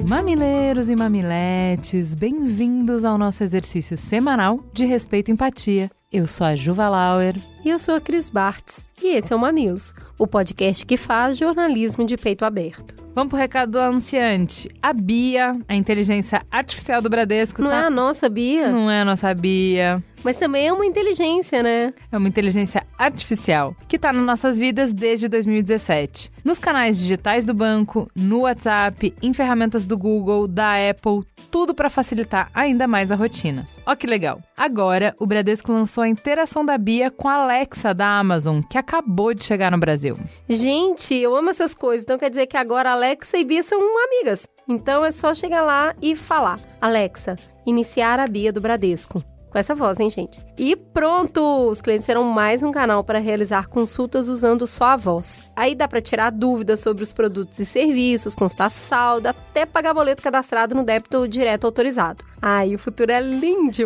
[0.08, 5.92] Mamileiros e mamiletes, bem-vindos ao nosso exercício semanal de respeito e empatia.
[6.12, 7.36] Eu sou a Juva Lauer.
[7.64, 8.90] E eu sou a Cris Bartz.
[9.02, 12.96] E esse é o Mamilos, o podcast que faz jornalismo de peito aberto.
[13.14, 14.70] Vamos pro recado do anunciante.
[14.82, 17.62] A Bia, a inteligência artificial do Bradesco.
[17.62, 17.82] Não tá...
[17.82, 18.72] é a nossa Bia?
[18.72, 20.02] Não é a nossa Bia.
[20.24, 21.94] Mas também é uma inteligência, né?
[22.12, 26.32] É uma inteligência artificial que está nas nossas vidas desde 2017.
[26.44, 31.90] Nos canais digitais do banco, no WhatsApp, em ferramentas do Google, da Apple, tudo para
[31.90, 33.68] facilitar ainda mais a rotina.
[33.86, 34.42] Ó que legal!
[34.58, 39.34] Agora, o Bradesco lançou a interação da Bia com a Alexa da Amazon, que acabou
[39.34, 40.14] de chegar no Brasil.
[40.48, 42.04] Gente, eu amo essas coisas.
[42.04, 44.48] Então quer dizer que agora Alexa e Bia são amigas.
[44.68, 49.24] Então é só chegar lá e falar: Alexa, iniciar a Bia do Bradesco.
[49.50, 50.40] Com essa voz, hein, gente?
[50.60, 51.70] E pronto!
[51.70, 55.42] Os clientes terão mais um canal para realizar consultas usando só a voz.
[55.56, 60.22] Aí dá para tirar dúvidas sobre os produtos e serviços, constar saldo, até pagar boleto
[60.22, 62.26] cadastrado no débito direto autorizado.
[62.42, 63.86] Ai, o futuro é lindo!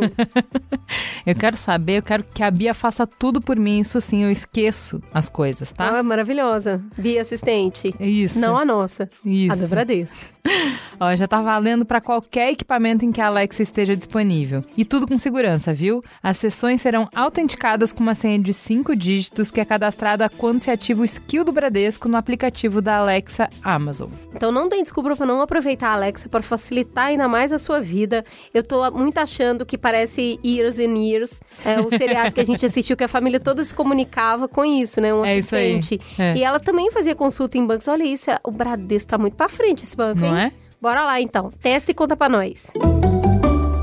[1.26, 3.80] eu quero saber, eu quero que a Bia faça tudo por mim.
[3.80, 6.00] Isso sim, eu esqueço as coisas, tá?
[6.00, 6.84] Ah, maravilhosa.
[6.98, 7.94] Bia assistente.
[8.00, 8.40] Isso.
[8.40, 9.10] Não a nossa.
[9.24, 9.54] Isso.
[9.54, 10.34] A do Bradesco.
[11.00, 14.64] Ó, já tá valendo para qualquer equipamento em que a Alexa esteja disponível.
[14.78, 16.04] E tudo com segurança, viu?
[16.22, 20.72] As sessões serão autenticadas com uma senha de 5 dígitos que é cadastrada quando se
[20.72, 24.10] ativa o skill do Bradesco no aplicativo da Alexa Amazon.
[24.34, 27.82] Então não tem desculpa para não aproveitar a Alexa para facilitar ainda mais a sua
[27.82, 28.24] vida.
[28.54, 32.66] Eu tô muito achando que parece Years and Years, é o seriado que a gente
[32.66, 35.14] assistiu que a família toda se comunicava com isso, né?
[35.14, 36.00] Um É assistente.
[36.02, 36.28] isso aí.
[36.30, 36.38] É.
[36.38, 37.90] E ela também fazia consulta em bancos.
[37.90, 40.46] Olha isso, o Bradesco tá muito para frente esse banco, Não hein?
[40.46, 40.52] é?
[40.82, 41.50] Bora lá então.
[41.62, 42.68] Testa e conta para nós.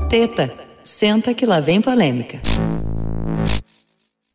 [0.09, 0.51] Teta,
[0.83, 2.39] senta que lá vem polêmica.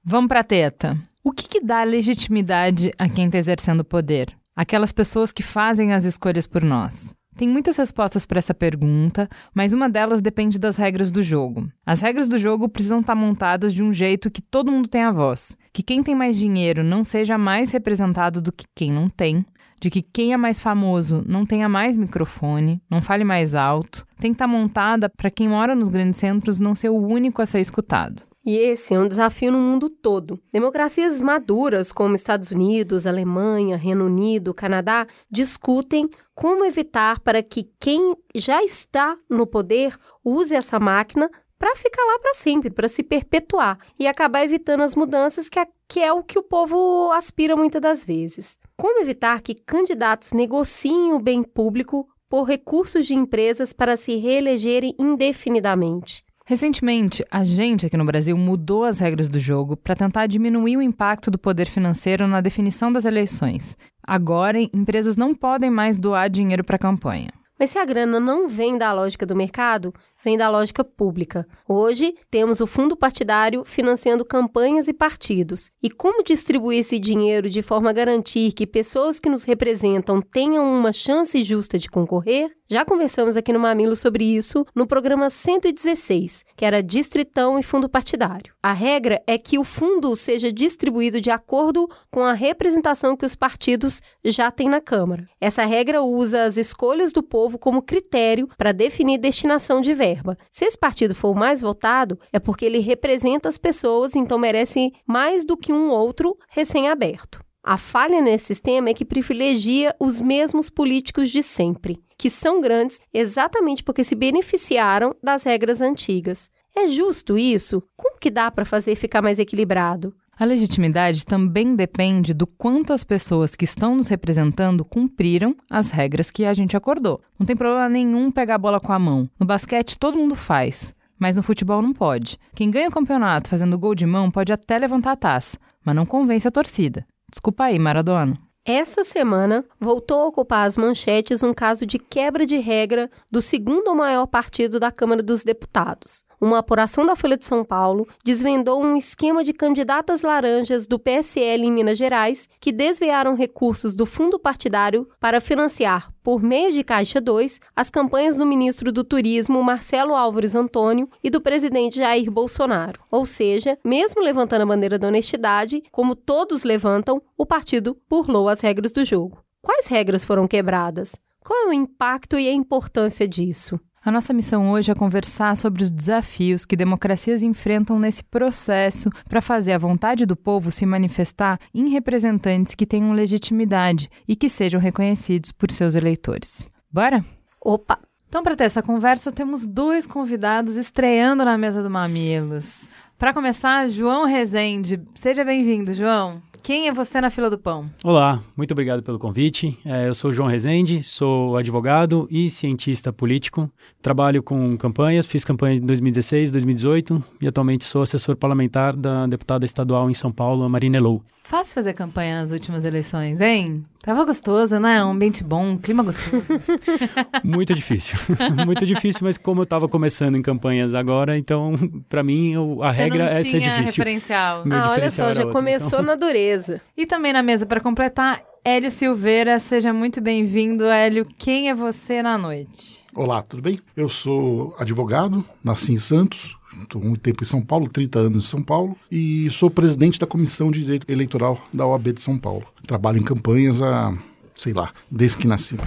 [0.04, 0.96] Vamos pra teta.
[1.22, 4.32] O que, que dá legitimidade a quem está exercendo o poder?
[4.54, 7.14] Aquelas pessoas que fazem as escolhas por nós.
[7.36, 11.70] Tem muitas respostas para essa pergunta, mas uma delas depende das regras do jogo.
[11.84, 15.54] As regras do jogo precisam estar montadas de um jeito que todo mundo tenha voz,
[15.70, 19.44] que quem tem mais dinheiro não seja mais representado do que quem não tem,
[19.80, 24.30] de que quem é mais famoso não tenha mais microfone, não fale mais alto, tem
[24.30, 27.60] que estar montada para quem mora nos grandes centros não ser o único a ser
[27.60, 28.22] escutado.
[28.46, 30.40] E esse é um desafio no mundo todo.
[30.52, 38.14] Democracias maduras, como Estados Unidos, Alemanha, Reino Unido, Canadá, discutem como evitar para que quem
[38.36, 41.28] já está no poder use essa máquina
[41.58, 45.66] para ficar lá para sempre, para se perpetuar e acabar evitando as mudanças que é,
[45.88, 48.58] que é o que o povo aspira muitas das vezes.
[48.76, 54.94] Como evitar que candidatos negociem o bem público por recursos de empresas para se reelegerem
[54.98, 56.24] indefinidamente?
[56.48, 60.82] Recentemente, a gente aqui no Brasil mudou as regras do jogo para tentar diminuir o
[60.82, 63.76] impacto do poder financeiro na definição das eleições.
[64.00, 67.30] Agora, empresas não podem mais doar dinheiro para a campanha.
[67.58, 69.92] Mas se a grana não vem da lógica do mercado,
[70.26, 71.46] vem da lógica pública.
[71.68, 75.70] Hoje, temos o fundo partidário financiando campanhas e partidos.
[75.80, 80.64] E como distribuir esse dinheiro de forma a garantir que pessoas que nos representam tenham
[80.64, 82.50] uma chance justa de concorrer?
[82.68, 87.88] Já conversamos aqui no Mamilo sobre isso no programa 116, que era Distritão e Fundo
[87.88, 88.52] Partidário.
[88.60, 93.36] A regra é que o fundo seja distribuído de acordo com a representação que os
[93.36, 95.28] partidos já têm na Câmara.
[95.40, 100.15] Essa regra usa as escolhas do povo como critério para definir destinação de verba.
[100.50, 104.92] Se esse partido for o mais votado, é porque ele representa as pessoas, então merece
[105.06, 107.40] mais do que um outro recém-aberto.
[107.62, 113.00] A falha nesse sistema é que privilegia os mesmos políticos de sempre, que são grandes
[113.12, 116.48] exatamente porque se beneficiaram das regras antigas.
[116.76, 117.82] É justo isso?
[117.96, 120.14] Como que dá para fazer ficar mais equilibrado?
[120.38, 126.30] A legitimidade também depende do quanto as pessoas que estão nos representando cumpriram as regras
[126.30, 127.22] que a gente acordou.
[127.38, 129.26] Não tem problema nenhum pegar a bola com a mão.
[129.40, 132.38] No basquete todo mundo faz, mas no futebol não pode.
[132.54, 136.04] Quem ganha o campeonato fazendo gol de mão pode até levantar a taça, mas não
[136.04, 137.06] convence a torcida.
[137.30, 138.38] Desculpa aí, Maradona.
[138.62, 143.94] Essa semana, voltou a ocupar as manchetes um caso de quebra de regra do segundo
[143.94, 146.24] maior partido da Câmara dos Deputados.
[146.38, 151.64] Uma apuração da Folha de São Paulo desvendou um esquema de candidatas laranjas do PSL
[151.64, 157.22] em Minas Gerais que desviaram recursos do fundo partidário para financiar, por meio de Caixa
[157.22, 163.00] 2, as campanhas do ministro do Turismo Marcelo Álvares Antônio e do presidente Jair Bolsonaro.
[163.10, 168.60] Ou seja, mesmo levantando a bandeira da honestidade, como todos levantam, o partido burlou as
[168.60, 169.42] regras do jogo.
[169.62, 171.16] Quais regras foram quebradas?
[171.42, 173.80] Qual é o impacto e a importância disso?
[174.06, 179.42] A nossa missão hoje é conversar sobre os desafios que democracias enfrentam nesse processo para
[179.42, 184.80] fazer a vontade do povo se manifestar em representantes que tenham legitimidade e que sejam
[184.80, 186.64] reconhecidos por seus eleitores.
[186.88, 187.24] Bora?
[187.60, 187.98] Opa!
[188.28, 192.88] Então, para ter essa conversa, temos dois convidados estreando na mesa do Mamilos.
[193.18, 195.00] Para começar, João Rezende.
[195.16, 196.40] Seja bem-vindo, João.
[196.66, 197.88] Quem é você na fila do pão?
[198.02, 199.78] Olá, muito obrigado pelo convite.
[199.84, 203.70] É, eu sou João Rezende, sou advogado e cientista político.
[204.02, 209.64] Trabalho com campanhas, fiz campanha em 2016, 2018 e atualmente sou assessor parlamentar da deputada
[209.64, 211.22] estadual em São Paulo, Marina Elou.
[211.46, 213.84] Fácil fazer campanha nas últimas eleições, hein?
[214.02, 215.04] Tava gostoso, né?
[215.04, 216.44] Um ambiente bom, um clima gostoso.
[217.44, 218.18] Muito difícil.
[218.66, 221.74] Muito difícil, mas como eu estava começando em campanhas agora, então,
[222.10, 224.02] para mim, eu, a Você regra é ser tinha difícil.
[224.02, 224.66] referencial.
[224.66, 226.02] Meu ah, olha só, já outro, começou então.
[226.02, 226.80] na dureza.
[226.96, 229.60] E também na mesa para completar, Hélio Silveira.
[229.60, 231.24] Seja muito bem-vindo, Hélio.
[231.38, 233.04] Quem é você na noite?
[233.14, 233.78] Olá, tudo bem?
[233.96, 238.48] Eu sou advogado, nasci em Santos, estou muito tempo em São Paulo, 30 anos em
[238.48, 242.64] São Paulo, e sou presidente da Comissão de Direito Eleitoral da OAB de São Paulo.
[242.86, 244.16] Trabalho em campanhas há,
[244.54, 245.76] sei lá, desde que nasci.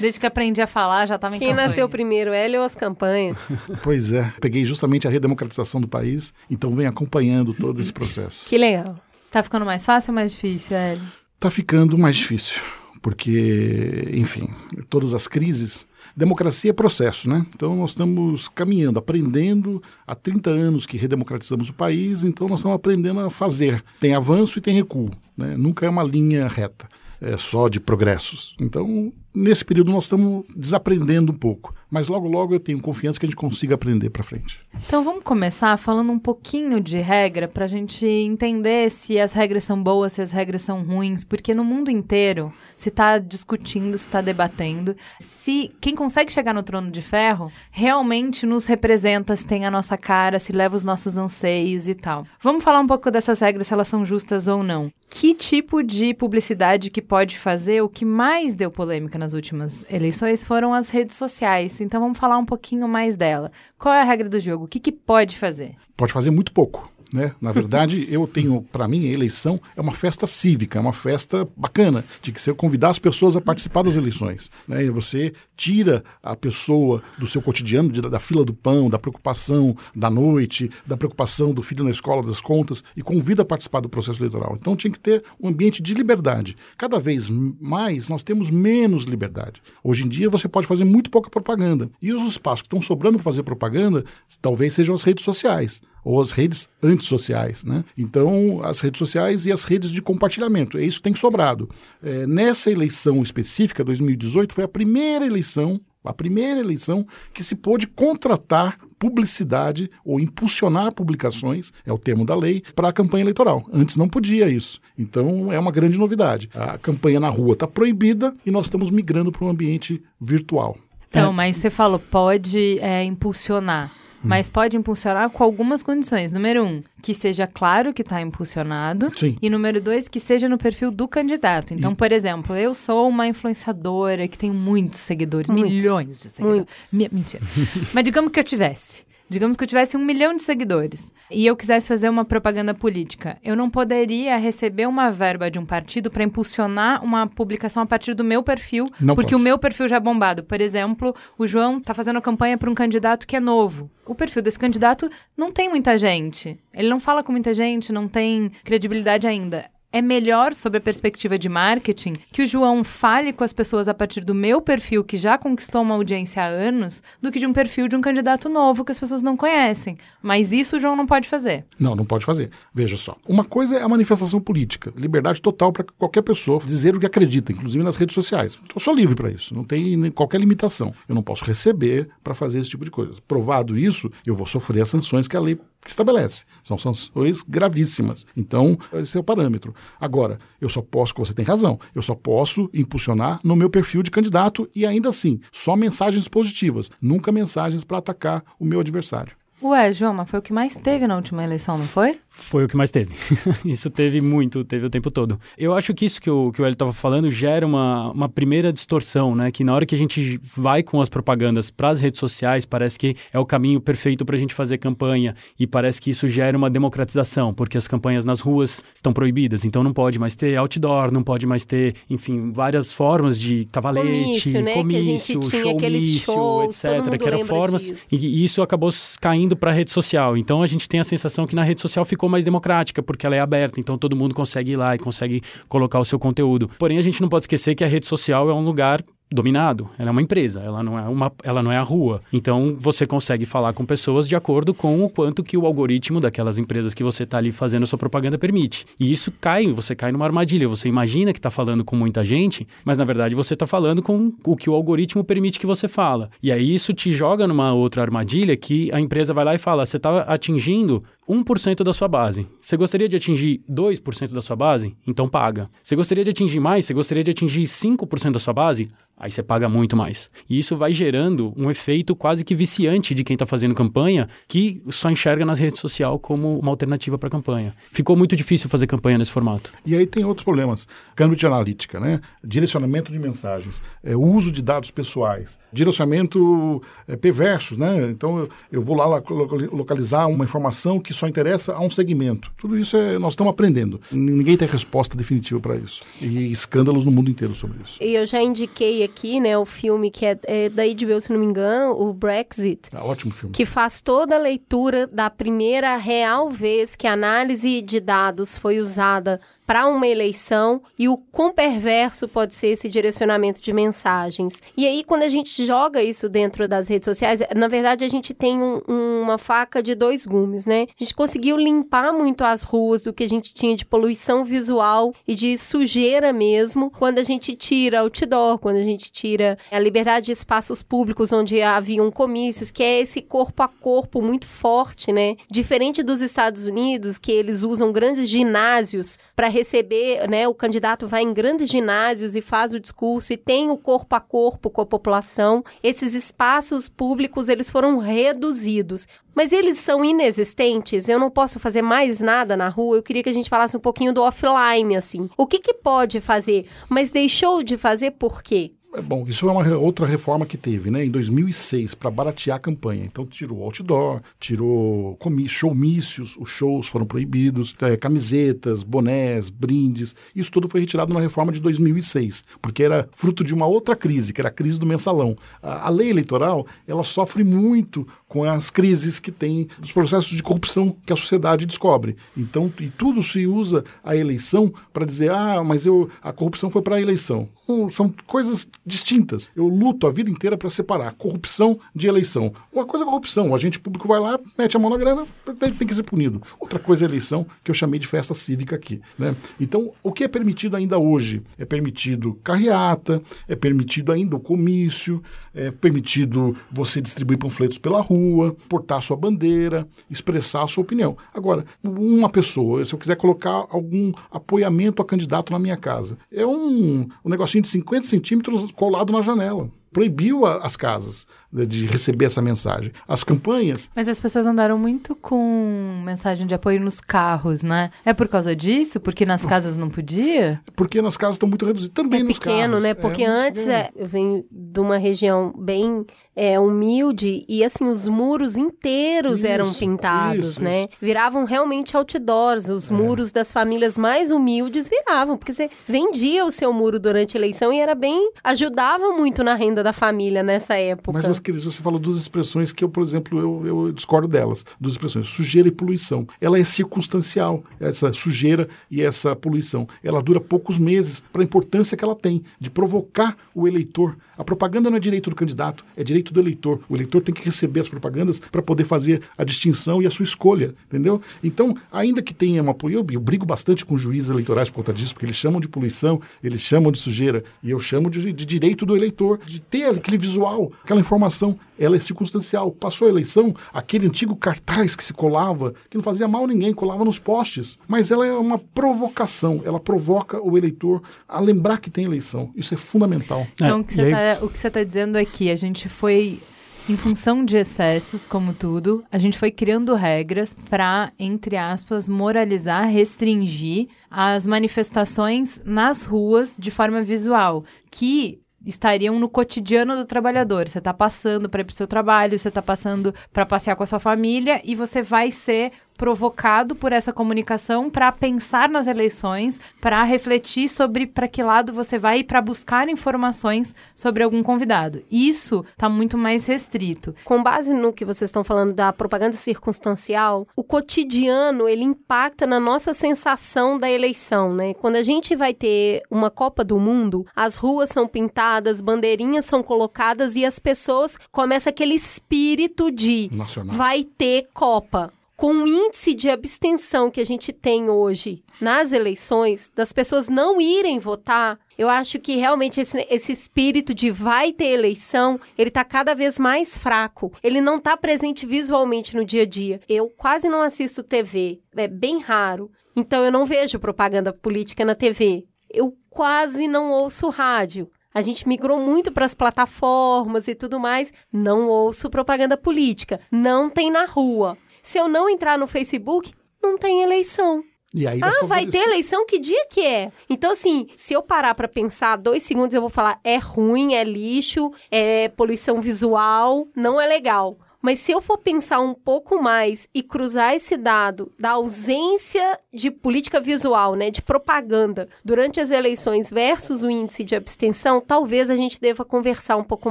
[0.00, 1.68] Desde que aprendi a falar, já estava em Quem campanha.
[1.68, 3.38] nasceu primeiro, Hélio ou as campanhas?
[3.82, 8.48] pois é, peguei justamente a redemocratização do país, então venho acompanhando todo esse processo.
[8.48, 8.96] Que legal.
[9.30, 11.02] Tá ficando mais fácil ou mais difícil, Hélio?
[11.38, 12.60] Tá ficando mais difícil,
[13.02, 14.48] porque, enfim,
[14.88, 15.86] todas as crises.
[16.16, 17.44] Democracia é processo, né?
[17.54, 19.82] Então nós estamos caminhando, aprendendo.
[20.06, 23.84] Há 30 anos que redemocratizamos o país, então nós estamos aprendendo a fazer.
[24.00, 25.56] Tem avanço e tem recuo, né?
[25.58, 26.88] Nunca é uma linha reta,
[27.20, 28.54] é só de progressos.
[28.58, 33.24] Então, nesse período nós estamos desaprendendo um pouco, mas logo logo eu tenho confiança que
[33.24, 34.60] a gente consiga aprender para frente.
[34.86, 39.64] Então vamos começar falando um pouquinho de regra para a gente entender se as regras
[39.64, 44.06] são boas, se as regras são ruins, porque no mundo inteiro se está discutindo, se
[44.06, 49.64] está debatendo, se quem consegue chegar no trono de ferro realmente nos representa, se tem
[49.64, 52.26] a nossa cara, se leva os nossos anseios e tal.
[52.42, 54.92] Vamos falar um pouco dessas regras, se elas são justas ou não.
[55.08, 57.80] Que tipo de publicidade que pode fazer?
[57.80, 61.80] O que mais deu polêmica nas últimas eleições foram as redes sociais.
[61.86, 63.50] Então vamos falar um pouquinho mais dela.
[63.78, 64.64] Qual é a regra do jogo?
[64.64, 65.76] O que, que pode fazer?
[65.96, 66.90] Pode fazer muito pouco.
[67.12, 67.32] Né?
[67.40, 71.48] Na verdade, eu tenho, para mim, a eleição é uma festa cívica, é uma festa
[71.56, 74.50] bacana, de que você convidar as pessoas a participar das eleições.
[74.66, 74.84] Né?
[74.84, 79.76] E você tira a pessoa do seu cotidiano, de- da fila do pão, da preocupação
[79.94, 83.88] da noite, da preocupação do filho na escola, das contas, e convida a participar do
[83.88, 84.56] processo eleitoral.
[84.58, 86.56] Então tinha que ter um ambiente de liberdade.
[86.76, 89.62] Cada vez mais nós temos menos liberdade.
[89.82, 91.88] Hoje em dia você pode fazer muito pouca propaganda.
[92.02, 94.04] E os espaços que estão sobrando para fazer propaganda
[94.42, 97.84] talvez sejam as redes sociais ou as redes antissociais, né?
[97.98, 101.68] Então, as redes sociais e as redes de compartilhamento, é isso que tem sobrado.
[102.00, 107.04] É, nessa eleição específica, 2018, foi a primeira eleição, a primeira eleição
[107.34, 112.92] que se pôde contratar publicidade ou impulsionar publicações, é o termo da lei, para a
[112.92, 113.68] campanha eleitoral.
[113.72, 114.80] Antes não podia isso.
[114.96, 116.48] Então, é uma grande novidade.
[116.54, 120.78] A campanha na rua está proibida e nós estamos migrando para um ambiente virtual.
[121.08, 124.05] Então, mas você falou, pode é, impulsionar.
[124.22, 126.32] Mas pode impulsionar com algumas condições.
[126.32, 129.12] Número um, que seja claro que está impulsionado.
[129.14, 129.36] Sim.
[129.40, 131.72] E número dois, que seja no perfil do candidato.
[131.74, 135.70] Então, por exemplo, eu sou uma influenciadora que tem muitos seguidores, Muitos.
[135.72, 136.92] milhões de seguidores.
[136.92, 137.12] Muitos.
[137.12, 137.42] Mentira.
[137.94, 139.04] Mas digamos que eu tivesse.
[139.28, 143.36] Digamos que eu tivesse um milhão de seguidores e eu quisesse fazer uma propaganda política.
[143.42, 148.14] Eu não poderia receber uma verba de um partido para impulsionar uma publicação a partir
[148.14, 149.34] do meu perfil, Não porque pode.
[149.34, 150.44] o meu perfil já é bombado.
[150.44, 153.90] Por exemplo, o João está fazendo campanha para um candidato que é novo.
[154.06, 156.56] O perfil desse candidato não tem muita gente.
[156.72, 159.68] Ele não fala com muita gente, não tem credibilidade ainda.
[159.96, 163.94] É melhor, sob a perspectiva de marketing, que o João fale com as pessoas a
[163.94, 167.52] partir do meu perfil, que já conquistou uma audiência há anos, do que de um
[167.54, 169.96] perfil de um candidato novo que as pessoas não conhecem.
[170.22, 171.64] Mas isso o João não pode fazer.
[171.80, 172.50] Não, não pode fazer.
[172.74, 173.16] Veja só.
[173.26, 174.92] Uma coisa é a manifestação política.
[174.98, 178.60] Liberdade total para qualquer pessoa dizer o que acredita, inclusive nas redes sociais.
[178.74, 179.54] Eu sou livre para isso.
[179.54, 180.92] Não tem qualquer limitação.
[181.08, 183.14] Eu não posso receber para fazer esse tipo de coisa.
[183.26, 185.58] Provado isso, eu vou sofrer as sanções que a lei
[185.90, 186.44] estabelece.
[186.62, 188.26] São sanções gravíssimas.
[188.36, 189.74] Então, esse é o parâmetro.
[190.00, 194.10] Agora, eu só posso, você tem razão, eu só posso impulsionar no meu perfil de
[194.10, 199.36] candidato e ainda assim, só mensagens positivas, nunca mensagens para atacar o meu adversário.
[199.62, 202.18] Ué, João, foi o que mais teve na última eleição, não foi?
[202.38, 203.14] Foi o que mais teve.
[203.64, 205.40] isso teve muito, teve o tempo todo.
[205.56, 208.70] Eu acho que isso que o, que o Hélio estava falando gera uma, uma primeira
[208.72, 209.50] distorção, né?
[209.50, 212.98] Que na hora que a gente vai com as propagandas para as redes sociais, parece
[212.98, 216.56] que é o caminho perfeito para a gente fazer campanha e parece que isso gera
[216.56, 221.10] uma democratização, porque as campanhas nas ruas estão proibidas, então não pode mais ter outdoor,
[221.10, 224.74] não pode mais ter, enfim, várias formas de cavalete, comício, né?
[224.74, 225.40] comício
[225.70, 227.18] aqueles shows, etc.
[227.18, 227.82] Que eram formas.
[227.82, 228.06] Disso.
[228.12, 228.90] E isso acabou
[229.20, 230.36] caindo para a rede social.
[230.36, 233.36] Então a gente tem a sensação que na rede social ficou mais democrática, porque ela
[233.36, 236.70] é aberta, então todo mundo consegue ir lá e consegue colocar o seu conteúdo.
[236.78, 239.90] Porém, a gente não pode esquecer que a rede social é um lugar dominado.
[239.98, 242.20] Ela é uma empresa, ela não é uma, ela não é a rua.
[242.32, 246.58] Então você consegue falar com pessoas de acordo com o quanto que o algoritmo daquelas
[246.58, 248.86] empresas que você está ali fazendo a sua propaganda permite.
[248.98, 250.68] E isso cai, você cai numa armadilha.
[250.68, 254.32] Você imagina que está falando com muita gente, mas na verdade você está falando com
[254.44, 256.30] o que o algoritmo permite que você fala.
[256.42, 259.84] E aí isso te joga numa outra armadilha que a empresa vai lá e fala:
[259.84, 262.46] você está atingindo 1% da sua base.
[262.60, 264.96] Você gostaria de atingir 2% da sua base?
[265.06, 265.68] Então paga.
[265.82, 266.84] Você gostaria de atingir mais?
[266.84, 268.88] Você gostaria de atingir 5% da sua base?
[269.18, 270.30] Aí você paga muito mais.
[270.48, 274.82] E isso vai gerando um efeito quase que viciante de quem está fazendo campanha, que
[274.90, 277.74] só enxerga nas redes sociais como uma alternativa para a campanha.
[277.90, 279.72] Ficou muito difícil fazer campanha nesse formato.
[279.86, 280.86] E aí tem outros problemas.
[281.14, 282.20] Cambridge Analytica, né?
[282.44, 287.78] direcionamento de mensagens, é, uso de dados pessoais, direcionamento é, perverso.
[287.78, 288.10] Né?
[288.10, 292.50] Então eu, eu vou lá localizar uma informação que só interessa a um segmento.
[292.56, 294.00] Tudo isso é, nós estamos aprendendo.
[294.10, 296.02] Ninguém tem resposta definitiva para isso.
[296.20, 297.98] E escândalos no mundo inteiro sobre isso.
[298.02, 301.38] E eu já indiquei aqui, né, o filme que é, é da HBO, se não
[301.38, 302.88] me engano, o Brexit.
[302.92, 303.54] É ótimo filme.
[303.54, 308.78] Que faz toda a leitura da primeira real vez que a análise de dados foi
[308.78, 314.62] usada para uma eleição e o quão perverso pode ser esse direcionamento de mensagens.
[314.76, 318.32] E aí, quando a gente joga isso dentro das redes sociais, na verdade, a gente
[318.32, 318.80] tem um,
[319.22, 320.86] uma faca de dois gumes, né?
[320.98, 325.12] A gente conseguiu limpar muito as ruas do que a gente tinha de poluição visual
[325.26, 330.26] e de sujeira mesmo, quando a gente tira outdoor, quando a gente tira a liberdade
[330.26, 335.36] de espaços públicos onde haviam comícios, que é esse corpo a corpo muito forte, né?
[335.50, 341.22] Diferente dos Estados Unidos, que eles usam grandes ginásios para receber, né, o candidato vai
[341.22, 344.86] em grandes ginásios e faz o discurso e tem o corpo a corpo com a
[344.86, 345.64] população.
[345.82, 349.06] Esses espaços públicos, eles foram reduzidos.
[349.34, 351.08] Mas eles são inexistentes?
[351.08, 352.96] Eu não posso fazer mais nada na rua?
[352.96, 355.28] Eu queria que a gente falasse um pouquinho do offline, assim.
[355.36, 358.72] O que que pode fazer, mas deixou de fazer por quê?
[358.96, 361.04] É bom, isso é uma outra reforma que teve, né?
[361.04, 363.04] Em 2006, para baratear a campanha.
[363.04, 370.16] Então, tirou outdoor, tirou showmícios, os shows foram proibidos, é, camisetas, bonés, brindes.
[370.34, 374.32] Isso tudo foi retirado na reforma de 2006, porque era fruto de uma outra crise,
[374.32, 375.36] que era a crise do mensalão.
[375.62, 380.42] A, a lei eleitoral, ela sofre muito com as crises que tem dos processos de
[380.42, 382.16] corrupção que a sociedade descobre.
[382.34, 386.80] Então, e tudo se usa a eleição para dizer, ah, mas eu, a corrupção foi
[386.80, 387.46] para a eleição.
[387.90, 389.50] São coisas distintas.
[389.56, 392.52] Eu luto a vida inteira para separar corrupção de eleição.
[392.72, 395.26] Uma coisa é corrupção, o agente público vai lá, mete a mão na grana,
[395.58, 396.40] tem, tem que ser punido.
[396.60, 399.00] Outra coisa é eleição, que eu chamei de festa cívica aqui.
[399.18, 399.34] Né?
[399.58, 401.42] Então, o que é permitido ainda hoje?
[401.58, 408.54] É permitido carreata, é permitido ainda o comício, é permitido você distribuir panfletos pela rua,
[408.68, 411.16] portar sua bandeira, expressar a sua opinião.
[411.34, 416.46] Agora, uma pessoa, se eu quiser colocar algum apoiamento a candidato na minha casa, é
[416.46, 419.68] um, um negocinho de 50 centímetros colado na janela.
[419.92, 421.26] Proibiu a, as casas
[421.64, 422.92] de receber essa mensagem.
[423.06, 423.90] As campanhas.
[423.94, 427.90] Mas as pessoas andaram muito com mensagem de apoio nos carros, né?
[428.04, 428.98] É por causa disso?
[428.98, 430.60] Porque nas casas não podia?
[430.74, 431.94] Porque nas casas estão muito reduzidas.
[431.94, 432.82] Também é nos pequeno, carros.
[432.82, 432.94] né?
[432.94, 438.08] Porque é, antes é, eu venho de uma região bem é, humilde e assim os
[438.08, 440.80] muros inteiros Isso, eram pintados, isso, né?
[440.84, 440.88] isso.
[441.00, 442.68] Viravam realmente outdoors.
[442.68, 447.40] Os muros das famílias mais humildes viravam, porque você vendia o seu muro durante a
[447.40, 451.12] eleição e era bem ajudava muito na renda da família nessa época.
[451.12, 454.64] Mas, queridos, você falou duas expressões que eu, por exemplo, eu, eu discordo delas.
[454.80, 456.26] Duas expressões, sujeira e poluição.
[456.40, 459.86] Ela é circunstancial, essa sujeira e essa poluição.
[460.02, 464.16] Ela dura poucos meses para a importância que ela tem de provocar o eleitor.
[464.36, 466.80] A propaganda não é direito do candidato, é direito do eleitor.
[466.88, 470.24] O eleitor tem que receber as propagandas para poder fazer a distinção e a sua
[470.24, 471.20] escolha, entendeu?
[471.42, 475.12] Então, ainda que tenha uma eu, eu brigo bastante com juízes eleitorais por conta disso,
[475.14, 478.86] porque eles chamam de poluição, eles chamam de sujeira, e eu chamo de, de direito
[478.86, 481.58] do eleitor, de ter aquele visual, aquela informação.
[481.78, 482.70] Ela é circunstancial.
[482.70, 486.72] Passou a eleição, aquele antigo cartaz que se colava, que não fazia mal a ninguém,
[486.72, 487.78] colava nos postes.
[487.86, 492.50] Mas ela é uma provocação, ela provoca o eleitor a lembrar que tem eleição.
[492.56, 493.46] Isso é fundamental.
[493.54, 495.56] Então, É, o que você aí- tá, o que você está dizendo é que a
[495.56, 496.40] gente foi
[496.88, 502.88] Em função de excessos, como tudo, a gente foi criando regras para, entre aspas, moralizar,
[502.88, 510.68] restringir as manifestações nas ruas de forma visual, que estariam no cotidiano do trabalhador.
[510.68, 513.84] Você está passando para ir para o seu trabalho, você está passando para passear com
[513.84, 519.58] a sua família e você vai ser provocado por essa comunicação para pensar nas eleições,
[519.80, 525.02] para refletir sobre para que lado você vai e para buscar informações sobre algum convidado.
[525.10, 527.14] Isso está muito mais restrito.
[527.24, 532.60] Com base no que vocês estão falando da propaganda circunstancial, o cotidiano ele impacta na
[532.60, 534.74] nossa sensação da eleição, né?
[534.74, 539.62] Quando a gente vai ter uma Copa do Mundo, as ruas são pintadas, bandeirinhas são
[539.62, 543.76] colocadas e as pessoas começa aquele espírito de Nacional.
[543.76, 549.70] vai ter Copa com o índice de abstenção que a gente tem hoje nas eleições,
[549.74, 554.68] das pessoas não irem votar, eu acho que realmente esse, esse espírito de vai ter
[554.68, 557.32] eleição, ele tá cada vez mais fraco.
[557.42, 559.80] Ele não tá presente visualmente no dia a dia.
[559.86, 562.70] Eu quase não assisto TV, é bem raro.
[562.94, 565.44] Então eu não vejo propaganda política na TV.
[565.68, 567.90] Eu quase não ouço rádio.
[568.16, 571.12] A gente migrou muito para as plataformas e tudo mais.
[571.30, 573.20] Não ouço propaganda política.
[573.30, 574.56] Não tem na rua.
[574.86, 577.60] Se eu não entrar no Facebook, não tem eleição.
[577.92, 579.26] Aí Ah, vai ter eleição?
[579.26, 580.12] Que dia que é?
[580.30, 584.04] Então, assim, se eu parar pra pensar dois segundos, eu vou falar: é ruim, é
[584.04, 587.58] lixo, é poluição visual, não é legal.
[587.82, 592.90] Mas se eu for pensar um pouco mais e cruzar esse dado da ausência de
[592.90, 598.56] política visual, né, de propaganda durante as eleições versus o índice de abstenção, talvez a
[598.56, 599.90] gente deva conversar um pouco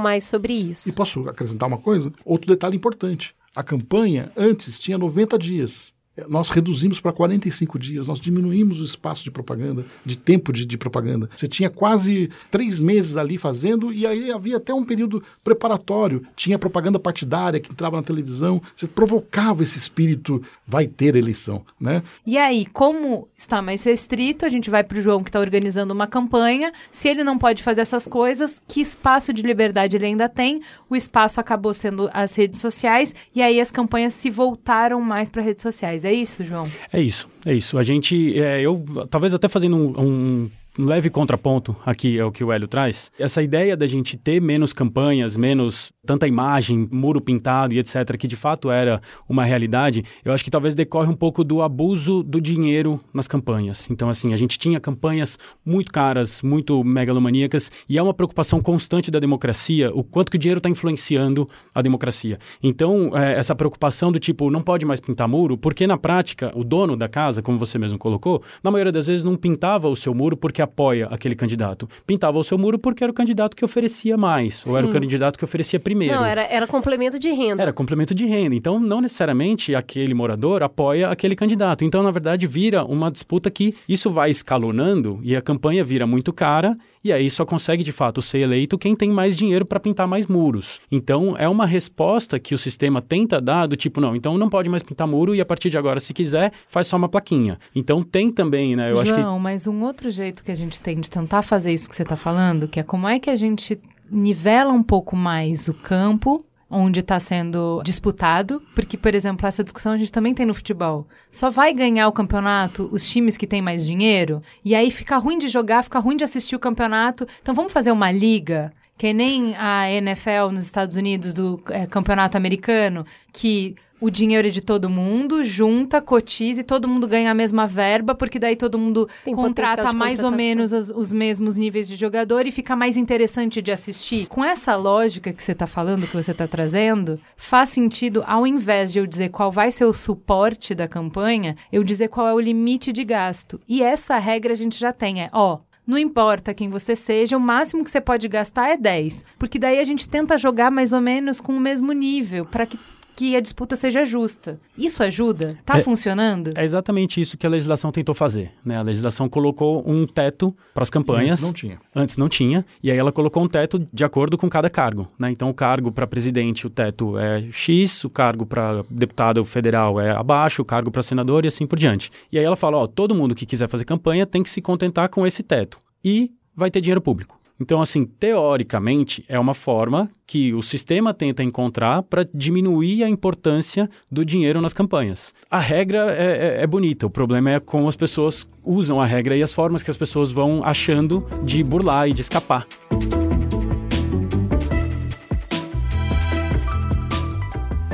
[0.00, 0.88] mais sobre isso.
[0.88, 2.12] E posso acrescentar uma coisa?
[2.24, 3.34] Outro detalhe importante.
[3.56, 5.95] A campanha antes tinha 90 dias.
[6.28, 10.78] Nós reduzimos para 45 dias, nós diminuímos o espaço de propaganda, de tempo de, de
[10.78, 11.28] propaganda.
[11.34, 16.24] Você tinha quase três meses ali fazendo, e aí havia até um período preparatório.
[16.34, 22.02] Tinha propaganda partidária que entrava na televisão, você provocava esse espírito, vai ter eleição, né?
[22.26, 25.92] E aí, como está mais restrito, a gente vai para o João que está organizando
[25.92, 26.72] uma campanha.
[26.90, 30.62] Se ele não pode fazer essas coisas, que espaço de liberdade ele ainda tem?
[30.88, 35.42] O espaço acabou sendo as redes sociais e aí as campanhas se voltaram mais para
[35.42, 36.05] redes sociais.
[36.06, 36.62] É isso, João?
[36.92, 37.76] É isso, é isso.
[37.76, 40.48] A gente, é, eu, talvez até fazendo um,
[40.78, 44.72] um, leve contraponto aqui ao que o Hélio traz, essa ideia da gente ter menos
[44.72, 50.32] campanhas, menos tanta imagem, muro pintado e etc., que de fato era uma realidade, eu
[50.32, 53.90] acho que talvez decorre um pouco do abuso do dinheiro nas campanhas.
[53.90, 59.10] Então, assim, a gente tinha campanhas muito caras, muito megalomaníacas, e é uma preocupação constante
[59.10, 62.38] da democracia o quanto que o dinheiro está influenciando a democracia.
[62.62, 66.64] Então, é, essa preocupação do tipo, não pode mais pintar muro, porque na prática, o
[66.64, 70.14] dono da casa, como você mesmo colocou, na maioria das vezes não pintava o seu
[70.14, 71.88] muro porque apoia aquele candidato.
[72.06, 75.00] Pintava o seu muro porque era o candidato que oferecia mais, ou era o Sim.
[75.00, 75.95] candidato que oferecia primeiro.
[75.96, 77.62] Não, era, era complemento de renda.
[77.62, 78.54] Era complemento de renda.
[78.54, 81.84] Então, não necessariamente aquele morador apoia aquele candidato.
[81.84, 86.32] Então, na verdade, vira uma disputa que isso vai escalonando e a campanha vira muito
[86.32, 86.76] cara.
[87.06, 90.26] E aí só consegue de fato ser eleito quem tem mais dinheiro para pintar mais
[90.26, 90.80] muros.
[90.90, 94.68] Então é uma resposta que o sistema tenta dar do tipo, não, então não pode
[94.68, 97.60] mais pintar muro e a partir de agora, se quiser, faz só uma plaquinha.
[97.72, 98.90] Então tem também, né?
[98.90, 101.72] Eu acho que João, mas um outro jeito que a gente tem de tentar fazer
[101.72, 103.78] isso que você está falando, que é como é que a gente
[104.10, 109.92] nivela um pouco mais o campo onde está sendo disputado, porque, por exemplo, essa discussão
[109.92, 111.06] a gente também tem no futebol.
[111.30, 115.38] Só vai ganhar o campeonato os times que têm mais dinheiro, e aí fica ruim
[115.38, 117.26] de jogar, fica ruim de assistir o campeonato.
[117.40, 122.36] Então vamos fazer uma liga que nem a NFL nos Estados Unidos do é, campeonato
[122.36, 127.34] americano, que o dinheiro é de todo mundo, junta, cotiza e todo mundo ganha a
[127.34, 131.88] mesma verba, porque daí todo mundo Tem contrata mais ou menos os, os mesmos níveis
[131.88, 134.26] de jogador e fica mais interessante de assistir.
[134.26, 138.92] Com essa lógica que você está falando, que você está trazendo, faz sentido, ao invés
[138.92, 142.40] de eu dizer qual vai ser o suporte da campanha, eu dizer qual é o
[142.40, 143.60] limite de gasto.
[143.66, 147.40] E essa regra a gente já tem, é, ó, não importa quem você seja, o
[147.40, 149.24] máximo que você pode gastar é 10.
[149.38, 152.78] Porque daí a gente tenta jogar mais ou menos com o mesmo nível, para que,
[153.16, 154.60] que a disputa seja justa.
[154.76, 155.56] Isso ajuda?
[155.64, 156.52] Tá É- funcionando?
[156.54, 158.52] é exatamente isso que a legislação tentou fazer.
[158.64, 158.76] Né?
[158.76, 161.36] A legislação colocou um teto para as campanhas.
[161.36, 161.78] Antes não tinha.
[161.94, 165.08] Antes não tinha, e aí ela colocou um teto de acordo com cada cargo.
[165.18, 165.30] Né?
[165.30, 170.10] Então, o cargo para presidente, o teto é X, o cargo para deputado federal é
[170.10, 172.10] abaixo, o cargo para senador e assim por diante.
[172.30, 175.08] E aí ela fala: ó, todo mundo que quiser fazer campanha tem que se contentar
[175.08, 175.78] com esse teto.
[176.04, 177.40] E vai ter dinheiro público.
[177.58, 183.88] Então, assim, teoricamente, é uma forma que o sistema tenta encontrar para diminuir a importância
[184.10, 185.32] do dinheiro nas campanhas.
[185.50, 189.36] A regra é, é- é bonita, o problema é como as pessoas usam a regra
[189.36, 192.66] e as formas que as pessoas vão achando de burlar e de escapar.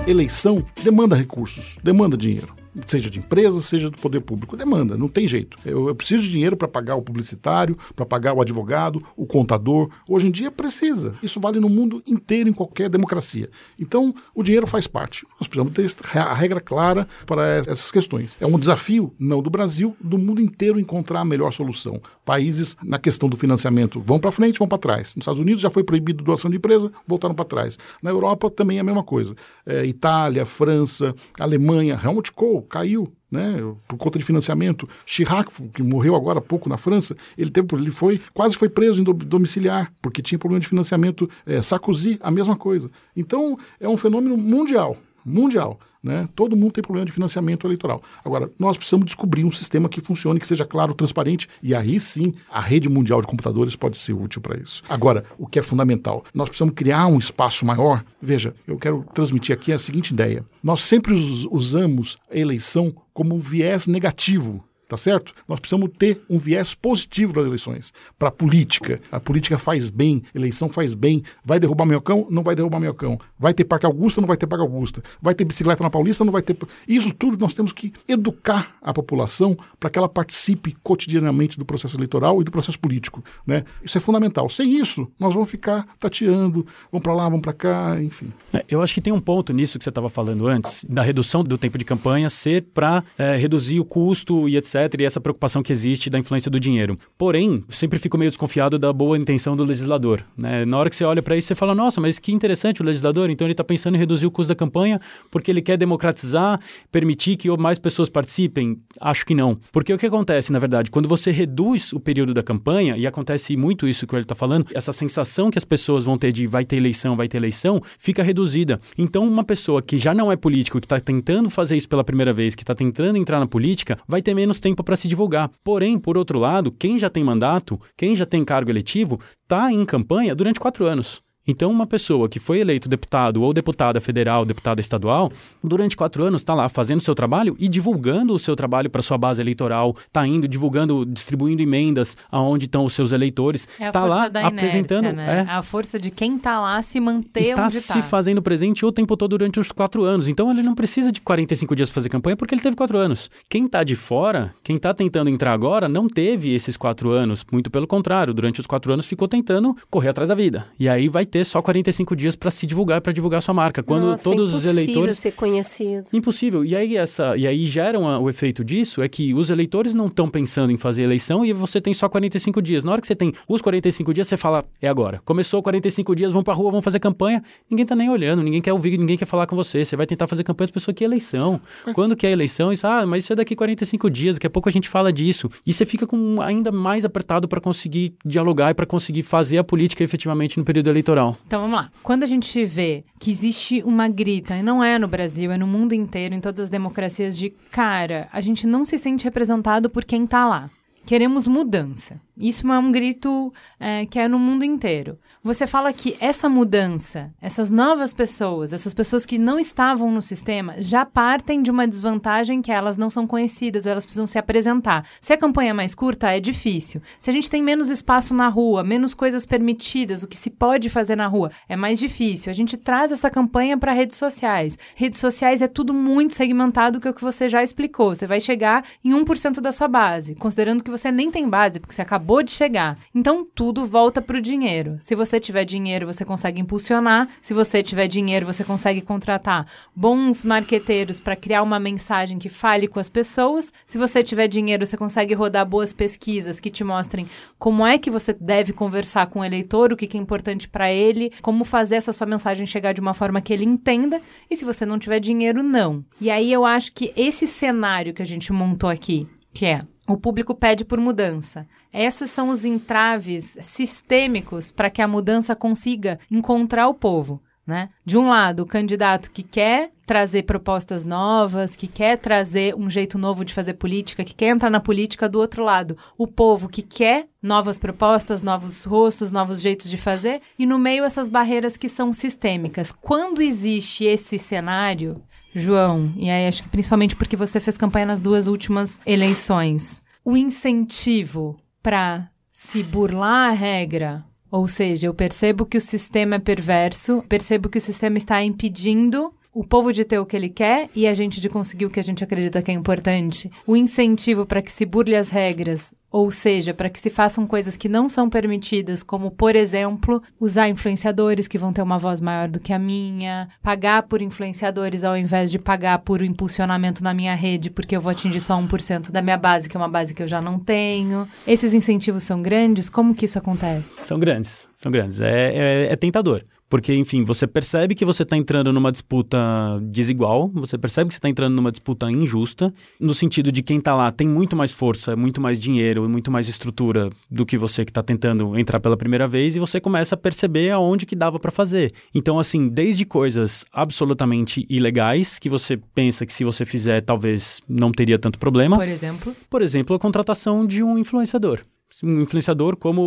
[0.04, 4.56] eleição demanda recursos, demanda dinheiro seja de empresa, seja do poder público.
[4.56, 5.58] Demanda, não tem jeito.
[5.64, 9.90] Eu, eu preciso de dinheiro para pagar o publicitário, para pagar o advogado, o contador.
[10.08, 11.14] Hoje em dia precisa.
[11.22, 13.50] Isso vale no mundo inteiro, em qualquer democracia.
[13.78, 15.26] Então, o dinheiro faz parte.
[15.38, 18.36] Nós precisamos ter a regra clara para essas questões.
[18.40, 22.00] É um desafio, não do Brasil, do mundo inteiro encontrar a melhor solução.
[22.24, 25.14] Países, na questão do financiamento, vão para frente, vão para trás.
[25.14, 27.78] Nos Estados Unidos já foi proibido doação de empresa, voltaram para trás.
[28.02, 29.34] Na Europa também é a mesma coisa.
[29.66, 33.56] É, Itália, França, Alemanha, Helmut Kohl caiu, né,
[33.88, 34.88] por conta de financiamento.
[35.06, 39.00] Chirac, que morreu agora há pouco na França, ele teve, ele foi quase foi preso
[39.00, 41.28] em domiciliar porque tinha problema de financiamento.
[41.46, 42.90] É, Sarkozy, a mesma coisa.
[43.16, 45.78] Então é um fenômeno mundial, mundial.
[46.02, 46.28] Né?
[46.34, 48.02] Todo mundo tem problema de financiamento eleitoral.
[48.24, 52.34] Agora, nós precisamos descobrir um sistema que funcione, que seja claro, transparente, e aí sim
[52.50, 54.82] a rede mundial de computadores pode ser útil para isso.
[54.88, 58.04] Agora, o que é fundamental, nós precisamos criar um espaço maior.
[58.20, 61.14] Veja, eu quero transmitir aqui a seguinte ideia: nós sempre
[61.50, 65.32] usamos a eleição como um viés negativo tá certo?
[65.48, 69.00] Nós precisamos ter um viés positivo para as eleições, para a política.
[69.10, 71.22] A política faz bem, eleição faz bem.
[71.42, 72.26] Vai derrubar meu cão?
[72.28, 73.18] Não vai derrubar meu cão.
[73.38, 74.20] Vai ter Parque Augusta?
[74.20, 75.02] Não vai ter Parque Augusta.
[75.22, 76.26] Vai ter bicicleta na Paulista?
[76.26, 76.58] Não vai ter.
[76.86, 81.96] Isso tudo nós temos que educar a população para que ela participe cotidianamente do processo
[81.96, 83.64] eleitoral e do processo político, né?
[83.82, 84.50] Isso é fundamental.
[84.50, 88.30] Sem isso, nós vamos ficar tateando, vamos para lá, vamos para cá, enfim.
[88.52, 91.42] É, eu acho que tem um ponto nisso que você estava falando antes, da redução
[91.42, 95.62] do tempo de campanha ser para é, reduzir o custo e etc e essa preocupação
[95.62, 96.96] que existe da influência do dinheiro.
[97.16, 100.24] Porém, sempre fico meio desconfiado da boa intenção do legislador.
[100.36, 100.64] Né?
[100.64, 103.30] Na hora que você olha para isso, você fala: nossa, mas que interessante o legislador,
[103.30, 107.36] então ele está pensando em reduzir o custo da campanha porque ele quer democratizar, permitir
[107.36, 108.78] que mais pessoas participem?
[109.00, 109.54] Acho que não.
[109.70, 113.56] Porque o que acontece, na verdade, quando você reduz o período da campanha, e acontece
[113.56, 116.64] muito isso que ele está falando, essa sensação que as pessoas vão ter de vai
[116.64, 118.80] ter eleição, vai ter eleição, fica reduzida.
[118.96, 122.32] Então, uma pessoa que já não é político, que está tentando fazer isso pela primeira
[122.32, 125.50] vez, que está tentando entrar na política, vai ter menos tempo para se divulgar.
[125.64, 129.84] Porém, por outro lado, quem já tem mandato, quem já tem cargo eletivo, está em
[129.84, 131.20] campanha durante quatro anos.
[131.46, 135.30] Então, uma pessoa que foi eleito deputado ou deputada federal, deputada estadual,
[135.62, 139.18] durante quatro anos está lá fazendo seu trabalho e divulgando o seu trabalho para sua
[139.18, 144.04] base eleitoral, está indo, divulgando, distribuindo emendas aonde estão os seus eleitores, está é tá
[144.04, 145.12] lá inércia, apresentando.
[145.12, 145.46] Né?
[145.48, 148.02] É, a força de quem está lá se manter está se tá.
[148.02, 150.28] fazendo presente o tempo todo durante os quatro anos.
[150.28, 153.30] Então, ele não precisa de 45 dias para fazer campanha porque ele teve quatro anos.
[153.48, 157.44] Quem está de fora, quem está tentando entrar agora, não teve esses quatro anos.
[157.50, 160.66] Muito pelo contrário, durante os quatro anos ficou tentando correr atrás da vida.
[160.78, 163.82] E aí vai ter só 45 dias para se divulgar, para divulgar sua marca.
[163.82, 165.18] Quando Nossa, todos os eleitores.
[165.18, 166.04] ser conhecido.
[166.12, 166.62] Impossível.
[166.62, 170.08] E aí, essa, e aí gera uma, o efeito disso é que os eleitores não
[170.08, 172.84] estão pensando em fazer eleição e você tem só 45 dias.
[172.84, 175.22] Na hora que você tem os 45 dias, você fala, é agora.
[175.24, 177.42] Começou 45 dias, vão pra rua, vão fazer campanha.
[177.70, 179.82] Ninguém tá nem olhando, ninguém quer ouvir, ninguém quer falar com você.
[179.82, 181.58] Você vai tentar fazer campanha, as pessoas que é eleição.
[181.86, 181.94] Mas...
[181.94, 182.70] Quando que é eleição?
[182.70, 185.48] Isso, ah, mas isso é daqui 45 dias, daqui a pouco a gente fala disso.
[185.66, 189.64] E você fica com ainda mais apertado para conseguir dialogar e para conseguir fazer a
[189.64, 191.21] política efetivamente no período eleitoral.
[191.46, 191.90] Então vamos lá.
[192.02, 195.66] Quando a gente vê que existe uma grita, e não é no Brasil, é no
[195.66, 200.04] mundo inteiro, em todas as democracias, de cara, a gente não se sente representado por
[200.04, 200.70] quem tá lá.
[201.04, 202.20] Queremos mudança.
[202.36, 205.18] Isso é um grito é, que é no mundo inteiro.
[205.44, 210.76] Você fala que essa mudança, essas novas pessoas, essas pessoas que não estavam no sistema,
[210.78, 215.04] já partem de uma desvantagem que elas não são conhecidas, elas precisam se apresentar.
[215.20, 217.02] Se a campanha é mais curta, é difícil.
[217.18, 220.88] Se a gente tem menos espaço na rua, menos coisas permitidas, o que se pode
[220.88, 222.48] fazer na rua, é mais difícil.
[222.48, 224.78] A gente traz essa campanha para redes sociais.
[224.94, 228.14] Redes sociais é tudo muito segmentado, que é o que você já explicou.
[228.14, 231.94] Você vai chegar em 1% da sua base, considerando que você nem tem base, porque
[231.94, 232.98] você acabou de chegar.
[233.14, 234.96] Então, tudo volta para o dinheiro.
[234.98, 237.28] Se você tiver dinheiro, você consegue impulsionar.
[237.40, 242.88] Se você tiver dinheiro, você consegue contratar bons marqueteiros para criar uma mensagem que fale
[242.88, 243.72] com as pessoas.
[243.86, 247.26] Se você tiver dinheiro, você consegue rodar boas pesquisas que te mostrem
[247.58, 250.92] como é que você deve conversar com o eleitor, o que, que é importante para
[250.92, 254.20] ele, como fazer essa sua mensagem chegar de uma forma que ele entenda.
[254.50, 256.04] E se você não tiver dinheiro, não.
[256.20, 260.16] E aí eu acho que esse cenário que a gente montou aqui, que é o
[260.16, 261.66] público pede por mudança.
[261.92, 267.42] Esses são os entraves sistêmicos para que a mudança consiga encontrar o povo.
[267.64, 267.90] Né?
[268.04, 273.16] De um lado, o candidato que quer trazer propostas novas, que quer trazer um jeito
[273.16, 276.82] novo de fazer política, que quer entrar na política, do outro lado, o povo que
[276.82, 281.88] quer novas propostas, novos rostos, novos jeitos de fazer, e no meio essas barreiras que
[281.88, 282.90] são sistêmicas.
[282.90, 285.22] Quando existe esse cenário,
[285.54, 290.36] João, e aí acho que principalmente porque você fez campanha nas duas últimas eleições, o
[290.36, 297.24] incentivo para se burlar a regra, ou seja, eu percebo que o sistema é perverso,
[297.28, 301.06] percebo que o sistema está impedindo o povo de ter o que ele quer e
[301.06, 304.62] a gente de conseguir o que a gente acredita que é importante, o incentivo para
[304.62, 308.28] que se burle as regras, ou seja, para que se façam coisas que não são
[308.28, 312.78] permitidas, como, por exemplo, usar influenciadores que vão ter uma voz maior do que a
[312.78, 317.96] minha, pagar por influenciadores ao invés de pagar por o impulsionamento na minha rede, porque
[317.96, 320.40] eu vou atingir só 1% da minha base, que é uma base que eu já
[320.40, 321.26] não tenho.
[321.46, 322.90] Esses incentivos são grandes?
[322.90, 323.90] Como que isso acontece?
[323.96, 325.20] São grandes, são grandes.
[325.20, 326.42] É, é, é tentador.
[326.72, 329.38] Porque, enfim, você percebe que você está entrando numa disputa
[329.82, 333.94] desigual, você percebe que você está entrando numa disputa injusta, no sentido de quem está
[333.94, 337.90] lá tem muito mais força, muito mais dinheiro, muito mais estrutura do que você que
[337.90, 341.50] está tentando entrar pela primeira vez, e você começa a perceber aonde que dava para
[341.50, 341.92] fazer.
[342.14, 347.92] Então, assim, desde coisas absolutamente ilegais, que você pensa que se você fizer talvez não
[347.92, 348.78] teria tanto problema.
[348.78, 349.36] Por exemplo?
[349.50, 351.60] Por exemplo, a contratação de um influenciador
[352.02, 353.02] um influenciador, como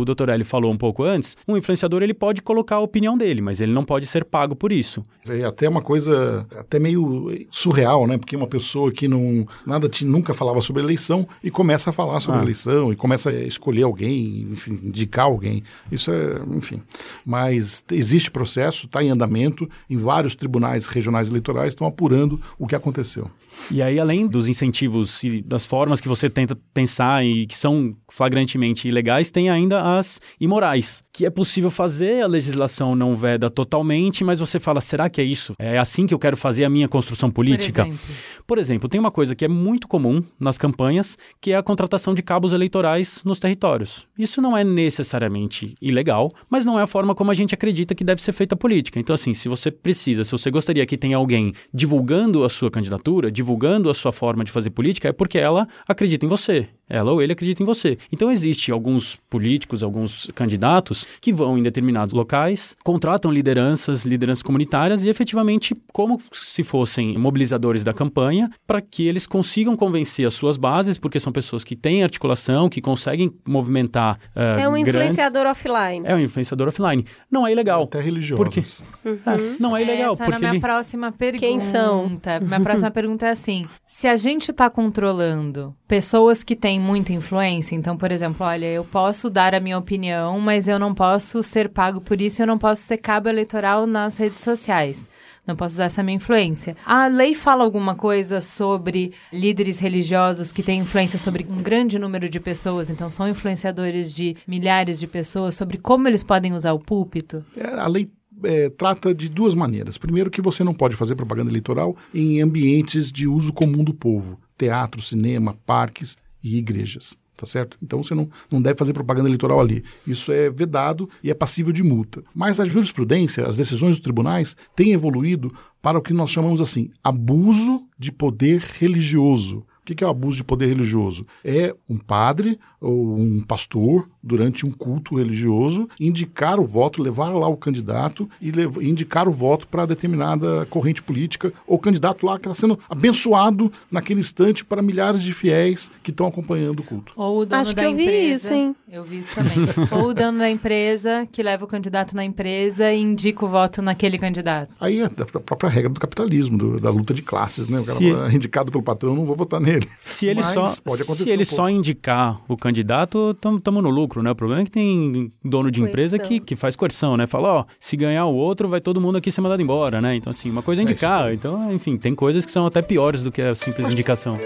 [0.00, 0.28] o Dr.
[0.28, 3.72] Eli falou um pouco antes, um influenciador ele pode colocar a opinião dele, mas ele
[3.72, 5.02] não pode ser pago por isso.
[5.28, 8.18] É até uma coisa até meio surreal, né?
[8.18, 12.20] Porque uma pessoa que não nada te, nunca falava sobre eleição e começa a falar
[12.20, 12.42] sobre ah.
[12.42, 15.62] eleição e começa a escolher alguém, enfim, indicar alguém.
[15.90, 16.82] Isso é, enfim.
[17.24, 22.74] Mas existe processo, está em andamento, em vários tribunais regionais eleitorais estão apurando o que
[22.74, 23.30] aconteceu.
[23.70, 27.94] E aí, além dos incentivos e das formas que você tenta pensar e que são
[28.08, 34.24] flagrantemente ilegais, tem ainda as imorais, que é possível fazer, a legislação não veda totalmente,
[34.24, 35.54] mas você fala, será que é isso?
[35.58, 37.84] É assim que eu quero fazer a minha construção política?
[37.84, 41.56] Por exemplo, Por exemplo tem uma coisa que é muito comum nas campanhas, que é
[41.56, 44.06] a contratação de cabos eleitorais nos territórios.
[44.18, 48.04] Isso não é necessariamente ilegal, mas não é a forma como a gente acredita que
[48.04, 48.98] deve ser feita a política.
[48.98, 53.30] Então, assim, se você precisa, se você gostaria que tenha alguém divulgando a sua candidatura,
[53.30, 53.49] divulgando
[53.90, 56.68] a sua forma de fazer política, é porque ela acredita em você.
[56.90, 57.96] Ela ou ele acredita em você.
[58.12, 65.04] Então, existe alguns políticos, alguns candidatos que vão em determinados locais, contratam lideranças, lideranças comunitárias
[65.04, 70.56] e efetivamente como se fossem mobilizadores da campanha para que eles consigam convencer as suas
[70.56, 74.18] bases, porque são pessoas que têm articulação, que conseguem movimentar.
[74.34, 76.02] Uh, é um influenciador offline.
[76.04, 77.06] É um influenciador offline.
[77.30, 77.84] Não é ilegal.
[77.84, 78.42] Até religioso.
[78.42, 78.60] Porque...
[79.04, 79.18] Uhum.
[79.26, 80.14] É, não é ilegal.
[80.14, 80.60] Essa porque minha ele...
[80.60, 81.46] próxima pergunta.
[81.46, 82.20] Quem são?
[82.42, 87.74] Minha próxima pergunta assim: se a gente está controlando pessoas que têm muita influência.
[87.74, 91.68] Então, por exemplo, olha, eu posso dar a minha opinião, mas eu não posso ser
[91.68, 95.08] pago por isso, eu não posso ser cabo eleitoral nas redes sociais.
[95.46, 96.76] Não posso usar essa minha influência.
[96.86, 102.28] A lei fala alguma coisa sobre líderes religiosos que têm influência sobre um grande número
[102.28, 106.78] de pessoas, então são influenciadores de milhares de pessoas, sobre como eles podem usar o
[106.78, 107.44] púlpito?
[107.56, 108.08] É, a lei
[108.44, 109.98] é, trata de duas maneiras.
[109.98, 114.38] Primeiro, que você não pode fazer propaganda eleitoral em ambientes de uso comum do povo
[114.60, 117.16] teatro, cinema, parques e igrejas.
[117.34, 117.78] Tá certo?
[117.82, 119.82] Então você não, não deve fazer propaganda eleitoral ali.
[120.06, 122.22] Isso é vedado e é passível de multa.
[122.34, 125.50] Mas a jurisprudência, as decisões dos tribunais, têm evoluído
[125.80, 129.64] para o que nós chamamos assim, abuso de poder religioso.
[129.80, 131.26] O que é o abuso de poder religioso?
[131.42, 137.46] É um padre ou um pastor, durante um culto religioso, indicar o voto, levar lá
[137.46, 142.48] o candidato e levar, indicar o voto para determinada corrente política, ou candidato lá que
[142.48, 147.12] está sendo abençoado naquele instante para milhares de fiéis que estão acompanhando o culto.
[147.16, 148.10] Ou o dono Acho da que eu empresa.
[148.10, 148.76] vi isso, hein?
[148.90, 149.58] Eu vi isso também.
[149.92, 153.82] ou o dono da empresa que leva o candidato na empresa e indica o voto
[153.82, 154.72] naquele candidato.
[154.80, 157.78] Aí é a própria regra do capitalismo, do, da luta de classes, né?
[157.78, 158.10] O cara Se...
[158.10, 159.88] é indicado pelo patrão, não vou votar nele.
[160.00, 164.30] Se ele Mas só, se ele um só indicar o candidato, estamos no lucro, né?
[164.30, 167.26] O problema é que tem dono de empresa que, que faz coerção, né?
[167.26, 170.14] Fala, ó, se ganhar o outro, vai todo mundo aqui ser mandado embora, né?
[170.14, 171.32] Então, assim, uma coisa é, é indicar.
[171.32, 174.38] então, enfim, tem coisas que são até piores do que a simples indicação.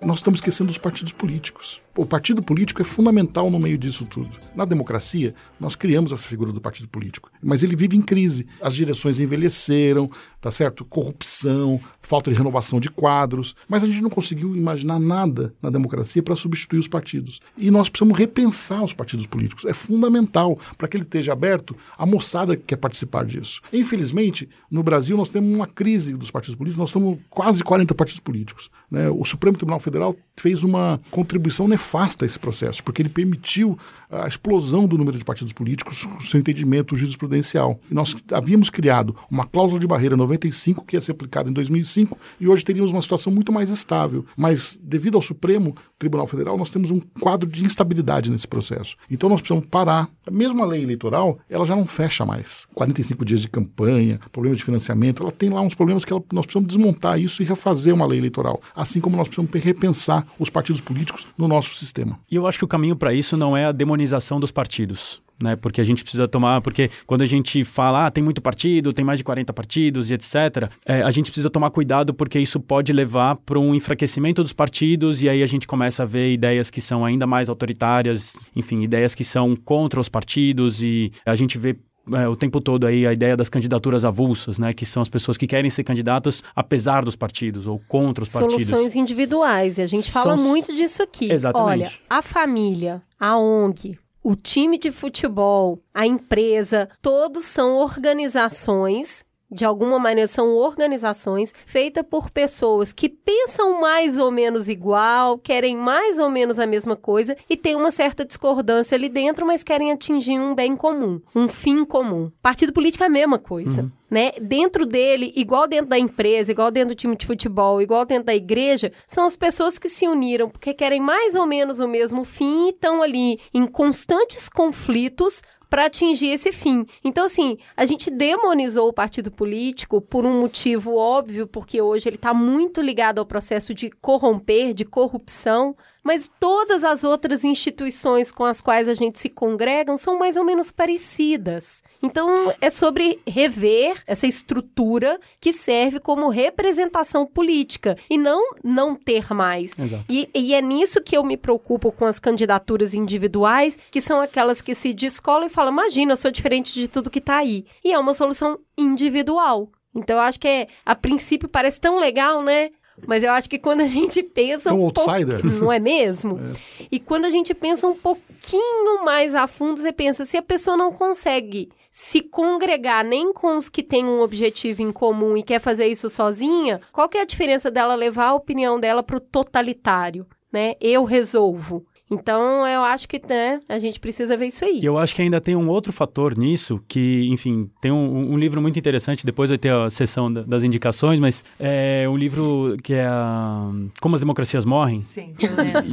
[0.00, 1.80] Nós estamos esquecendo os partidos políticos.
[1.96, 4.30] O partido político é fundamental no meio disso tudo.
[4.54, 8.46] Na democracia, nós criamos essa figura do partido político, mas ele vive em crise.
[8.62, 10.08] As direções envelheceram,
[10.40, 10.84] tá certo?
[10.84, 16.22] Corrupção, falta de renovação de quadros, mas a gente não conseguiu imaginar nada na democracia
[16.22, 17.40] para substituir os partidos.
[17.58, 19.64] E nós precisamos repensar os partidos políticos.
[19.64, 23.60] É fundamental para que ele esteja aberto a moçada que quer participar disso.
[23.72, 28.20] Infelizmente, no Brasil nós temos uma crise dos partidos políticos, nós temos quase 40 partidos
[28.20, 28.70] políticos.
[28.88, 29.10] Né?
[29.10, 31.79] O Supremo Tribunal Federal fez uma contribuição nefasta
[32.24, 33.78] esse processo, porque ele permitiu
[34.10, 37.78] a explosão do número de partidos políticos, seu entendimento jurisprudencial.
[37.90, 42.18] E nós havíamos criado uma cláusula de barreira 95 que ia ser aplicada em 2005
[42.40, 44.24] e hoje teríamos uma situação muito mais estável.
[44.36, 48.96] Mas devido ao Supremo Tribunal Federal, nós temos um quadro de instabilidade nesse processo.
[49.10, 50.08] Então nós precisamos parar.
[50.30, 52.66] Mesmo a lei eleitoral, ela já não fecha mais.
[52.74, 56.46] 45 dias de campanha, problema de financiamento, ela tem lá uns problemas que ela, nós
[56.46, 58.60] precisamos desmontar isso e refazer uma lei eleitoral.
[58.74, 62.18] Assim como nós precisamos repensar os partidos políticos no nosso sistema.
[62.30, 63.99] E eu acho que o caminho para isso não é a demonização
[64.40, 65.22] dos partidos.
[65.42, 65.56] né?
[65.56, 69.04] Porque a gente precisa tomar, porque quando a gente fala, ah, tem muito partido, tem
[69.04, 72.92] mais de 40 partidos e etc., é, a gente precisa tomar cuidado porque isso pode
[72.92, 76.80] levar para um enfraquecimento dos partidos e aí a gente começa a ver ideias que
[76.80, 81.76] são ainda mais autoritárias, enfim, ideias que são contra os partidos e a gente vê
[82.12, 84.72] é, o tempo todo aí a ideia das candidaturas avulsas, né?
[84.72, 88.52] Que são as pessoas que querem ser candidatas apesar dos partidos ou contra os Soluções
[88.52, 88.70] partidos.
[88.70, 89.78] Soluções individuais.
[89.78, 90.44] E a gente fala São...
[90.44, 91.30] muito disso aqui.
[91.30, 91.68] Exatamente.
[91.68, 99.64] Olha, a família, a ONG, o time de futebol, a empresa, todos são organizações de
[99.64, 106.18] alguma maneira são organizações feitas por pessoas que pensam mais ou menos igual, querem mais
[106.18, 110.38] ou menos a mesma coisa e tem uma certa discordância ali dentro, mas querem atingir
[110.38, 112.30] um bem comum, um fim comum.
[112.42, 113.82] Partido político é a mesma coisa.
[113.82, 113.90] Uhum.
[114.10, 114.32] Né?
[114.40, 118.34] Dentro dele, igual dentro da empresa, igual dentro do time de futebol, igual dentro da
[118.34, 122.66] igreja, são as pessoas que se uniram porque querem mais ou menos o mesmo fim
[122.66, 126.84] e estão ali em constantes conflitos para atingir esse fim.
[127.04, 132.16] Então, assim, a gente demonizou o partido político por um motivo óbvio, porque hoje ele
[132.16, 138.44] está muito ligado ao processo de corromper, de corrupção, mas todas as outras instituições com
[138.44, 141.82] as quais a gente se congrega são mais ou menos parecidas.
[142.02, 149.32] Então, é sobre rever essa estrutura que serve como representação política e não não ter
[149.32, 149.74] mais.
[150.08, 154.60] E, e, é nisso que eu me preocupo com as candidaturas individuais, que são aquelas
[154.60, 157.64] que se descolam e falam: imagina, eu sou diferente de tudo que está aí.
[157.84, 159.68] E é uma solução individual.
[159.94, 162.70] Então, eu acho que é, a princípio parece tão legal, né?
[163.06, 164.72] Mas eu acho que quando a gente pensa.
[164.72, 165.44] Um, um outsider.
[165.60, 166.38] Não é mesmo?
[166.38, 166.86] É.
[166.90, 170.76] E quando a gente pensa um pouquinho mais a fundo, você pensa: se a pessoa
[170.76, 175.60] não consegue se congregar nem com os que têm um objetivo em comum e quer
[175.60, 179.20] fazer isso sozinha, qual que é a diferença dela levar a opinião dela para o
[179.20, 180.26] totalitário?
[180.52, 180.74] Né?
[180.80, 181.84] Eu resolvo.
[182.10, 184.80] Então, eu acho que né, a gente precisa ver isso aí.
[184.82, 188.60] Eu acho que ainda tem um outro fator nisso, que, enfim, tem um, um livro
[188.60, 192.94] muito interessante, depois vai ter a sessão da, das indicações, mas é um livro que
[192.94, 193.70] é a,
[194.00, 195.00] Como as Democracias Morrem.
[195.02, 195.34] Sim,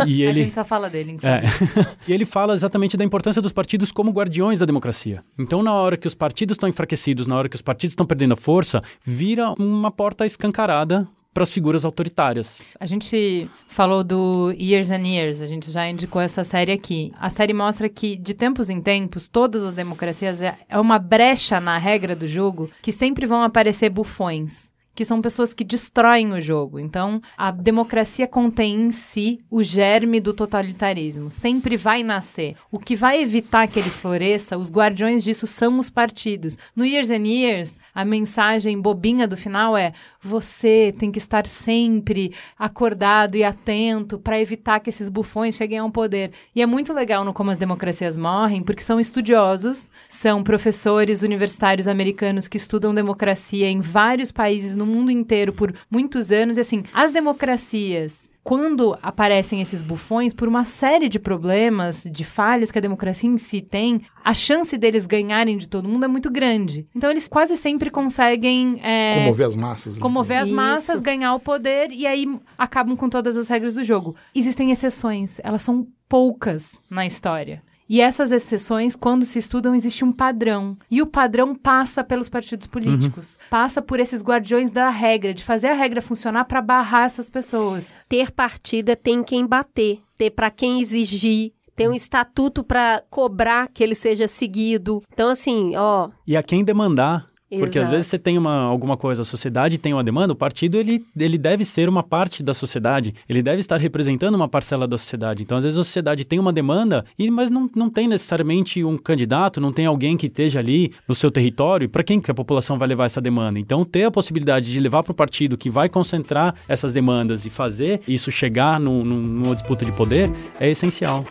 [0.07, 1.45] e ele, a gente só fala dele, inclusive.
[1.45, 1.87] É.
[2.07, 5.23] e ele fala exatamente da importância dos partidos como guardiões da democracia.
[5.37, 8.33] Então, na hora que os partidos estão enfraquecidos, na hora que os partidos estão perdendo
[8.33, 12.65] a força, vira uma porta escancarada para as figuras autoritárias.
[12.79, 17.13] A gente falou do Years and Years, a gente já indicou essa série aqui.
[17.15, 21.59] A série mostra que, de tempos em tempos, todas as democracias é, é uma brecha
[21.59, 26.41] na regra do jogo que sempre vão aparecer bufões que são pessoas que destroem o
[26.41, 26.79] jogo.
[26.79, 31.29] Então, a democracia contém em si o germe do totalitarismo.
[31.29, 32.55] Sempre vai nascer.
[32.71, 36.57] O que vai evitar que ele floresça, os guardiões disso são os partidos.
[36.75, 42.33] No Years and Years, a mensagem bobinha do final é: você tem que estar sempre
[42.57, 46.31] acordado e atento para evitar que esses bufões cheguem ao poder.
[46.55, 51.87] E é muito legal no Como as Democracias Morrem, porque são estudiosos, são professores universitários
[51.87, 56.57] americanos que estudam democracia em vários países no mundo inteiro por muitos anos.
[56.57, 62.71] E assim, as democracias quando aparecem esses bufões, por uma série de problemas, de falhas
[62.71, 66.31] que a democracia em si tem, a chance deles ganharem de todo mundo é muito
[66.31, 66.87] grande.
[66.95, 70.01] Então eles quase sempre conseguem é, comover as massas, né?
[70.01, 72.25] comover as massas, ganhar o poder e aí
[72.57, 74.15] acabam com todas as regras do jogo.
[74.33, 77.61] Existem exceções, elas são poucas na história.
[77.89, 80.77] E essas exceções, quando se estudam, existe um padrão.
[80.89, 83.35] E o padrão passa pelos partidos políticos.
[83.35, 83.49] Uhum.
[83.49, 87.93] Passa por esses guardiões da regra, de fazer a regra funcionar para barrar essas pessoas.
[88.09, 93.83] Ter partida tem quem bater, ter para quem exigir, tem um estatuto para cobrar que
[93.83, 95.01] ele seja seguido.
[95.13, 96.09] Então, assim, ó.
[96.25, 99.93] E a quem demandar porque às vezes você tem uma, alguma coisa, a sociedade tem
[99.93, 103.77] uma demanda, o partido ele, ele deve ser uma parte da sociedade, ele deve estar
[103.77, 105.43] representando uma parcela da sociedade.
[105.43, 108.97] Então, às vezes a sociedade tem uma demanda, e, mas não, não tem necessariamente um
[108.97, 112.77] candidato, não tem alguém que esteja ali no seu território, para quem que a população
[112.77, 113.59] vai levar essa demanda.
[113.59, 117.49] Então, ter a possibilidade de levar para o partido que vai concentrar essas demandas e
[117.49, 121.25] fazer isso chegar no, no, numa disputa de poder é essencial.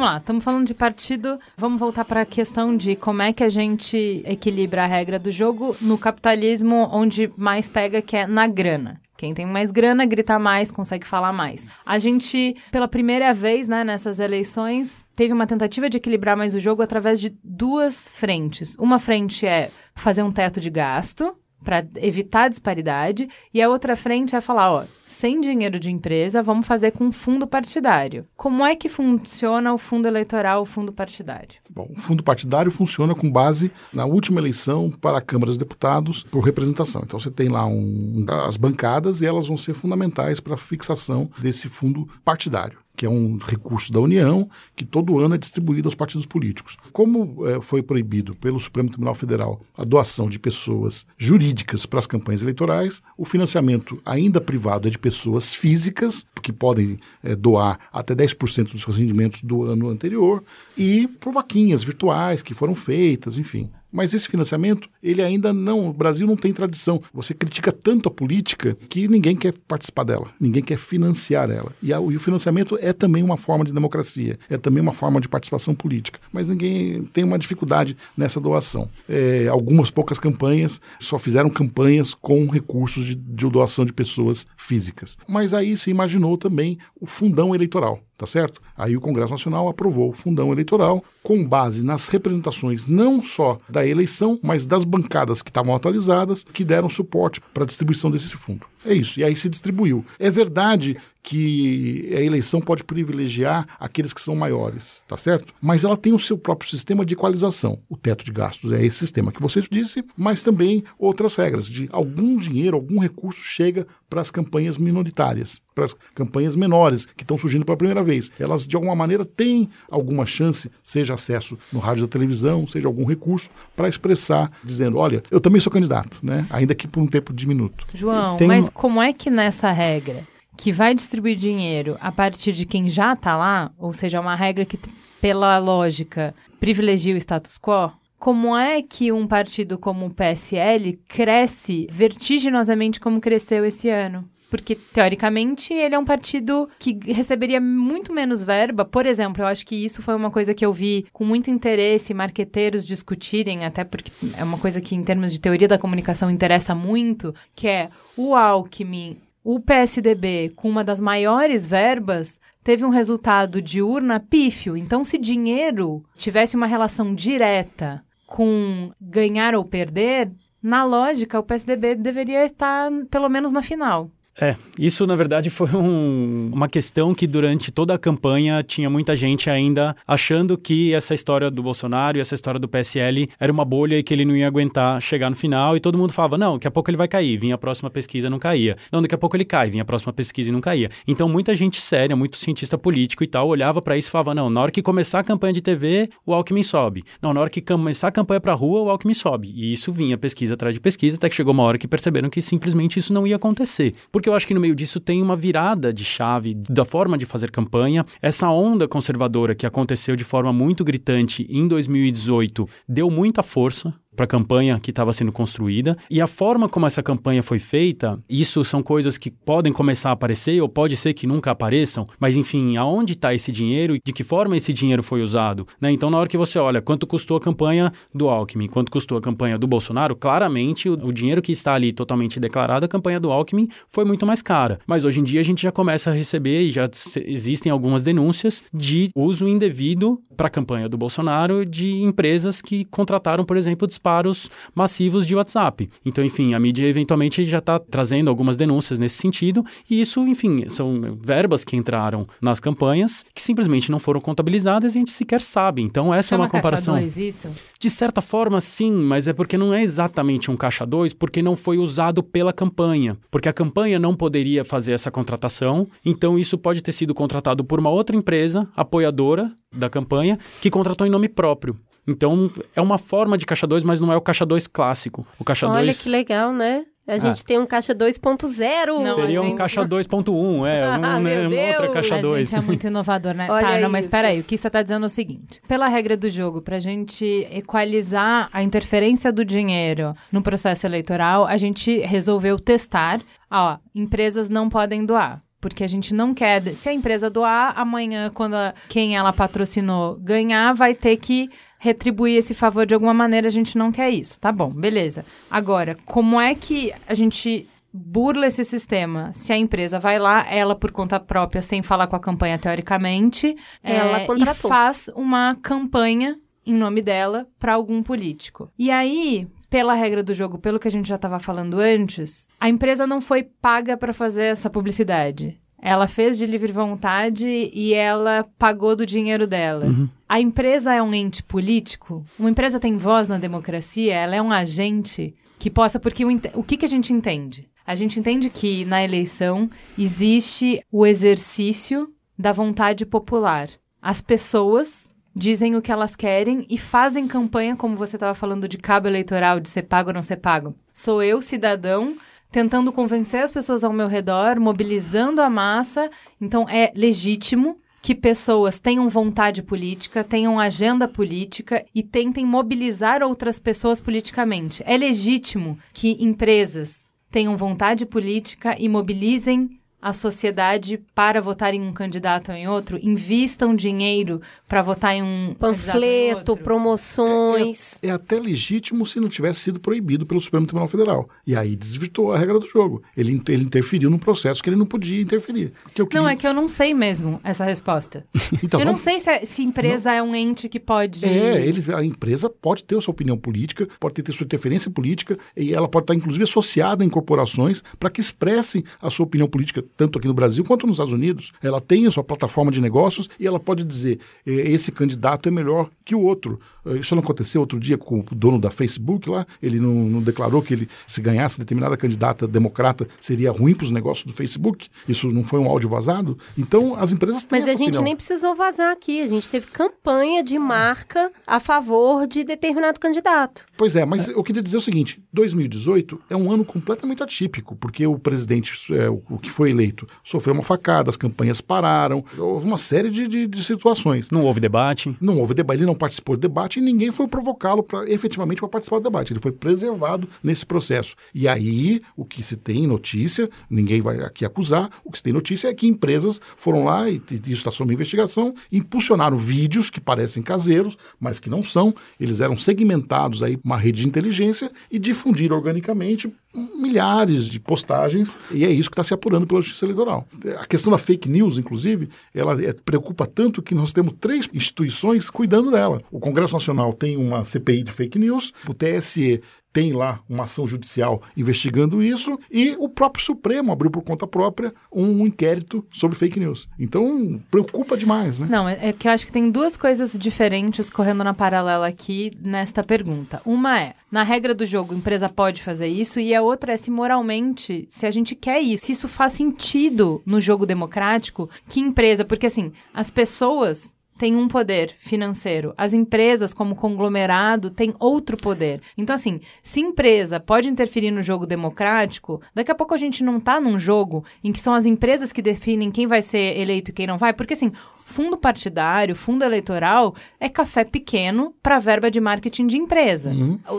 [0.00, 3.44] Vamos lá, estamos falando de partido, vamos voltar para a questão de como é que
[3.44, 8.46] a gente equilibra a regra do jogo no capitalismo, onde mais pega, que é na
[8.46, 8.98] grana.
[9.14, 11.68] Quem tem mais grana grita mais, consegue falar mais.
[11.84, 16.60] A gente, pela primeira vez, né, nessas eleições, teve uma tentativa de equilibrar mais o
[16.60, 18.74] jogo através de duas frentes.
[18.78, 24.34] Uma frente é fazer um teto de gasto, para evitar disparidade, e a outra frente
[24.34, 28.24] é falar, ó, sem dinheiro de empresa, vamos fazer com fundo partidário.
[28.36, 31.56] Como é que funciona o fundo eleitoral, o fundo partidário?
[31.68, 36.22] Bom, o fundo partidário funciona com base na última eleição para a Câmara dos Deputados
[36.22, 37.02] por representação.
[37.04, 41.28] Então você tem lá um, as bancadas e elas vão ser fundamentais para a fixação
[41.40, 44.46] desse fundo partidário que é um recurso da União
[44.76, 46.76] que todo ano é distribuído aos partidos políticos.
[46.92, 52.06] Como é, foi proibido pelo Supremo Tribunal Federal a doação de pessoas jurídicas para as
[52.06, 58.14] campanhas eleitorais, o financiamento ainda privado é de pessoas físicas, que podem é, doar até
[58.14, 60.42] 10% dos rendimentos do ano anterior,
[60.76, 63.70] e por vaquinhas virtuais que foram feitas, enfim.
[63.92, 65.88] Mas esse financiamento, ele ainda não.
[65.88, 67.02] O Brasil não tem tradição.
[67.12, 71.72] Você critica tanto a política que ninguém quer participar dela, ninguém quer financiar ela.
[71.82, 75.20] E, a, e, o financiamento é também uma forma de democracia, é também uma forma
[75.20, 76.20] de participação política.
[76.32, 78.88] Mas ninguém tem uma dificuldade nessa doação.
[79.08, 85.16] É, algumas poucas campanhas só fizeram campanhas com recursos de, de doação de pessoas físicas.
[85.26, 88.60] Mas aí se imaginou também o fundão eleitoral tá certo?
[88.76, 93.86] Aí o Congresso Nacional aprovou o fundão eleitoral com base nas representações não só da
[93.86, 98.66] eleição, mas das bancadas que estavam atualizadas, que deram suporte para a distribuição desse fundo.
[98.84, 100.04] É isso, e aí se distribuiu.
[100.18, 105.52] É verdade que a eleição pode privilegiar aqueles que são maiores, tá certo?
[105.60, 107.78] Mas ela tem o seu próprio sistema de equalização.
[107.88, 111.88] O teto de gastos é esse sistema que você disse, mas também outras regras de
[111.92, 117.38] algum dinheiro, algum recurso chega para as campanhas minoritárias, para as campanhas menores que estão
[117.38, 118.32] surgindo pela primeira vez.
[118.38, 123.04] Elas de alguma maneira têm alguma chance, seja acesso no rádio da televisão, seja algum
[123.04, 126.46] recurso para expressar dizendo, olha, eu também sou candidato, né?
[126.50, 127.86] Ainda que por um tempo diminuto.
[127.94, 130.26] João, tem mas como é que nessa regra
[130.60, 134.66] que vai distribuir dinheiro a partir de quem já está lá, ou seja, uma regra
[134.66, 134.78] que,
[135.18, 141.86] pela lógica, privilegia o status quo, como é que um partido como o PSL cresce
[141.90, 144.28] vertiginosamente como cresceu esse ano?
[144.50, 148.84] Porque, teoricamente, ele é um partido que receberia muito menos verba.
[148.84, 152.12] Por exemplo, eu acho que isso foi uma coisa que eu vi com muito interesse
[152.12, 156.74] marqueteiros discutirem, até porque é uma coisa que, em termos de teoria da comunicação, interessa
[156.74, 163.62] muito, que é o Alckmin o PSDB, com uma das maiores verbas, teve um resultado
[163.62, 164.76] de urna pífio.
[164.76, 170.30] Então, se dinheiro tivesse uma relação direta com ganhar ou perder,
[170.62, 174.10] na lógica, o PSDB deveria estar pelo menos na final.
[174.40, 179.14] É, isso na verdade foi um, uma questão que durante toda a campanha tinha muita
[179.14, 183.64] gente ainda achando que essa história do Bolsonaro e essa história do PSL era uma
[183.64, 186.54] bolha e que ele não ia aguentar chegar no final e todo mundo falava, não,
[186.54, 188.76] daqui a pouco ele vai cair, vinha a próxima pesquisa não caía.
[188.90, 190.88] Não, daqui a pouco ele cai, vinha a próxima pesquisa e não caía.
[191.06, 194.48] Então muita gente séria, muito cientista político e tal, olhava para isso e falava, não,
[194.48, 197.04] na hora que começar a campanha de TV, o Alckmin sobe.
[197.20, 199.52] Não, na hora que começar a campanha pra rua, o Alckmin sobe.
[199.54, 202.40] E isso vinha pesquisa atrás de pesquisa, até que chegou uma hora que perceberam que
[202.40, 203.92] simplesmente isso não ia acontecer.
[204.10, 207.26] Porque eu acho que no meio disso tem uma virada de chave da forma de
[207.26, 208.04] fazer campanha.
[208.22, 214.24] Essa onda conservadora que aconteceu de forma muito gritante em 2018 deu muita força para
[214.24, 215.96] a campanha que estava sendo construída.
[216.10, 220.12] E a forma como essa campanha foi feita, isso são coisas que podem começar a
[220.12, 224.12] aparecer ou pode ser que nunca apareçam, mas enfim, aonde está esse dinheiro e de
[224.12, 225.66] que forma esse dinheiro foi usado?
[225.80, 225.90] Né?
[225.90, 229.20] Então, na hora que você olha quanto custou a campanha do Alckmin, quanto custou a
[229.20, 233.30] campanha do Bolsonaro, claramente o, o dinheiro que está ali totalmente declarado, a campanha do
[233.30, 234.78] Alckmin foi muito mais cara.
[234.86, 236.88] Mas hoje em dia a gente já começa a receber e já
[237.24, 243.44] existem algumas denúncias de uso indevido para a campanha do Bolsonaro de empresas que contrataram,
[243.44, 245.88] por exemplo, disparos massivos de WhatsApp.
[246.04, 250.68] Então, enfim, a mídia eventualmente já está trazendo algumas denúncias nesse sentido, e isso, enfim,
[250.68, 255.42] são verbas que entraram nas campanhas que simplesmente não foram contabilizadas e a gente sequer
[255.42, 255.82] sabe.
[255.82, 256.94] Então, essa é uma comparação.
[256.94, 257.48] Caixa dois, isso?
[257.78, 261.56] De certa forma, sim, mas é porque não é exatamente um caixa 2, porque não
[261.56, 263.18] foi usado pela campanha.
[263.30, 267.78] Porque a campanha não poderia fazer essa contratação, então isso pode ter sido contratado por
[267.78, 271.76] uma outra empresa apoiadora da campanha que contratou em nome próprio.
[272.06, 275.26] Então, é uma forma de caixa 2, mas não é o caixa 2 clássico.
[275.38, 276.02] O caixa Olha dois...
[276.02, 276.84] que legal, né?
[277.10, 277.44] A gente ah.
[277.44, 278.46] tem um caixa 2.0.
[278.46, 279.38] Seria gente...
[279.40, 282.48] um caixa 2.1, é, um, ah, né, uma outra caixa 2.
[282.48, 283.46] gente é muito inovador, né?
[283.50, 285.60] Olha tá, não, mas espera aí, o que você está dizendo é o seguinte.
[285.66, 291.46] Pela regra do jogo, para a gente equalizar a interferência do dinheiro no processo eleitoral,
[291.46, 293.20] a gente resolveu testar,
[293.50, 295.42] ó, empresas não podem doar.
[295.60, 296.74] Porque a gente não quer.
[296.74, 301.50] Se a empresa doar, amanhã, quando a, quem ela patrocinou ganhar, vai ter que
[301.80, 303.48] retribuir esse favor de alguma maneira.
[303.48, 304.38] A gente não quer isso.
[304.38, 305.24] Tá bom, beleza.
[305.50, 309.32] Agora, como é que a gente burla esse sistema.
[309.32, 313.56] Se a empresa vai lá, ela por conta própria, sem falar com a campanha teoricamente,
[313.82, 318.70] ela é, e faz uma campanha em nome dela para algum político.
[318.78, 322.68] E aí, pela regra do jogo, pelo que a gente já estava falando antes, a
[322.68, 325.60] empresa não foi paga para fazer essa publicidade.
[325.82, 329.86] Ela fez de livre vontade e ela pagou do dinheiro dela.
[329.86, 330.08] Uhum.
[330.28, 332.24] A empresa é um ente político?
[332.38, 334.14] Uma empresa tem voz na democracia?
[334.14, 335.98] Ela é um agente que possa.
[335.98, 337.68] Porque o, o que, que a gente entende?
[337.86, 339.68] A gente entende que na eleição
[339.98, 342.08] existe o exercício
[342.38, 343.68] da vontade popular.
[344.00, 348.78] As pessoas dizem o que elas querem e fazem campanha, como você estava falando de
[348.78, 350.74] cabo eleitoral, de ser pago ou não ser pago.
[350.92, 352.16] Sou eu, cidadão,
[352.50, 356.10] tentando convencer as pessoas ao meu redor, mobilizando a massa.
[356.40, 363.58] Então é legítimo que pessoas tenham vontade política, tenham agenda política e tentem mobilizar outras
[363.58, 364.82] pessoas politicamente.
[364.86, 371.92] É legítimo que empresas tenham vontade política e mobilizem a sociedade para votar em um
[371.92, 376.64] candidato ou em outro, invistam dinheiro para votar em um em Panfleto, outro.
[376.64, 377.98] promoções.
[378.02, 381.28] É até legítimo se não tivesse sido proibido pelo Supremo Tribunal Federal.
[381.46, 383.02] E aí desvirtuou a regra do jogo.
[383.16, 385.72] Ele, ele interferiu num processo que ele não podia interferir.
[385.94, 388.24] Que eu Não, queria- é que eu não sei mesmo essa resposta.
[388.62, 391.24] Então, eu não vamos- sei se, é- se empresa é um ente que pode.
[391.24, 394.90] É, ele, a empresa pode ter a sua opinião política, pode ter, ter sua interferência
[394.90, 399.48] política, e ela pode estar, inclusive, associada em corporações para que expressem a sua opinião
[399.48, 401.52] política, tanto aqui no Brasil quanto nos Estados Unidos.
[401.62, 405.52] Ela tem a sua plataforma de negócios e ela pode dizer: eh, esse candidato é
[405.52, 406.60] melhor que o outro.
[406.86, 409.46] Eh, Isso não aconteceu outro dia com o dono da Facebook lá?
[409.62, 413.90] Ele não, não declarou que ele, se ganhasse determinada candidata democrata, seria ruim para os
[413.90, 414.88] negócios do Facebook?
[415.08, 416.38] Isso não foi um áudio vazado?
[416.56, 418.02] Então, as empresas têm Mas a gente opinião.
[418.02, 419.20] nem precisou vazar aqui.
[419.22, 423.64] A gente teve campanha de marca a favor de determinado candidato.
[423.76, 428.06] Pois é, mas eu queria dizer o seguinte: 2018 é um ano completamente atípico, porque
[428.06, 432.66] o presidente, é, o o que foi eleito, sofreu uma facada, as campanhas pararam, houve
[432.66, 434.30] uma série de, de- de situações.
[434.30, 435.16] Não houve debate.
[435.20, 438.68] Não houve debate, ele não participou do debate e ninguém foi provocá-lo para efetivamente para
[438.68, 439.32] participar do debate.
[439.32, 441.14] Ele foi preservado nesse processo.
[441.34, 445.32] E aí, o que se tem notícia, ninguém vai aqui acusar, o que se tem
[445.32, 450.00] notícia é que empresas foram lá, e, e isso está sob investigação, impulsionaram vídeos que
[450.00, 451.94] parecem caseiros, mas que não são.
[452.18, 458.64] Eles eram segmentados aí uma rede de inteligência e difundiram organicamente milhares de postagens, e
[458.64, 460.26] é isso que está se apurando pela Justiça Eleitoral.
[460.58, 465.30] A questão da fake news, inclusive, ela é- preocupa tanto que nós temos três instituições
[465.30, 466.02] cuidando dela.
[466.10, 469.40] O Congresso Nacional tem uma CPI de fake news, o TSE
[469.72, 474.74] tem lá uma ação judicial investigando isso e o próprio Supremo abriu por conta própria
[474.92, 476.68] um inquérito sobre fake news.
[476.78, 478.48] Então, preocupa demais, né?
[478.50, 482.32] Não, é é que eu acho que tem duas coisas diferentes correndo na paralela aqui
[482.42, 483.40] nesta pergunta.
[483.44, 486.90] Uma é, na regra do jogo, empresa pode fazer isso, e a outra é se
[486.90, 492.24] moralmente, se a gente quer isso, se isso faz sentido no jogo democrático, que empresa,
[492.24, 498.82] porque assim, as pessoas têm um poder financeiro, as empresas como conglomerado têm outro poder.
[498.94, 503.40] Então assim, se empresa pode interferir no jogo democrático, daqui a pouco a gente não
[503.40, 506.94] tá num jogo em que são as empresas que definem quem vai ser eleito e
[506.94, 507.72] quem não vai, porque assim,
[508.04, 513.32] fundo partidário, fundo eleitoral é café pequeno para verba de marketing de empresa.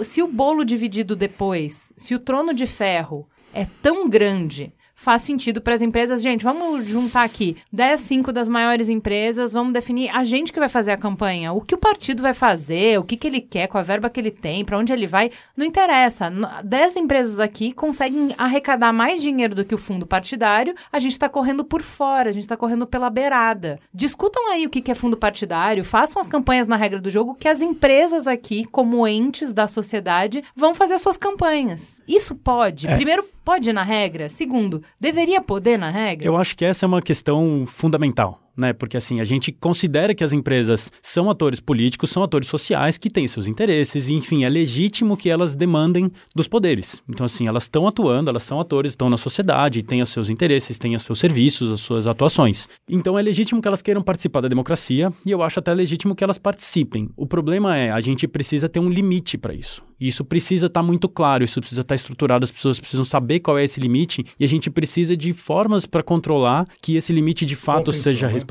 [0.03, 5.61] Se o bolo dividido depois, se o trono de ferro é tão grande, faz sentido
[5.61, 6.21] para as empresas.
[6.21, 10.69] Gente, vamos juntar aqui 10, 5 das maiores empresas, vamos definir a gente que vai
[10.69, 11.51] fazer a campanha.
[11.53, 14.19] O que o partido vai fazer, o que, que ele quer, com a verba que
[14.19, 16.27] ele tem, para onde ele vai, não interessa.
[16.29, 21.13] N- 10 empresas aqui conseguem arrecadar mais dinheiro do que o fundo partidário, a gente
[21.13, 23.79] está correndo por fora, a gente está correndo pela beirada.
[23.93, 27.33] Discutam aí o que, que é fundo partidário, façam as campanhas na regra do jogo,
[27.35, 31.97] que as empresas aqui, como entes da sociedade, vão fazer as suas campanhas.
[32.07, 32.87] Isso pode.
[32.87, 34.29] Primeiro, pode na regra.
[34.29, 36.25] Segundo, deveria poder na regra.
[36.25, 38.39] Eu acho que essa é uma questão fundamental.
[38.61, 38.73] Né?
[38.73, 43.09] Porque assim, a gente considera que as empresas são atores políticos, são atores sociais que
[43.09, 47.01] têm seus interesses, e enfim, é legítimo que elas demandem dos poderes.
[47.09, 50.77] Então, assim, elas estão atuando, elas são atores, estão na sociedade, têm os seus interesses,
[50.77, 52.67] têm os seus serviços, as suas atuações.
[52.87, 56.23] Então é legítimo que elas queiram participar da democracia, e eu acho até legítimo que
[56.23, 57.09] elas participem.
[57.17, 59.83] O problema é, a gente precisa ter um limite para isso.
[59.99, 63.57] E Isso precisa estar muito claro, isso precisa estar estruturado, as pessoas precisam saber qual
[63.57, 67.55] é esse limite, e a gente precisa de formas para controlar que esse limite de
[67.55, 68.33] fato seja né?
[68.33, 68.50] respeitado.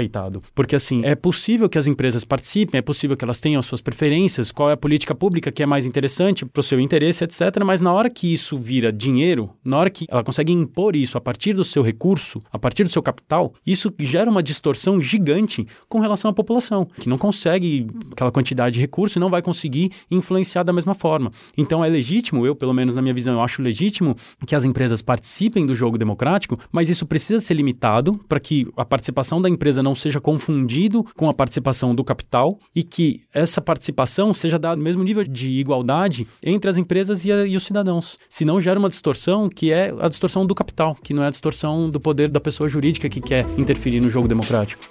[0.54, 3.80] Porque assim, é possível que as empresas participem, é possível que elas tenham as suas
[3.80, 7.62] preferências, qual é a política pública que é mais interessante para o seu interesse, etc.
[7.64, 11.20] Mas na hora que isso vira dinheiro, na hora que ela consegue impor isso a
[11.20, 16.00] partir do seu recurso, a partir do seu capital, isso gera uma distorção gigante com
[16.00, 20.62] relação à população, que não consegue aquela quantidade de recurso e não vai conseguir influenciar
[20.62, 21.32] da mesma forma.
[21.56, 25.02] Então é legítimo, eu, pelo menos na minha visão, eu acho legítimo que as empresas
[25.02, 29.79] participem do jogo democrático, mas isso precisa ser limitado para que a participação da empresa
[29.82, 34.82] não seja confundido com a participação do capital e que essa participação seja dada no
[34.82, 38.18] mesmo nível de igualdade entre as empresas e, a, e os cidadãos.
[38.28, 41.90] Senão gera uma distorção que é a distorção do capital, que não é a distorção
[41.90, 44.82] do poder da pessoa jurídica que quer interferir no jogo democrático.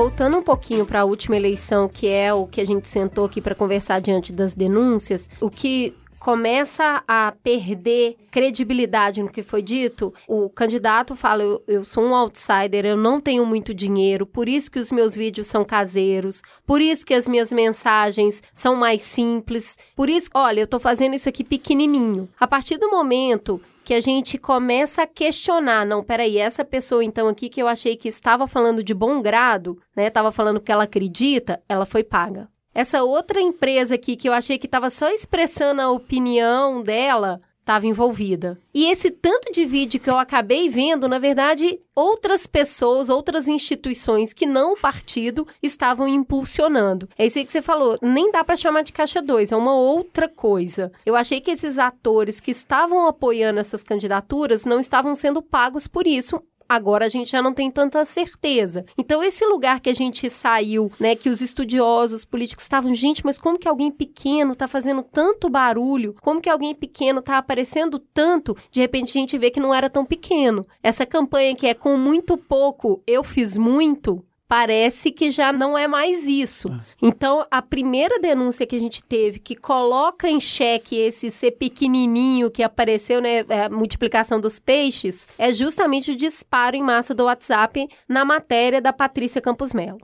[0.00, 3.38] Voltando um pouquinho para a última eleição, que é o que a gente sentou aqui
[3.38, 10.12] para conversar diante das denúncias, o que começa a perder credibilidade no que foi dito,
[10.28, 14.70] o candidato fala: eu, eu, sou um outsider, eu não tenho muito dinheiro, por isso
[14.70, 19.78] que os meus vídeos são caseiros, por isso que as minhas mensagens são mais simples,
[19.96, 22.28] por isso, olha, eu tô fazendo isso aqui pequenininho.
[22.38, 27.26] A partir do momento que a gente começa a questionar, não, peraí, essa pessoa então
[27.26, 30.84] aqui que eu achei que estava falando de bom grado, né, estava falando que ela
[30.84, 32.46] acredita, ela foi paga.
[32.74, 37.40] Essa outra empresa aqui que eu achei que estava só expressando a opinião dela,
[37.70, 38.58] estava envolvida.
[38.74, 44.32] E esse tanto de vídeo que eu acabei vendo, na verdade, outras pessoas, outras instituições
[44.32, 47.08] que não o partido estavam impulsionando.
[47.16, 49.74] É isso aí que você falou, nem dá para chamar de caixa 2, é uma
[49.74, 50.90] outra coisa.
[51.06, 56.06] Eu achei que esses atores que estavam apoiando essas candidaturas não estavam sendo pagos por
[56.06, 58.84] isso, Agora a gente já não tem tanta certeza.
[58.96, 63.40] Então, esse lugar que a gente saiu, né, que os estudiosos políticos estavam, gente, mas
[63.40, 66.14] como que alguém pequeno tá fazendo tanto barulho?
[66.22, 68.56] Como que alguém pequeno tá aparecendo tanto?
[68.70, 70.64] De repente a gente vê que não era tão pequeno.
[70.80, 75.86] Essa campanha que é com muito pouco, eu fiz muito, parece que já não é
[75.86, 76.66] mais isso.
[76.66, 76.80] É.
[77.00, 82.50] Então, a primeira denúncia que a gente teve que coloca em xeque esse ser pequenininho
[82.50, 87.26] que apareceu, né, é, a multiplicação dos peixes, é justamente o disparo em massa do
[87.26, 90.00] WhatsApp na matéria da Patrícia Campos Melo.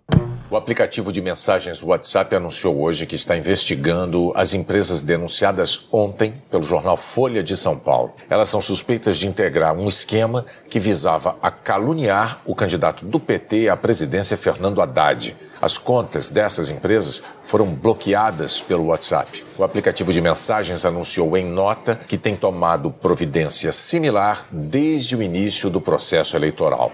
[0.49, 6.63] O aplicativo de mensagens WhatsApp anunciou hoje que está investigando as empresas denunciadas ontem pelo
[6.63, 8.15] jornal Folha de São Paulo.
[8.31, 13.69] Elas são suspeitas de integrar um esquema que visava a caluniar o candidato do PT
[13.69, 15.37] à presidência Fernando Haddad.
[15.61, 19.45] As contas dessas empresas foram bloqueadas pelo WhatsApp.
[19.59, 25.69] O aplicativo de mensagens anunciou em nota que tem tomado providência similar desde o início
[25.69, 26.93] do processo eleitoral.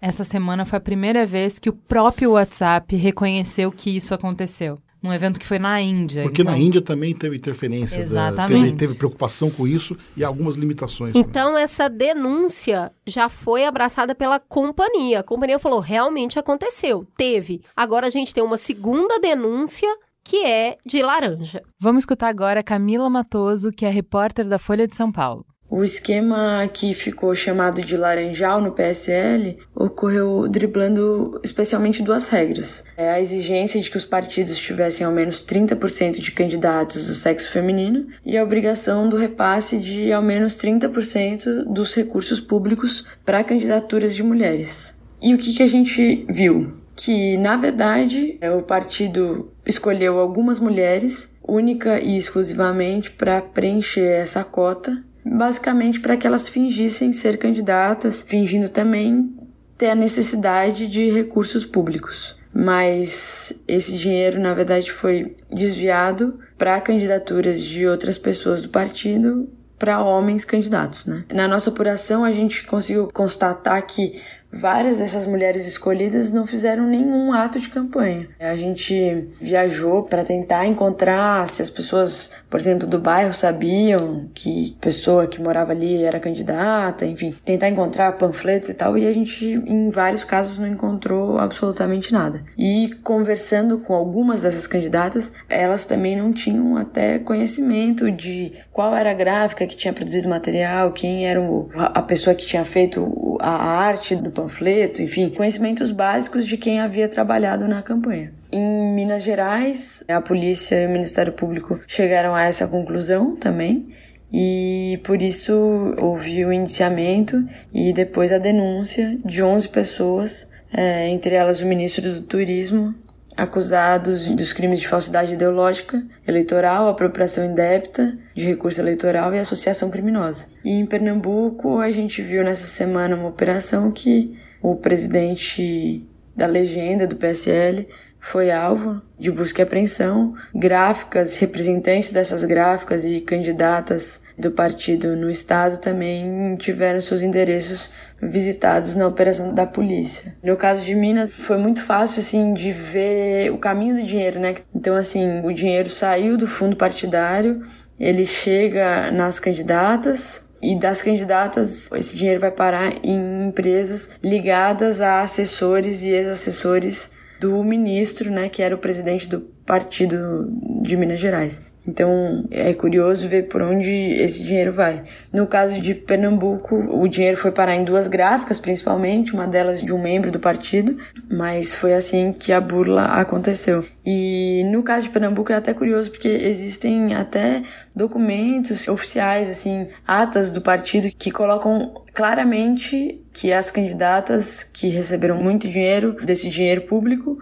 [0.00, 4.78] Essa semana foi a primeira vez que o próprio WhatsApp reconheceu que isso aconteceu.
[5.02, 6.22] Num evento que foi na Índia.
[6.22, 6.52] Porque então...
[6.52, 8.00] na Índia também teve interferência.
[8.00, 8.64] Exatamente.
[8.64, 11.14] Teve, teve, preocupação com isso e algumas limitações.
[11.14, 11.62] Então, também.
[11.62, 15.20] essa denúncia já foi abraçada pela companhia.
[15.20, 17.06] A companhia falou: realmente aconteceu.
[17.16, 17.62] Teve.
[17.76, 19.88] Agora a gente tem uma segunda denúncia
[20.24, 21.62] que é de laranja.
[21.80, 25.46] Vamos escutar agora Camila Matoso, que é repórter da Folha de São Paulo.
[25.70, 32.82] O esquema que ficou chamado de laranjal no PSL ocorreu driblando especialmente duas regras.
[32.96, 37.52] É a exigência de que os partidos tivessem ao menos 30% de candidatos do sexo
[37.52, 44.14] feminino e a obrigação do repasse de ao menos 30% dos recursos públicos para candidaturas
[44.14, 44.94] de mulheres.
[45.20, 46.78] E o que, que a gente viu?
[46.96, 55.02] Que, na verdade, o partido escolheu algumas mulheres única e exclusivamente para preencher essa cota
[55.38, 59.34] basicamente para que elas fingissem ser candidatas, fingindo também
[59.78, 62.36] ter a necessidade de recursos públicos.
[62.52, 70.02] Mas esse dinheiro, na verdade, foi desviado para candidaturas de outras pessoas do partido para
[70.02, 71.24] homens candidatos, né?
[71.32, 74.20] Na nossa apuração, a gente conseguiu constatar que
[74.50, 78.28] Várias dessas mulheres escolhidas não fizeram nenhum ato de campanha.
[78.40, 84.74] A gente viajou para tentar encontrar se as pessoas, por exemplo, do bairro sabiam que
[84.80, 89.44] pessoa que morava ali era candidata, enfim, tentar encontrar panfletos e tal, e a gente
[89.44, 92.42] em vários casos não encontrou absolutamente nada.
[92.56, 99.10] E conversando com algumas dessas candidatas, elas também não tinham até conhecimento de qual era
[99.10, 103.36] a gráfica que tinha produzido o material, quem era o, a pessoa que tinha feito
[103.40, 108.32] a arte do panfleto, enfim, conhecimentos básicos de quem havia trabalhado na campanha.
[108.52, 113.88] Em Minas Gerais, a polícia e o Ministério Público chegaram a essa conclusão também.
[114.32, 115.54] E por isso
[115.98, 122.12] houve o indiciamento e depois a denúncia de 11 pessoas, é, entre elas o ministro
[122.12, 122.94] do Turismo,
[123.38, 130.48] acusados dos crimes de falsidade ideológica, eleitoral, apropriação indébita de recurso eleitoral e associação criminosa.
[130.64, 137.06] E em Pernambuco, a gente viu nessa semana uma operação que o presidente da legenda
[137.06, 137.86] do PSL
[138.20, 140.34] foi alvo de busca e apreensão.
[140.54, 147.90] Gráficas, representantes dessas gráficas e candidatas do partido no estado também tiveram seus endereços
[148.22, 150.36] visitados na operação da polícia.
[150.42, 154.54] No caso de Minas, foi muito fácil assim de ver o caminho do dinheiro, né?
[154.74, 157.64] Então assim, o dinheiro saiu do fundo partidário,
[157.98, 165.22] ele chega nas candidatas, e das candidatas, esse dinheiro vai parar em empresas ligadas a
[165.22, 170.48] assessores e ex-assessores do ministro, né, que era o presidente do partido
[170.82, 171.62] de Minas Gerais.
[171.88, 175.04] Então é curioso ver por onde esse dinheiro vai.
[175.32, 179.90] No caso de Pernambuco, o dinheiro foi parar em duas gráficas, principalmente, uma delas de
[179.90, 180.98] um membro do partido,
[181.30, 183.82] mas foi assim que a burla aconteceu.
[184.04, 187.62] E no caso de Pernambuco é até curioso porque existem até
[187.96, 195.66] documentos oficiais, assim, atas do partido que colocam claramente que as candidatas que receberam muito
[195.68, 197.38] dinheiro desse dinheiro público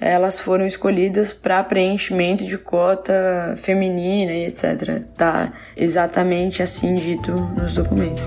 [0.00, 5.04] elas foram escolhidas para preenchimento de cota feminina e etc.
[5.16, 8.24] Tá exatamente assim dito nos documentos.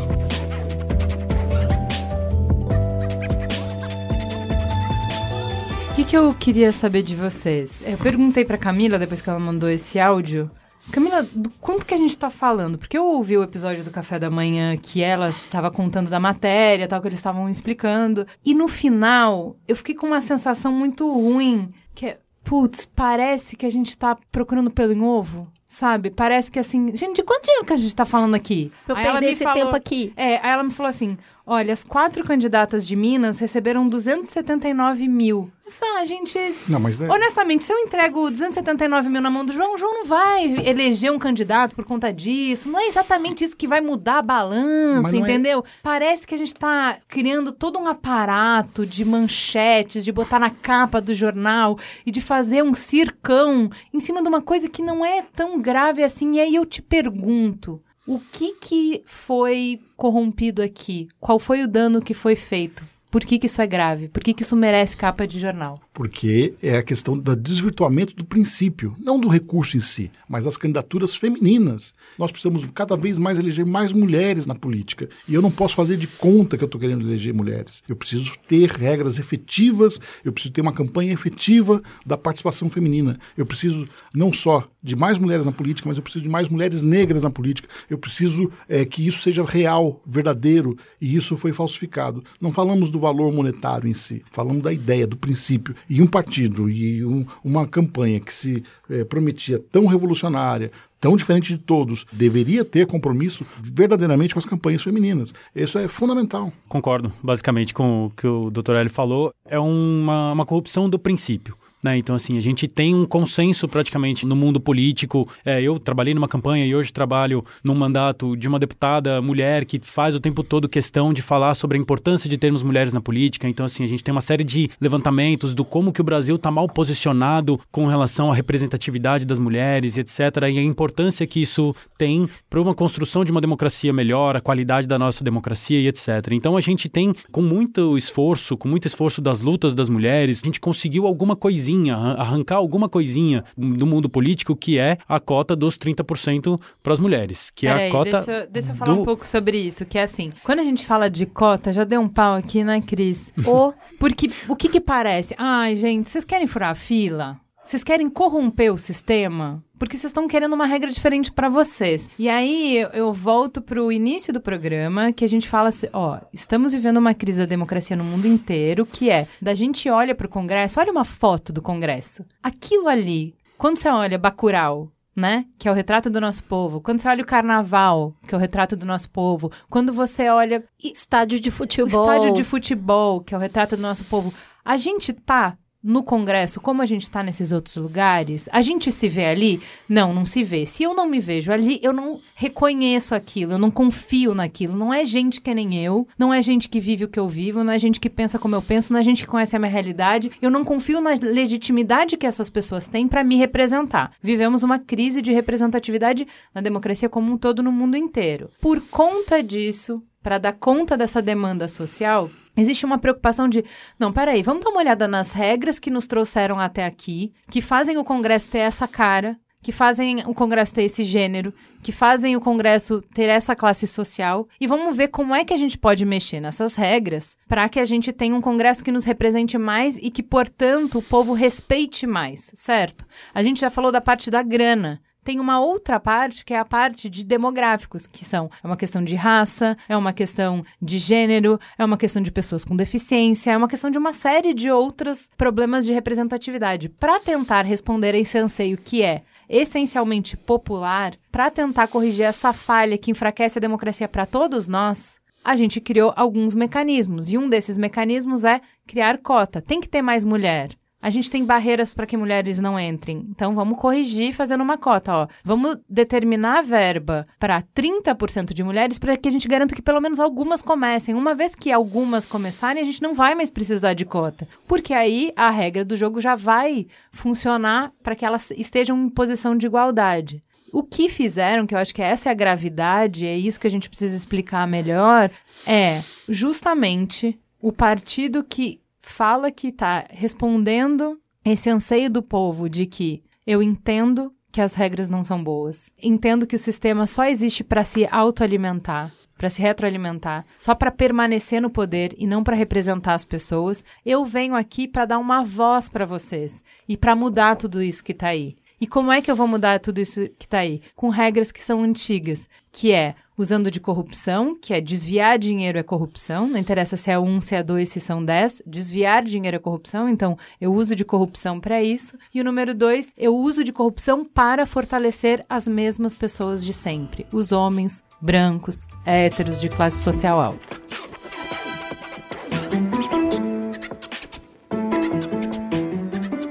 [5.89, 7.83] O que, que eu queria saber de vocês?
[7.85, 10.49] Eu perguntei para Camila depois que ela mandou esse áudio
[10.91, 12.77] Camila, do quanto que a gente tá falando?
[12.77, 16.87] Porque eu ouvi o episódio do Café da Manhã que ela tava contando da matéria,
[16.87, 18.27] tal, que eles estavam explicando.
[18.45, 23.65] E no final, eu fiquei com uma sensação muito ruim, que é, putz, parece que
[23.65, 25.47] a gente tá procurando pelo em ovo.
[25.65, 26.11] Sabe?
[26.11, 26.95] Parece que assim.
[26.95, 28.71] Gente, de quanto dinheiro que a gente tá falando aqui?
[28.85, 30.13] Pra eu aí perder esse falou, tempo aqui.
[30.15, 35.51] É, aí ela me falou assim: olha, as quatro candidatas de Minas receberam 279 mil.
[35.81, 36.37] Ah, gente.
[36.67, 37.09] Não, mas é...
[37.09, 41.11] Honestamente, se eu entrego 279 mil na mão do João, o João não vai eleger
[41.11, 42.69] um candidato por conta disso.
[42.69, 45.59] Não é exatamente isso que vai mudar a balança, é entendeu?
[45.59, 45.63] É...
[45.81, 51.01] Parece que a gente tá criando todo um aparato de manchetes, de botar na capa
[51.01, 55.23] do jornal e de fazer um circão em cima de uma coisa que não é
[55.35, 56.35] tão grave assim.
[56.35, 57.81] E aí eu te pergunto.
[58.05, 61.07] O que, que foi corrompido aqui?
[61.19, 62.83] Qual foi o dano que foi feito?
[63.13, 64.07] Por que, que isso é grave?
[64.07, 65.79] Por que, que isso merece capa de jornal?
[65.93, 70.57] Porque é a questão do desvirtuamento do princípio, não do recurso em si, mas das
[70.57, 71.93] candidaturas femininas.
[72.17, 75.07] Nós precisamos cada vez mais eleger mais mulheres na política.
[75.27, 77.83] E eu não posso fazer de conta que eu estou querendo eleger mulheres.
[77.87, 83.19] Eu preciso ter regras efetivas, eu preciso ter uma campanha efetiva da participação feminina.
[83.37, 86.81] Eu preciso não só de mais mulheres na política, mas eu preciso de mais mulheres
[86.81, 87.69] negras na política.
[87.87, 92.23] Eu preciso é, que isso seja real, verdadeiro, e isso foi falsificado.
[92.41, 95.75] Não falamos do valor monetário em si, falamos da ideia, do princípio.
[95.89, 101.49] E um partido e um, uma campanha que se é, prometia tão revolucionária, tão diferente
[101.49, 105.33] de todos, deveria ter compromisso verdadeiramente com as campanhas femininas.
[105.53, 106.51] Isso é fundamental.
[106.69, 108.75] Concordo, basicamente, com o que o Dr.
[108.75, 109.33] L falou.
[109.45, 111.57] É uma, uma corrupção do princípio.
[111.83, 111.97] Né?
[111.97, 115.29] Então, assim, a gente tem um consenso praticamente no mundo político.
[115.43, 119.79] É, eu trabalhei numa campanha e hoje trabalho num mandato de uma deputada mulher que
[119.83, 123.49] faz o tempo todo questão de falar sobre a importância de termos mulheres na política.
[123.49, 126.49] Então, assim, a gente tem uma série de levantamentos do como que o Brasil está
[126.49, 130.19] mal posicionado com relação à representatividade das mulheres etc.
[130.51, 134.87] E a importância que isso tem para uma construção de uma democracia melhor, a qualidade
[134.87, 136.31] da nossa democracia e etc.
[136.31, 140.45] Então, a gente tem, com muito esforço, com muito esforço das lutas das mulheres, a
[140.45, 145.55] gente conseguiu alguma coisinha coisinha, arrancar alguma coisinha do mundo político que é a cota
[145.55, 148.75] dos 30% para as mulheres, que Pera é a aí, cota deixa, eu, deixa eu
[148.75, 149.01] falar do...
[149.01, 151.99] um pouco sobre isso, que é assim, quando a gente fala de cota, já deu
[152.01, 153.31] um pau aqui, né, Cris?
[153.45, 155.33] Ou porque o que que parece?
[155.37, 157.39] Ai, gente, vocês querem furar a fila?
[157.63, 159.63] Vocês querem corromper o sistema?
[159.83, 162.09] Porque vocês estão querendo uma regra diferente para vocês.
[162.17, 166.71] E aí eu volto pro início do programa, que a gente fala assim: ó, estamos
[166.71, 170.79] vivendo uma crise da democracia no mundo inteiro, que é da gente olha pro Congresso,
[170.79, 172.23] olha uma foto do Congresso.
[172.41, 175.47] Aquilo ali, quando você olha Bacurau, né?
[175.59, 176.79] Que é o retrato do nosso povo.
[176.79, 179.51] Quando você olha o carnaval, que é o retrato do nosso povo.
[179.69, 180.63] Quando você olha.
[180.81, 182.09] Estádio de futebol.
[182.09, 184.33] Estádio de futebol, que é o retrato do nosso povo.
[184.63, 189.09] A gente tá no Congresso, como a gente está nesses outros lugares, a gente se
[189.09, 189.61] vê ali?
[189.89, 190.65] Não, não se vê.
[190.65, 194.75] Se eu não me vejo ali, eu não reconheço aquilo, eu não confio naquilo.
[194.75, 197.27] Não é gente que é nem eu, não é gente que vive o que eu
[197.27, 199.59] vivo, não é gente que pensa como eu penso, não é gente que conhece a
[199.59, 200.31] minha realidade.
[200.41, 204.13] Eu não confio na legitimidade que essas pessoas têm para me representar.
[204.21, 206.25] Vivemos uma crise de representatividade
[206.55, 208.49] na democracia como um todo no mundo inteiro.
[208.61, 213.63] Por conta disso, para dar conta dessa demanda social, Existe uma preocupação de,
[213.97, 217.97] não, peraí, vamos dar uma olhada nas regras que nos trouxeram até aqui, que fazem
[217.97, 222.41] o Congresso ter essa cara, que fazem o Congresso ter esse gênero, que fazem o
[222.41, 226.39] Congresso ter essa classe social, e vamos ver como é que a gente pode mexer
[226.39, 230.21] nessas regras para que a gente tenha um Congresso que nos represente mais e que,
[230.21, 233.05] portanto, o povo respeite mais, certo?
[233.33, 235.01] A gente já falou da parte da grana.
[235.23, 239.03] Tem uma outra parte que é a parte de demográficos, que são é uma questão
[239.03, 243.57] de raça, é uma questão de gênero, é uma questão de pessoas com deficiência, é
[243.57, 246.89] uma questão de uma série de outros problemas de representatividade.
[246.89, 252.97] Para tentar responder a esse anseio que é essencialmente popular, para tentar corrigir essa falha
[252.97, 257.31] que enfraquece a democracia para todos nós, a gente criou alguns mecanismos.
[257.31, 259.61] E um desses mecanismos é criar cota.
[259.61, 260.71] Tem que ter mais mulher
[261.03, 263.27] a gente tem barreiras para que mulheres não entrem.
[263.29, 265.27] Então vamos corrigir fazendo uma cota, ó.
[265.43, 269.99] Vamos determinar a verba para 30% de mulheres para que a gente garanta que pelo
[269.99, 271.13] menos algumas comecem.
[271.13, 275.33] Uma vez que algumas começarem, a gente não vai mais precisar de cota, porque aí
[275.35, 280.41] a regra do jogo já vai funcionar para que elas estejam em posição de igualdade.
[280.71, 283.69] O que fizeram, que eu acho que essa é a gravidade, é isso que a
[283.69, 285.29] gente precisa explicar melhor,
[285.67, 293.21] é justamente o partido que fala que está respondendo esse anseio do povo de que
[293.45, 297.83] eu entendo que as regras não são boas, entendo que o sistema só existe para
[297.83, 303.25] se autoalimentar, para se retroalimentar, só para permanecer no poder e não para representar as
[303.25, 303.83] pessoas.
[304.05, 308.11] Eu venho aqui para dar uma voz para vocês e para mudar tudo isso que
[308.13, 308.55] está aí.
[308.79, 310.81] E como é que eu vou mudar tudo isso que está aí?
[310.95, 315.83] Com regras que são antigas, que é usando de corrupção, que é desviar dinheiro é
[315.83, 319.59] corrupção, não interessa se é um, se é dois, se são dez, desviar dinheiro é
[319.59, 322.17] corrupção, então eu uso de corrupção para isso.
[322.33, 327.25] E o número dois, eu uso de corrupção para fortalecer as mesmas pessoas de sempre,
[327.31, 330.81] os homens brancos, héteros de classe social alta.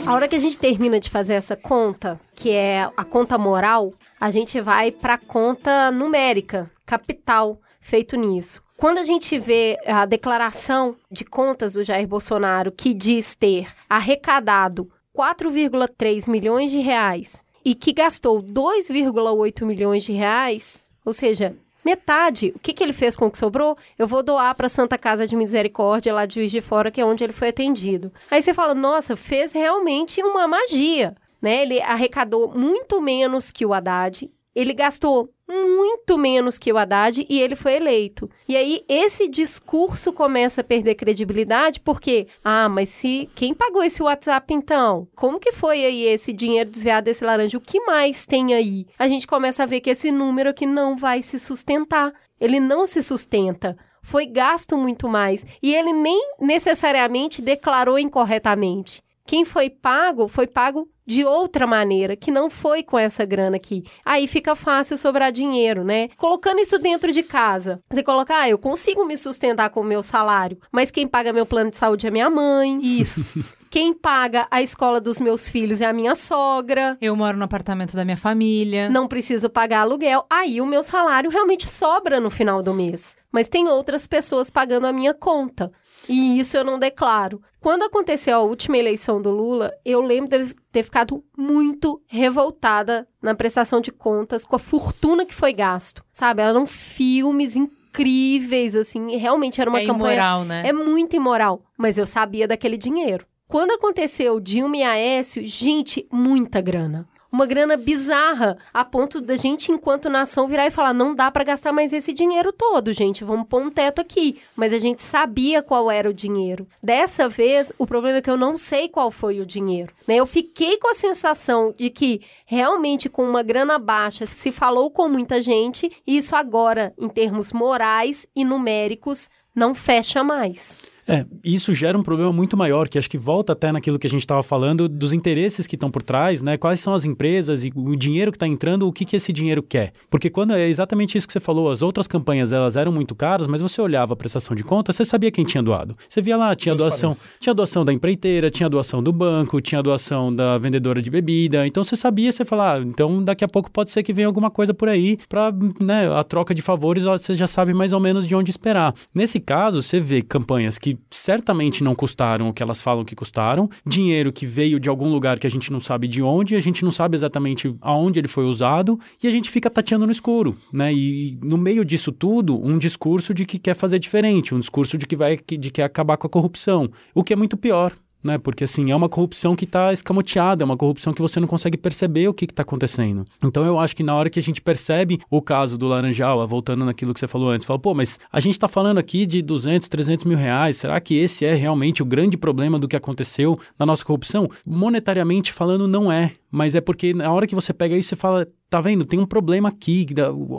[0.04, 3.94] A hora que a gente termina de fazer essa conta, que é a conta moral,
[4.20, 8.62] a gente vai para a conta numérica, capital, feito nisso.
[8.76, 14.90] Quando a gente vê a declaração de contas do Jair Bolsonaro que diz ter arrecadado
[15.16, 22.52] 4,3 milhões de reais e que gastou 2,8 milhões de reais, ou seja, Metade.
[22.54, 23.76] O que, que ele fez com o que sobrou?
[23.98, 27.04] Eu vou doar para Santa Casa de Misericórdia, lá de Juiz de Fora, que é
[27.04, 28.12] onde ele foi atendido.
[28.30, 31.16] Aí você fala, nossa, fez realmente uma magia.
[31.40, 31.62] Né?
[31.62, 37.40] Ele arrecadou muito menos que o Haddad, ele gastou muito menos que o Haddad e
[37.40, 38.30] ele foi eleito.
[38.48, 44.02] E aí esse discurso começa a perder credibilidade porque, ah, mas se quem pagou esse
[44.02, 45.06] WhatsApp então?
[45.14, 47.58] Como que foi aí esse dinheiro desviado desse laranja?
[47.58, 48.86] O que mais tem aí?
[48.98, 52.12] A gente começa a ver que esse número aqui não vai se sustentar.
[52.40, 59.02] Ele não se sustenta foi gasto muito mais e ele nem necessariamente declarou incorretamente.
[59.26, 63.84] Quem foi pago, foi pago de outra maneira, que não foi com essa grana aqui.
[64.04, 66.08] Aí fica fácil sobrar dinheiro, né?
[66.16, 67.80] Colocando isso dentro de casa.
[67.90, 71.46] Você coloca, ah, eu consigo me sustentar com o meu salário, mas quem paga meu
[71.46, 72.78] plano de saúde é minha mãe.
[72.82, 73.56] Isso.
[73.72, 76.98] Quem paga a escola dos meus filhos é a minha sogra.
[77.00, 78.90] Eu moro no apartamento da minha família.
[78.90, 80.26] Não preciso pagar aluguel.
[80.28, 83.16] Aí o meu salário realmente sobra no final do mês.
[83.32, 85.72] Mas tem outras pessoas pagando a minha conta.
[86.06, 87.40] E isso eu não declaro.
[87.62, 93.36] Quando aconteceu a última eleição do Lula, eu lembro de ter ficado muito revoltada na
[93.36, 96.04] prestação de contas com a fortuna que foi gasto.
[96.10, 96.42] Sabe?
[96.42, 100.14] Eram filmes incríveis, assim, realmente era uma é campanha.
[100.14, 100.64] Imoral, né?
[100.66, 101.62] É muito imoral.
[101.78, 103.24] Mas eu sabia daquele dinheiro.
[103.46, 109.72] Quando aconteceu Dilma e Aécio, gente, muita grana uma grana bizarra, a ponto da gente,
[109.72, 113.48] enquanto nação, virar e falar: não dá para gastar mais esse dinheiro todo, gente, vamos
[113.48, 114.38] pôr um teto aqui.
[114.54, 116.68] Mas a gente sabia qual era o dinheiro.
[116.82, 119.94] Dessa vez, o problema é que eu não sei qual foi o dinheiro.
[120.06, 120.16] Né?
[120.16, 125.08] Eu fiquei com a sensação de que realmente com uma grana baixa se falou com
[125.08, 130.78] muita gente, e isso agora, em termos morais e numéricos, não fecha mais.
[131.06, 134.10] É, isso gera um problema muito maior, que acho que volta até naquilo que a
[134.10, 136.56] gente estava falando dos interesses que estão por trás, né?
[136.56, 139.62] Quais são as empresas e o dinheiro que está entrando, o que, que esse dinheiro
[139.62, 139.92] quer.
[140.08, 143.46] Porque quando é exatamente isso que você falou, as outras campanhas elas eram muito caras,
[143.46, 145.94] mas você olhava a prestação de conta, você sabia quem tinha doado.
[146.08, 150.34] Você via lá, tinha doação, tinha doação da empreiteira, tinha doação do banco, tinha doação
[150.34, 151.66] da vendedora de bebida.
[151.66, 154.50] Então você sabia, você falava, ah, então daqui a pouco pode ser que venha alguma
[154.50, 158.26] coisa por aí para né, a troca de favores, você já sabe mais ou menos
[158.26, 158.94] de onde esperar.
[159.12, 163.68] Nesse caso, você vê campanhas que certamente não custaram o que elas falam que custaram,
[163.86, 166.84] dinheiro que veio de algum lugar que a gente não sabe de onde, a gente
[166.84, 170.92] não sabe exatamente aonde ele foi usado e a gente fica tateando no escuro, né?
[170.92, 175.06] E, no meio disso tudo, um discurso de que quer fazer diferente, um discurso de
[175.06, 177.92] que vai de que acabar com a corrupção, o que é muito pior,
[178.22, 178.38] né?
[178.38, 181.76] Porque assim, é uma corrupção que está escamoteada, é uma corrupção que você não consegue
[181.76, 183.24] perceber o que está acontecendo.
[183.42, 186.84] Então eu acho que na hora que a gente percebe o caso do Laranjal, voltando
[186.84, 189.88] naquilo que você falou antes, fala, pô, mas a gente está falando aqui de 200,
[189.88, 193.86] 300 mil reais, será que esse é realmente o grande problema do que aconteceu na
[193.86, 194.48] nossa corrupção?
[194.66, 196.32] Monetariamente falando, não é.
[196.50, 199.04] Mas é porque na hora que você pega isso, você fala, tá vendo?
[199.04, 200.06] Tem um problema aqui.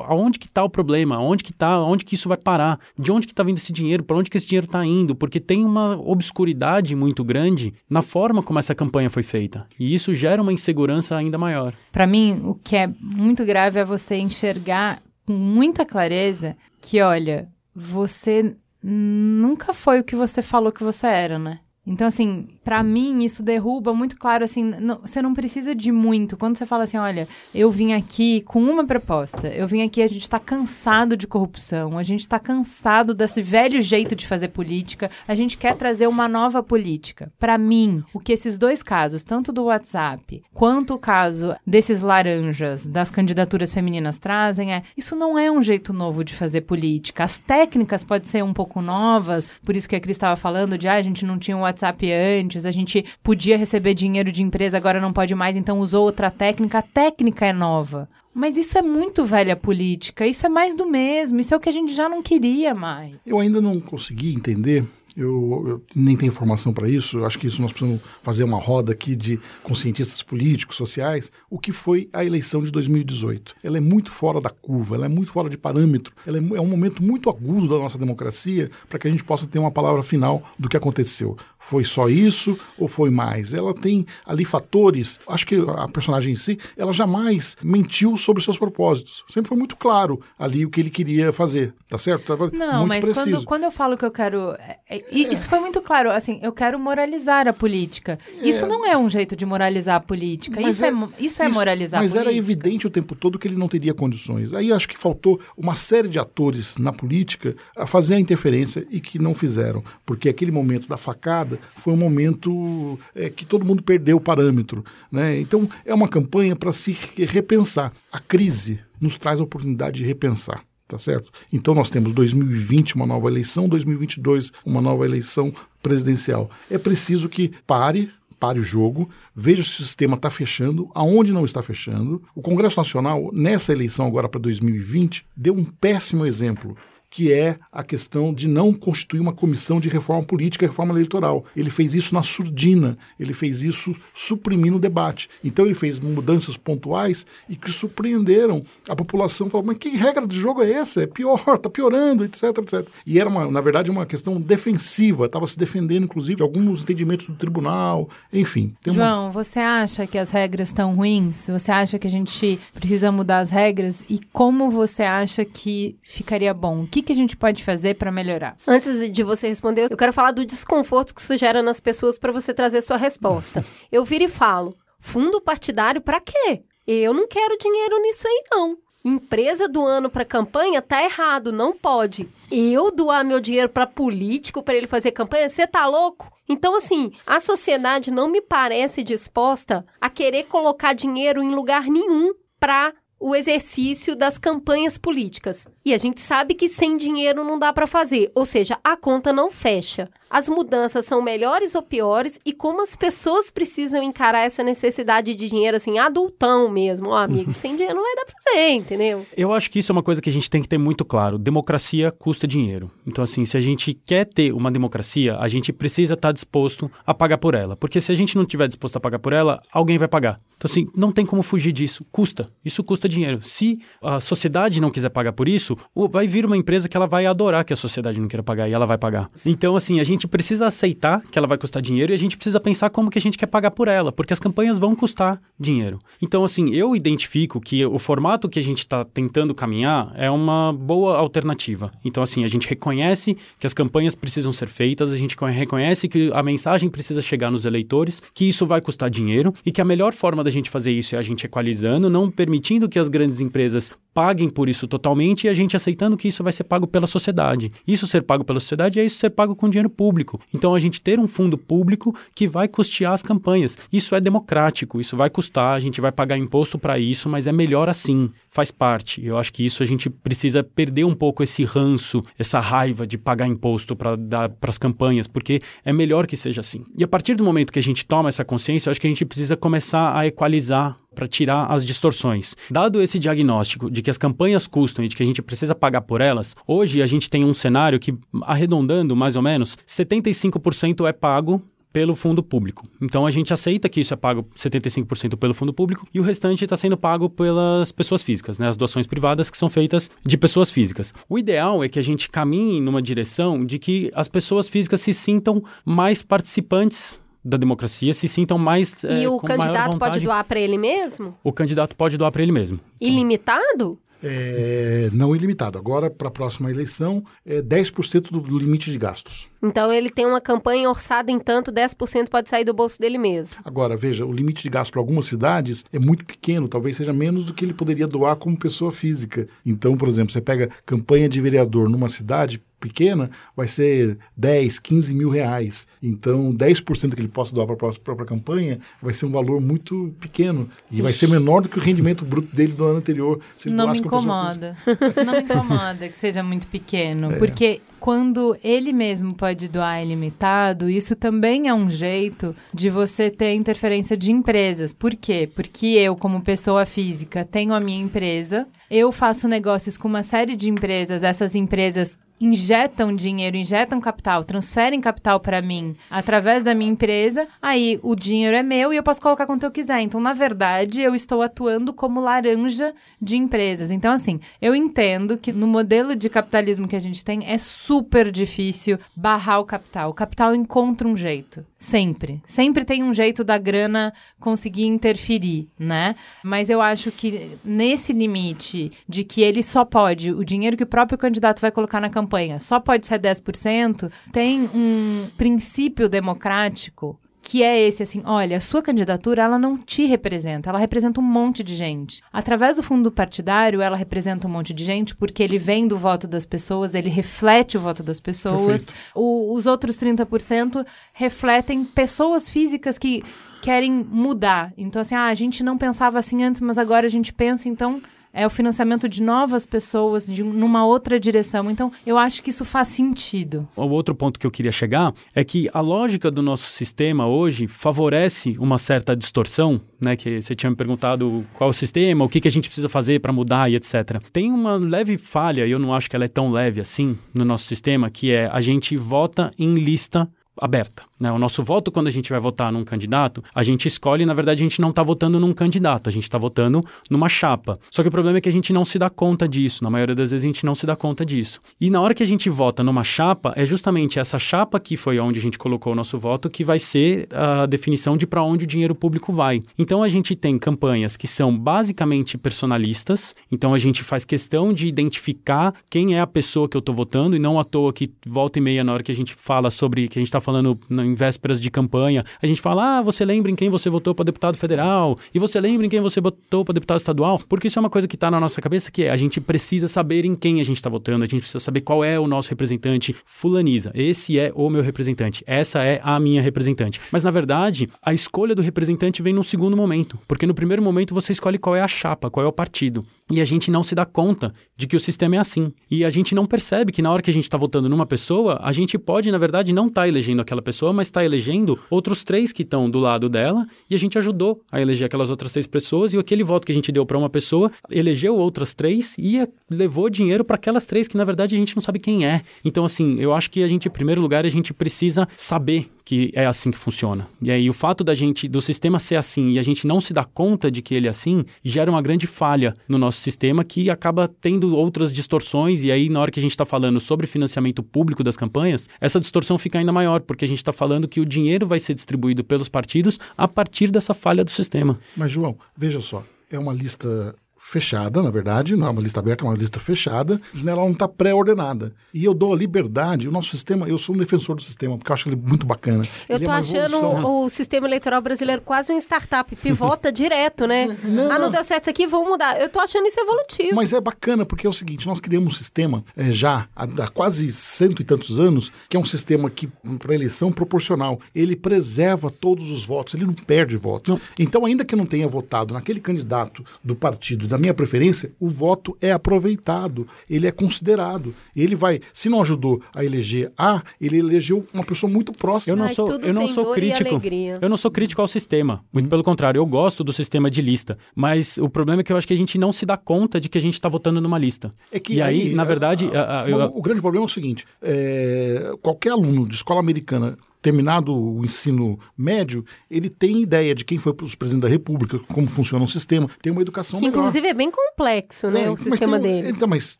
[0.06, 1.18] Aonde que tá o problema?
[1.18, 1.84] Onde que tá?
[1.84, 2.80] Onde que isso vai parar?
[2.98, 4.04] De onde que tá vindo esse dinheiro?
[4.04, 5.16] Para onde que esse dinheiro tá indo?
[5.16, 9.66] Porque tem uma obscuridade muito grande na forma como essa campanha foi feita.
[9.80, 11.74] E isso gera uma insegurança ainda maior.
[11.92, 17.48] Para mim, o que é muito grave é você enxergar com muita clareza que, olha,
[17.76, 21.60] você nunca foi o que você falou que você era, né?
[21.86, 26.38] Então, assim, para mim, isso derruba muito claro, assim, não, você não precisa de muito.
[26.38, 30.08] Quando você fala assim, olha, eu vim aqui com uma proposta, eu vim aqui, a
[30.08, 35.12] gente tá cansado de corrupção, a gente tá cansado desse velho jeito de fazer política,
[35.28, 37.32] a gente quer trazer uma nova política.
[37.38, 42.88] Para mim, o que esses dois casos, tanto do WhatsApp quanto o caso desses laranjas,
[42.88, 47.24] das candidaturas femininas trazem, é, isso não é um jeito novo de fazer política.
[47.24, 50.88] As técnicas podem ser um pouco novas, por isso que a Cris estava falando de,
[50.88, 54.78] ah, a gente não tinha um WhatsApp antes, a gente podia receber dinheiro de empresa,
[54.78, 56.80] agora não pode mais, então usou outra técnica.
[56.80, 58.10] A técnica é nova.
[58.34, 61.70] Mas isso é muito velha política, isso é mais do mesmo, isso é o que
[61.70, 63.16] a gente já não queria mais.
[63.26, 64.84] Eu ainda não consegui entender
[65.16, 67.20] eu, eu, nem tenho informação para isso.
[67.20, 71.32] Eu acho que isso nós precisamos fazer uma roda aqui de com cientistas políticos, sociais.
[71.50, 73.56] O que foi a eleição de 2018?
[73.64, 76.14] Ela é muito fora da curva, ela é muito fora de parâmetro.
[76.26, 79.46] Ela é, é um momento muito agudo da nossa democracia para que a gente possa
[79.46, 81.38] ter uma palavra final do que aconteceu.
[81.64, 83.54] Foi só isso ou foi mais?
[83.54, 85.20] Ela tem ali fatores.
[85.28, 89.24] Acho que a personagem em si, ela jamais mentiu sobre seus propósitos.
[89.30, 92.26] Sempre foi muito claro ali o que ele queria fazer, tá certo?
[92.26, 95.60] Tava Não, mas quando, quando eu falo que eu quero é, é e isso foi
[95.60, 98.18] muito claro, assim, eu quero moralizar a política.
[98.40, 98.48] É.
[98.48, 100.62] Isso não é um jeito de moralizar a política.
[100.62, 102.32] Isso é, é, isso é moralizar mas a política.
[102.32, 104.54] Mas era evidente o tempo todo que ele não teria condições.
[104.54, 109.00] Aí acho que faltou uma série de atores na política a fazer a interferência e
[109.00, 109.84] que não fizeram.
[110.06, 114.84] Porque aquele momento da facada foi um momento é, que todo mundo perdeu o parâmetro.
[115.12, 115.40] Né?
[115.40, 117.94] Então é uma campanha para se repensar.
[118.12, 121.32] A crise nos traz a oportunidade de repensar tá certo?
[121.52, 125.52] Então nós temos 2020 uma nova eleição, 2022 uma nova eleição
[125.82, 126.52] presidencial.
[126.70, 128.12] É preciso que pare
[128.44, 132.22] pare o jogo, veja se o sistema está fechando, aonde não está fechando.
[132.36, 136.76] O Congresso Nacional, nessa eleição agora para 2020, deu um péssimo exemplo
[137.14, 141.46] que é a questão de não constituir uma comissão de reforma política reforma eleitoral.
[141.56, 145.30] Ele fez isso na surdina, ele fez isso suprimindo o debate.
[145.44, 150.36] Então ele fez mudanças pontuais e que surpreenderam a população, falou, mas que regra de
[150.36, 151.04] jogo é essa?
[151.04, 152.88] É pior, está piorando, etc, etc.
[153.06, 157.36] E era, uma, na verdade, uma questão defensiva, estava se defendendo, inclusive, alguns entendimentos do
[157.36, 158.74] tribunal, enfim.
[158.88, 159.32] João, uma...
[159.32, 161.46] você acha que as regras estão ruins?
[161.48, 164.04] Você acha que a gente precisa mudar as regras?
[164.10, 166.82] E como você acha que ficaria bom?
[166.82, 168.58] O que que a gente pode fazer para melhorar?
[168.66, 172.32] Antes de você responder, eu quero falar do desconforto que isso gera nas pessoas para
[172.32, 173.64] você trazer sua resposta.
[173.92, 176.64] eu viro e falo: fundo partidário para quê?
[176.88, 178.78] Eu não quero dinheiro nisso aí, não.
[179.06, 182.30] Empresa do ano para campanha tá errado, não pode.
[182.50, 186.32] Eu doar meu dinheiro para político para ele fazer campanha, você tá louco?
[186.48, 192.34] Então, assim, a sociedade não me parece disposta a querer colocar dinheiro em lugar nenhum
[192.60, 195.68] para o exercício das campanhas políticas.
[195.86, 199.34] E a gente sabe que sem dinheiro não dá para fazer, ou seja, a conta
[199.34, 204.64] não fecha as mudanças são melhores ou piores e como as pessoas precisam encarar essa
[204.64, 207.10] necessidade de dinheiro, assim, adultão mesmo.
[207.10, 209.28] Ó, amigo, sem dinheiro não vai dar pra fazer, entendeu?
[209.38, 211.38] Eu acho que isso é uma coisa que a gente tem que ter muito claro.
[211.38, 212.90] Democracia custa dinheiro.
[213.06, 216.90] Então, assim, se a gente quer ter uma democracia, a gente precisa estar tá disposto
[217.06, 217.78] a pagar por ela.
[217.78, 220.40] Porque se a gente não estiver disposto a pagar por ela, alguém vai pagar.
[220.58, 222.04] Então, assim, não tem como fugir disso.
[222.12, 222.48] Custa.
[222.66, 223.44] Isso custa dinheiro.
[223.44, 225.73] Se a sociedade não quiser pagar por isso,
[226.10, 228.74] vai vir uma empresa que ela vai adorar que a sociedade não queira pagar e
[228.74, 229.28] ela vai pagar.
[229.46, 232.60] Então, assim, a gente precisa aceitar que ela vai custar dinheiro e a gente precisa
[232.60, 236.00] pensar como que a gente quer pagar por ela, porque as campanhas vão custar dinheiro.
[236.22, 240.74] Então, assim, eu identifico que o formato que a gente está tentando caminhar é uma
[240.74, 241.92] boa alternativa.
[242.04, 246.32] Então, assim, a gente reconhece que as campanhas precisam ser feitas, a gente reconhece que
[246.34, 250.14] a mensagem precisa chegar nos eleitores, que isso vai custar dinheiro e que a melhor
[250.14, 253.92] forma da gente fazer isso é a gente equalizando, não permitindo que as grandes empresas
[254.14, 257.72] paguem por isso totalmente e a gente aceitando que isso vai ser pago pela sociedade.
[257.88, 260.40] Isso ser pago pela sociedade é isso ser pago com dinheiro público.
[260.54, 263.78] Então a gente ter um fundo público que vai custear as campanhas.
[263.92, 267.52] Isso é democrático, isso vai custar, a gente vai pagar imposto para isso, mas é
[267.52, 269.26] melhor assim, faz parte.
[269.26, 273.18] Eu acho que isso a gente precisa perder um pouco esse ranço, essa raiva de
[273.18, 276.86] pagar imposto para dar para as campanhas, porque é melhor que seja assim.
[276.98, 279.10] E a partir do momento que a gente toma essa consciência, eu acho que a
[279.10, 282.56] gente precisa começar a equalizar para tirar as distorções.
[282.70, 286.02] Dado esse diagnóstico de que as campanhas custam e de que a gente precisa pagar
[286.02, 291.14] por elas, hoje a gente tem um cenário que, arredondando mais ou menos, 75% é
[291.14, 291.62] pago
[291.94, 292.84] pelo fundo público.
[293.00, 296.64] Então a gente aceita que isso é pago 75% pelo fundo público e o restante
[296.64, 298.68] está sendo pago pelas pessoas físicas, né?
[298.68, 301.14] as doações privadas que são feitas de pessoas físicas.
[301.30, 305.14] O ideal é que a gente caminhe numa direção de que as pessoas físicas se
[305.14, 309.04] sintam mais participantes da democracia se sintam mais.
[309.04, 311.36] E é, o com candidato maior pode doar para ele mesmo?
[311.44, 312.80] O candidato pode doar para ele mesmo.
[313.00, 314.00] Ilimitado?
[314.24, 315.78] É, não ilimitado.
[315.78, 319.50] Agora, para a próxima eleição, é 10% do limite de gastos.
[319.64, 323.60] Então ele tem uma campanha orçada em tanto, 10% pode sair do bolso dele mesmo.
[323.64, 327.46] Agora, veja, o limite de gasto para algumas cidades é muito pequeno, talvez seja menos
[327.46, 329.48] do que ele poderia doar como pessoa física.
[329.66, 335.14] Então, por exemplo, você pega campanha de vereador numa cidade pequena, vai ser 10, 15
[335.14, 335.88] mil reais.
[336.02, 340.14] Então, 10% que ele possa doar para a própria campanha vai ser um valor muito
[340.20, 340.70] pequeno.
[340.92, 343.40] E vai ser menor do que o rendimento bruto dele do ano anterior.
[343.58, 344.76] Se ele Não me incomoda.
[345.26, 347.32] Não me incomoda que seja muito pequeno.
[347.32, 347.40] É.
[347.40, 353.54] Porque quando ele mesmo pode doar ilimitado, isso também é um jeito de você ter
[353.54, 354.94] interferência de empresas.
[354.94, 355.50] Por quê?
[355.56, 360.54] Porque eu, como pessoa física, tenho a minha empresa, eu faço negócios com uma série
[360.54, 366.92] de empresas, essas empresas injetam dinheiro, injetam capital, transferem capital para mim através da minha
[366.92, 370.02] empresa, aí o dinheiro é meu e eu posso colocar quanto eu quiser.
[370.02, 373.92] Então, na verdade, eu estou atuando como laranja de empresas.
[373.92, 378.32] Então, assim, eu entendo que no modelo de capitalismo que a gente tem é super
[378.32, 380.10] difícil barrar o capital.
[380.10, 382.42] O capital encontra um jeito, sempre.
[382.46, 386.16] Sempre tem um jeito da grana conseguir interferir, né?
[386.44, 390.88] Mas eu acho que nesse limite de que ele só pode, o dinheiro que o
[390.88, 392.23] próprio candidato vai colocar na campanha
[392.60, 398.82] só pode ser 10%, tem um princípio democrático que é esse assim, olha, a sua
[398.82, 402.22] candidatura ela não te representa, ela representa um monte de gente.
[402.32, 406.26] Através do fundo partidário, ela representa um monte de gente porque ele vem do voto
[406.26, 408.88] das pessoas, ele reflete o voto das pessoas.
[409.14, 413.22] O- os outros 30% refletem pessoas físicas que
[413.62, 414.74] querem mudar.
[414.78, 418.02] Então assim, ah, a gente não pensava assim antes, mas agora a gente pensa, então
[418.34, 421.70] é o financiamento de novas pessoas de, numa outra direção.
[421.70, 423.68] Então, eu acho que isso faz sentido.
[423.76, 427.68] O outro ponto que eu queria chegar é que a lógica do nosso sistema hoje
[427.68, 430.16] favorece uma certa distorção, né?
[430.16, 433.20] Que você tinha me perguntado qual o sistema, o que, que a gente precisa fazer
[433.20, 434.20] para mudar e etc.
[434.32, 437.46] Tem uma leve falha, e eu não acho que ela é tão leve assim no
[437.46, 440.28] nosso sistema, que é a gente vota em lista
[440.60, 441.04] aberta.
[441.24, 441.32] Né?
[441.32, 444.62] O nosso voto, quando a gente vai votar num candidato, a gente escolhe, na verdade,
[444.62, 447.78] a gente não está votando num candidato, a gente está votando numa chapa.
[447.90, 449.86] Só que o problema é que a gente não se dá conta disso.
[449.86, 451.62] Na maioria das vezes a gente não se dá conta disso.
[451.80, 455.18] E na hora que a gente vota numa chapa, é justamente essa chapa que foi
[455.18, 458.66] onde a gente colocou o nosso voto que vai ser a definição de para onde
[458.66, 459.62] o dinheiro público vai.
[459.80, 464.88] Então a gente tem campanhas que são basicamente personalistas, então a gente faz questão de
[464.88, 468.60] identificar quem é a pessoa que eu estou votando e não à toa que volta
[468.60, 471.06] e meia na hora que a gente fala sobre que a gente está falando na-
[471.14, 474.26] em vésperas de campanha, a gente fala: "Ah, você lembra em quem você votou para
[474.26, 475.18] deputado federal?
[475.34, 478.08] E você lembra em quem você votou para deputado estadual?" Porque isso é uma coisa
[478.08, 480.78] que está na nossa cabeça que é a gente precisa saber em quem a gente
[480.78, 483.92] está votando, a gente precisa saber qual é o nosso representante fulaniza.
[483.94, 487.00] Esse é o meu representante, essa é a minha representante.
[487.12, 491.14] Mas na verdade, a escolha do representante vem num segundo momento, porque no primeiro momento
[491.14, 493.02] você escolhe qual é a chapa, qual é o partido.
[493.32, 495.72] E a gente não se dá conta de que o sistema é assim.
[495.90, 498.60] E a gente não percebe que na hora que a gente está votando numa pessoa,
[498.62, 502.52] a gente pode, na verdade, não estar elegendo aquela pessoa, mas está elegendo outros três
[502.52, 506.14] que estão do lado dela, e a gente ajudou a eleger aquelas outras três pessoas,
[506.14, 509.48] e aquele voto que a gente deu para uma pessoa elegeu outras três e eh,
[509.70, 512.42] levou dinheiro para aquelas três que, na verdade, a gente não sabe quem é.
[512.64, 516.32] Então, assim, eu acho que a gente, em primeiro lugar, a gente precisa saber que
[516.34, 517.28] é assim que funciona.
[517.42, 520.14] E aí o fato da gente do sistema ser assim e a gente não se
[520.14, 523.90] dar conta de que ele é assim, gera uma grande falha no nosso sistema que
[523.90, 527.82] acaba tendo outras distorções e aí na hora que a gente está falando sobre financiamento
[527.82, 531.26] público das campanhas, essa distorção fica ainda maior, porque a gente está falando que o
[531.26, 535.00] dinheiro vai ser distribuído pelos partidos a partir dessa falha do sistema.
[535.16, 537.36] Mas, João, veja só, é uma lista
[537.66, 540.92] fechada, na verdade, não é uma lista aberta, é uma lista fechada, e ela não
[540.92, 541.94] está pré-ordenada.
[542.14, 545.12] E eu dou a liberdade, o nosso sistema, eu sou um defensor do sistema, porque
[545.12, 546.06] eu acho ele muito bacana.
[546.28, 547.24] Eu tô é achando evolução.
[547.24, 550.96] o, o sistema eleitoral brasileiro quase uma startup, pivota direto, né?
[551.32, 552.60] ah, não deu certo isso aqui, vamos mudar.
[552.62, 553.76] Eu tô achando isso evolutivo.
[553.76, 557.08] Mas é bacana porque é o seguinte, nós criamos um sistema eh, já há, há
[557.08, 559.68] quase cento e tantos anos, que é um sistema que,
[560.00, 564.20] para eleição proporcional, ele preserva todos os votos, ele não perde votos.
[564.38, 568.50] Então, ainda que eu não tenha votado naquele candidato do partido da minha preferência, o
[568.50, 571.36] voto é aproveitado, ele é considerado.
[571.56, 575.74] Ele vai, se não ajudou a eleger A, ele elegeu uma pessoa muito próxima.
[575.74, 577.10] Eu não Ai, sou, eu não tem sou crítico.
[577.12, 577.60] alegria.
[577.62, 578.84] Eu não sou crítico ao sistema.
[578.92, 580.98] Muito pelo contrário, eu gosto do sistema de lista.
[581.16, 583.48] Mas o problema é que eu acho que a gente não se dá conta de
[583.50, 584.72] que a gente está votando numa lista.
[584.92, 587.24] É que e aí, na a- verdade, a- a- a- eu- o, o grande problema
[587.24, 593.42] é o seguinte: é, qualquer aluno de escola americana terminado o ensino médio, ele tem
[593.44, 597.00] ideia de quem foi os presidentes da República, como funciona o sistema, tem uma educação
[597.00, 597.20] Que melhor.
[597.20, 598.64] inclusive é bem complexo, né?
[598.64, 599.56] É, o mas sistema tem um- deles.
[599.58, 600.00] Então, mas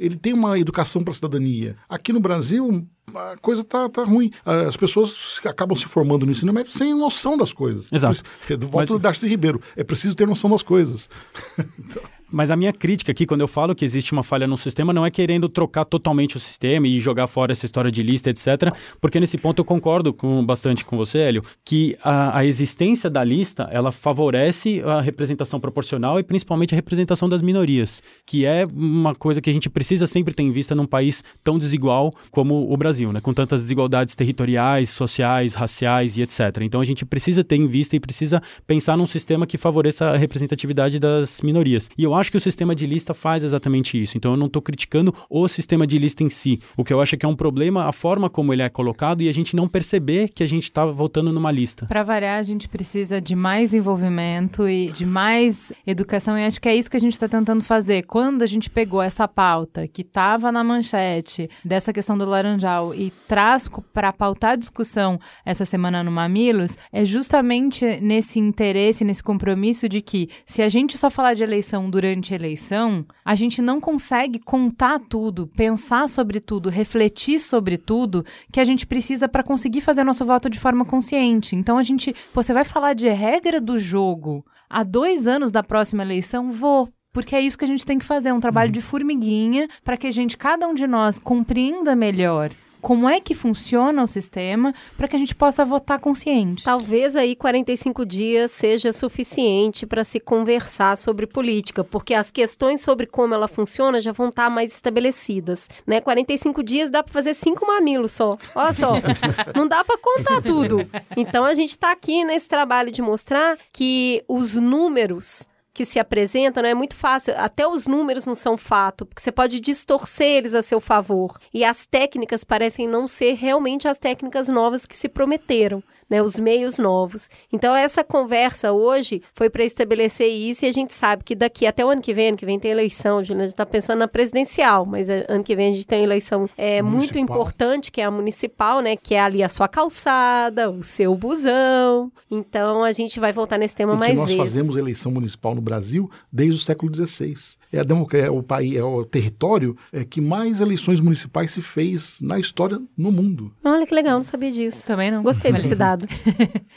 [0.00, 1.76] ele tem uma educação para a cidadania.
[1.88, 2.84] Aqui no Brasil,
[3.14, 4.30] a coisa tá, tá ruim.
[4.44, 7.92] As pessoas acabam se formando no ensino médio sem noção das coisas.
[7.92, 8.22] Exato.
[8.58, 9.60] Volto Mas- do Darcy Ribeiro.
[9.76, 11.08] É preciso ter noção das coisas.
[12.36, 15.06] Mas a minha crítica aqui, quando eu falo que existe uma falha no sistema, não
[15.06, 18.76] é querendo trocar totalmente o sistema e jogar fora essa história de lista, etc.
[19.00, 23.24] Porque nesse ponto eu concordo com, bastante com você, Hélio, que a, a existência da
[23.24, 29.14] lista, ela favorece a representação proporcional e principalmente a representação das minorias, que é uma
[29.14, 32.76] coisa que a gente precisa sempre ter em vista num país tão desigual como o
[32.76, 33.20] Brasil, né?
[33.22, 36.40] Com tantas desigualdades territoriais, sociais, raciais e etc.
[36.60, 40.18] Então a gente precisa ter em vista e precisa pensar num sistema que favoreça a
[40.18, 41.88] representatividade das minorias.
[41.96, 44.16] E eu acho que o sistema de lista faz exatamente isso.
[44.16, 46.58] Então eu não estou criticando o sistema de lista em si.
[46.76, 49.22] O que eu acho é que é um problema a forma como ele é colocado
[49.22, 51.86] e a gente não perceber que a gente está votando numa lista.
[51.86, 56.68] Para variar, a gente precisa de mais envolvimento e de mais educação, e acho que
[56.68, 58.02] é isso que a gente está tentando fazer.
[58.02, 63.12] Quando a gente pegou essa pauta que estava na manchete dessa questão do laranjal e
[63.28, 69.88] traz para pautar a discussão essa semana no Mamilos, é justamente nesse interesse, nesse compromisso
[69.88, 73.80] de que se a gente só falar de eleição durante a eleição, a gente não
[73.80, 79.80] consegue contar tudo, pensar sobre tudo, refletir sobre tudo que a gente precisa para conseguir
[79.80, 81.56] fazer nosso voto de forma consciente.
[81.56, 86.02] Então a gente, você vai falar de regra do jogo há dois anos da próxima
[86.02, 86.50] eleição?
[86.50, 86.88] Vou.
[87.12, 90.06] Porque é isso que a gente tem que fazer, um trabalho de formiguinha para que
[90.06, 92.50] a gente, cada um de nós, compreenda melhor
[92.86, 96.62] como é que funciona o sistema para que a gente possa votar consciente.
[96.62, 103.04] Talvez aí 45 dias seja suficiente para se conversar sobre política, porque as questões sobre
[103.06, 106.00] como ela funciona já vão estar mais estabelecidas, né?
[106.00, 108.38] 45 dias dá para fazer cinco mamilos só.
[108.54, 108.92] Olha só,
[109.52, 110.88] não dá para contar tudo.
[111.16, 116.62] Então a gente está aqui nesse trabalho de mostrar que os números que se apresentam
[116.62, 117.34] não é muito fácil.
[117.36, 121.38] Até os números não são fato, porque você pode distorcer eles a seu favor.
[121.52, 126.22] E as técnicas parecem não ser realmente as técnicas novas que se prometeram, né?
[126.22, 127.28] Os meios novos.
[127.52, 131.84] Então, essa conversa hoje foi para estabelecer isso e a gente sabe que daqui até
[131.84, 134.86] o ano que vem, ano que vem tem eleição, a gente está pensando na presidencial,
[134.86, 137.22] mas é, ano que vem a gente tem eleição é, muito Municipal.
[137.22, 138.96] importante, que é a municipal, né?
[138.96, 142.10] Que é ali a sua calçada, o seu busão.
[142.30, 144.40] Então, a gente vai voltar nesse tema Porque mais nós vezes.
[144.40, 147.34] fazemos eleição municipal no Brasil desde o século XVI.
[147.72, 151.60] É, a democ- é o país, é o território é, que mais eleições municipais se
[151.60, 153.52] fez na história no mundo.
[153.64, 154.86] Olha que legal, não sabia disso.
[154.86, 155.22] Também não.
[155.22, 156.06] Gostei desse dado.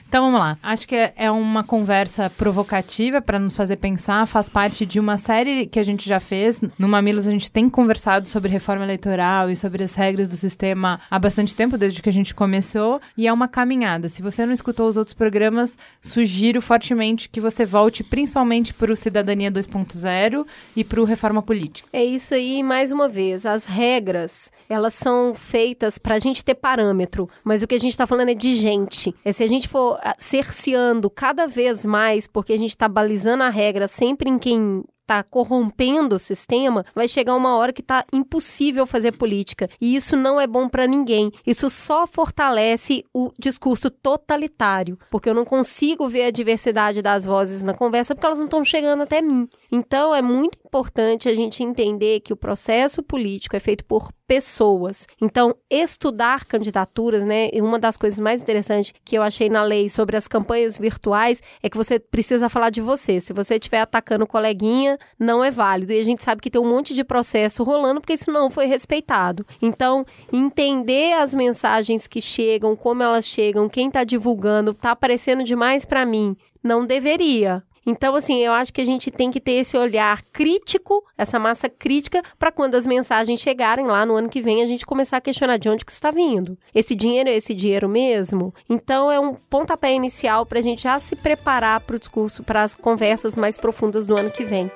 [0.08, 0.58] Então vamos lá.
[0.64, 5.18] Acho que é- é uma conversa provocativa para nos fazer pensar, faz parte de uma
[5.18, 6.60] série que a gente já fez.
[6.80, 11.00] No Mamilos a gente tem conversado sobre reforma eleitoral e sobre as regras do sistema
[11.12, 14.10] há bastante tempo, desde que a gente começou, e é uma caminhada.
[14.10, 18.96] Se você não escutou os outros programas, sugiro fortemente que você volte principalmente para o
[18.96, 20.46] Cidadania 2.0
[20.80, 21.90] e para o Reforma Política.
[21.92, 26.56] É isso aí, mais uma vez, as regras, elas são feitas para a gente ter
[26.56, 29.14] parâmetro, mas o que a gente está falando é de gente.
[29.26, 33.44] É se a gente for ah, cerceando cada vez mais, porque a gente está balizando
[33.44, 38.06] a regra sempre em quem está corrompendo o sistema, vai chegar uma hora que tá
[38.14, 39.68] impossível fazer política.
[39.82, 41.32] E isso não é bom para ninguém.
[41.46, 47.64] Isso só fortalece o discurso totalitário, porque eu não consigo ver a diversidade das vozes
[47.64, 49.50] na conversa porque elas não estão chegando até mim.
[49.72, 55.08] Então é muito importante a gente entender que o processo político é feito por pessoas.
[55.20, 57.50] Então, estudar candidaturas, né?
[57.52, 61.42] E uma das coisas mais interessantes que eu achei na lei sobre as campanhas virtuais
[61.64, 63.20] é que você precisa falar de você.
[63.20, 65.94] Se você estiver atacando coleguinha, não é válido.
[65.94, 68.68] E a gente sabe que tem um monte de processo rolando porque isso não foi
[68.68, 69.44] respeitado.
[69.60, 75.86] Então, entender as mensagens que chegam, como elas chegam, quem está divulgando, tá aparecendo demais
[75.86, 76.38] para mim.
[76.64, 77.64] Não deveria.
[77.90, 81.68] Então, assim, eu acho que a gente tem que ter esse olhar crítico, essa massa
[81.68, 85.22] crítica, para quando as mensagens chegarem lá no ano que vem, a gente começar a
[85.22, 86.56] questionar de onde que está vindo.
[86.74, 88.54] Esse dinheiro é esse dinheiro mesmo?
[88.70, 92.62] Então, é um pontapé inicial para a gente já se preparar para o discurso, para
[92.62, 94.72] as conversas mais profundas do ano que vem.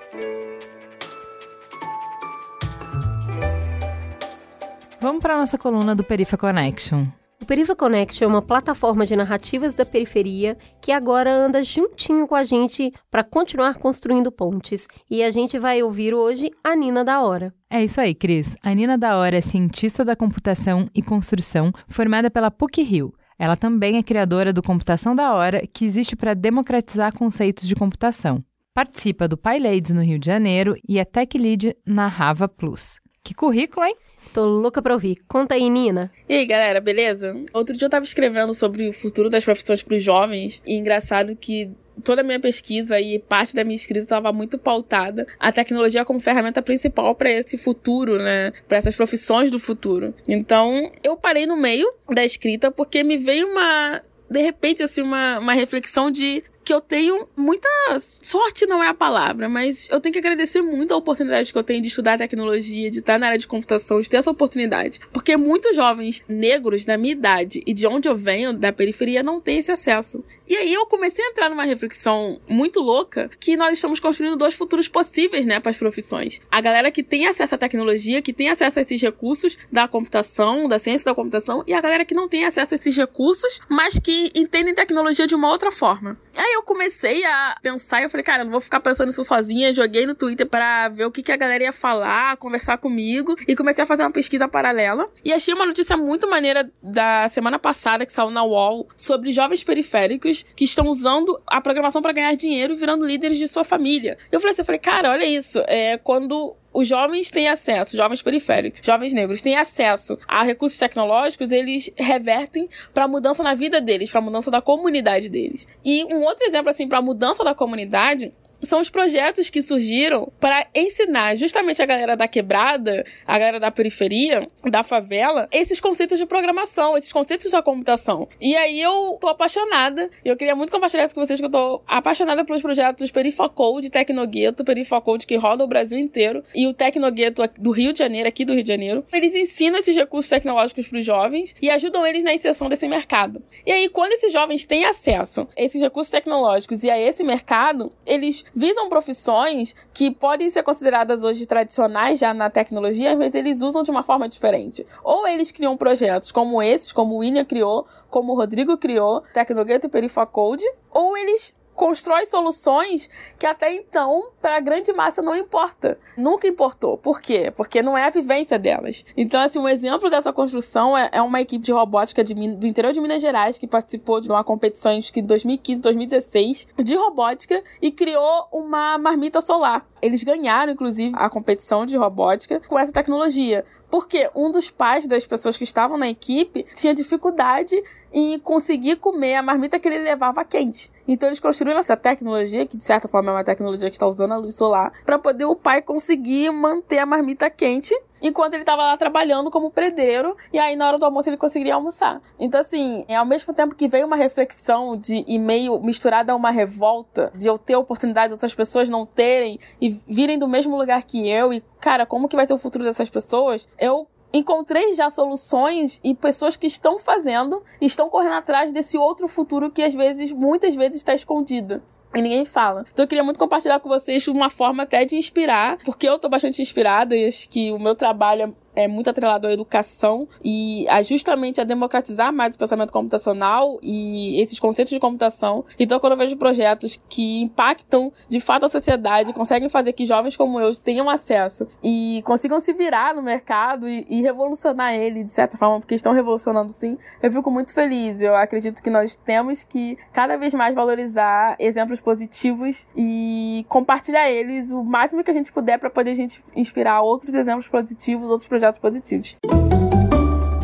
[4.99, 7.05] Vamos para a nossa coluna do Perifa Connection.
[7.41, 12.35] O Perifa Connection é uma plataforma de narrativas da periferia que agora anda juntinho com
[12.35, 14.87] a gente para continuar construindo pontes.
[15.09, 17.53] E a gente vai ouvir hoje a Nina da Hora.
[17.69, 18.55] É isso aí, Cris.
[18.63, 23.13] A Nina da Hora é cientista da computação e construção, formada pela PUC-Rio.
[23.37, 28.43] Ela também é criadora do Computação da Hora, que existe para democratizar conceitos de computação.
[28.73, 32.99] Participa do PyLadies no Rio de Janeiro e é Tech Lead na Rava Plus.
[33.23, 33.95] Que currículo, hein?
[34.33, 35.17] Tô louca pra ouvir.
[35.27, 36.11] Conta aí, Nina.
[36.27, 37.35] E aí, galera, beleza?
[37.53, 41.71] Outro dia eu tava escrevendo sobre o futuro das profissões pros jovens, e engraçado que
[42.03, 46.19] toda a minha pesquisa e parte da minha escrita estava muito pautada a tecnologia como
[46.19, 48.51] ferramenta principal para esse futuro, né?
[48.67, 50.13] Para essas profissões do futuro.
[50.27, 54.01] Então, eu parei no meio da escrita porque me veio uma
[54.33, 57.67] de repente, assim, uma, uma reflexão de que eu tenho muita
[57.99, 61.63] sorte não é a palavra, mas eu tenho que agradecer muito a oportunidade que eu
[61.63, 64.99] tenho de estudar tecnologia, de estar na área de computação, de ter essa oportunidade.
[65.11, 69.39] Porque muitos jovens negros da minha idade e de onde eu venho, da periferia, não
[69.39, 70.23] têm esse acesso.
[70.47, 74.53] E aí eu comecei a entrar numa reflexão muito louca que nós estamos construindo dois
[74.53, 76.41] futuros possíveis, né, para as profissões.
[76.51, 80.67] A galera que tem acesso à tecnologia, que tem acesso a esses recursos da computação,
[80.67, 83.97] da ciência da computação, e a galera que não tem acesso a esses recursos, mas
[83.97, 86.17] que entendem tecnologia de uma outra forma.
[86.35, 89.23] E aí eu comecei a pensar e eu falei, cara, não vou ficar pensando isso
[89.23, 89.73] sozinha.
[89.73, 93.35] Joguei no Twitter para ver o que, que a galera ia falar, conversar comigo.
[93.47, 95.09] E comecei a fazer uma pesquisa paralela.
[95.23, 99.63] E achei uma notícia muito maneira da semana passada que saiu na UOL sobre jovens
[99.63, 104.17] periféricos que estão usando a programação para ganhar dinheiro e virando líderes de sua família.
[104.31, 105.63] Eu falei assim, eu falei, cara, olha isso.
[105.67, 111.51] É quando os jovens têm acesso, jovens periféricos, jovens negros têm acesso a recursos tecnológicos,
[111.51, 115.67] eles revertem para mudança na vida deles, para mudança da comunidade deles.
[115.85, 118.33] E um outro exemplo assim para mudança da comunidade
[118.65, 123.71] são os projetos que surgiram para ensinar justamente a galera da quebrada, a galera da
[123.71, 128.27] periferia, da favela, esses conceitos de programação, esses conceitos da computação.
[128.39, 131.81] E aí eu tô apaixonada, eu queria muito compartilhar isso com vocês que eu tô
[131.87, 137.71] apaixonada pelos projetos Perifacode, Tecnogueto, Perifacode que roda o Brasil inteiro e o Tecnogueto do
[137.71, 139.05] Rio de Janeiro, aqui do Rio de Janeiro.
[139.11, 143.41] Eles ensinam esses recursos tecnológicos para os jovens e ajudam eles na inserção desse mercado.
[143.65, 147.91] E aí quando esses jovens têm acesso a esses recursos tecnológicos e a esse mercado,
[148.05, 153.83] eles visam profissões que podem ser consideradas hoje tradicionais já na tecnologia, mas eles usam
[153.83, 154.85] de uma forma diferente.
[155.03, 159.87] Ou eles criam projetos como esses, como o William criou, como o Rodrigo criou, Tecnogueto
[159.87, 165.97] e Perifacode, ou eles constrói soluções que até então, para a grande massa, não importa.
[166.17, 166.97] Nunca importou.
[166.97, 167.51] Por quê?
[167.55, 169.05] Porque não é a vivência delas.
[169.15, 172.93] Então, assim, um exemplo dessa construção é, é uma equipe de robótica de, do interior
[172.93, 178.47] de Minas Gerais que participou de uma competição em 2015, 2016 de robótica e criou
[178.51, 179.85] uma marmita solar.
[180.03, 183.63] Eles ganharam, inclusive, a competição de robótica com essa tecnologia.
[183.89, 187.81] Porque um dos pais das pessoas que estavam na equipe tinha dificuldade
[188.11, 190.91] em conseguir comer a marmita que ele levava quente.
[191.07, 194.33] Então eles construíram essa tecnologia, que de certa forma é uma tecnologia que está usando
[194.33, 198.81] a luz solar, para poder o pai conseguir manter a marmita quente enquanto ele estava
[198.83, 202.21] lá trabalhando como predeiro, e aí na hora do almoço ele conseguiria almoçar.
[202.39, 207.31] Então, assim, ao mesmo tempo que veio uma reflexão de e-mail misturada a uma revolta,
[207.35, 211.29] de eu ter oportunidade de outras pessoas não terem e virem do mesmo lugar que
[211.29, 213.67] eu, e cara, como que vai ser o futuro dessas pessoas?
[213.77, 219.69] Eu encontrei já soluções e pessoas que estão fazendo, estão correndo atrás desse outro futuro
[219.69, 221.83] que às vezes, muitas vezes, está escondido.
[222.15, 222.85] E ninguém fala.
[222.93, 226.29] Então eu queria muito compartilhar com vocês uma forma até de inspirar, porque eu tô
[226.29, 231.01] bastante inspirada e acho que o meu trabalho é muito atrelado à educação e a
[231.03, 235.65] justamente a democratizar mais o pensamento computacional e esses conceitos de computação.
[235.79, 240.35] Então, quando eu vejo projetos que impactam de fato a sociedade, conseguem fazer que jovens
[240.35, 245.33] como eu tenham acesso e consigam se virar no mercado e, e revolucionar ele de
[245.33, 248.21] certa forma, porque estão revolucionando sim, eu fico muito feliz.
[248.21, 254.71] Eu acredito que nós temos que cada vez mais valorizar exemplos positivos e compartilhar eles
[254.71, 258.47] o máximo que a gente puder para poder a gente inspirar outros exemplos positivos, outros
[258.47, 259.35] projetos projetos positivos.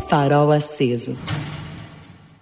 [0.08, 1.16] Farol aceso.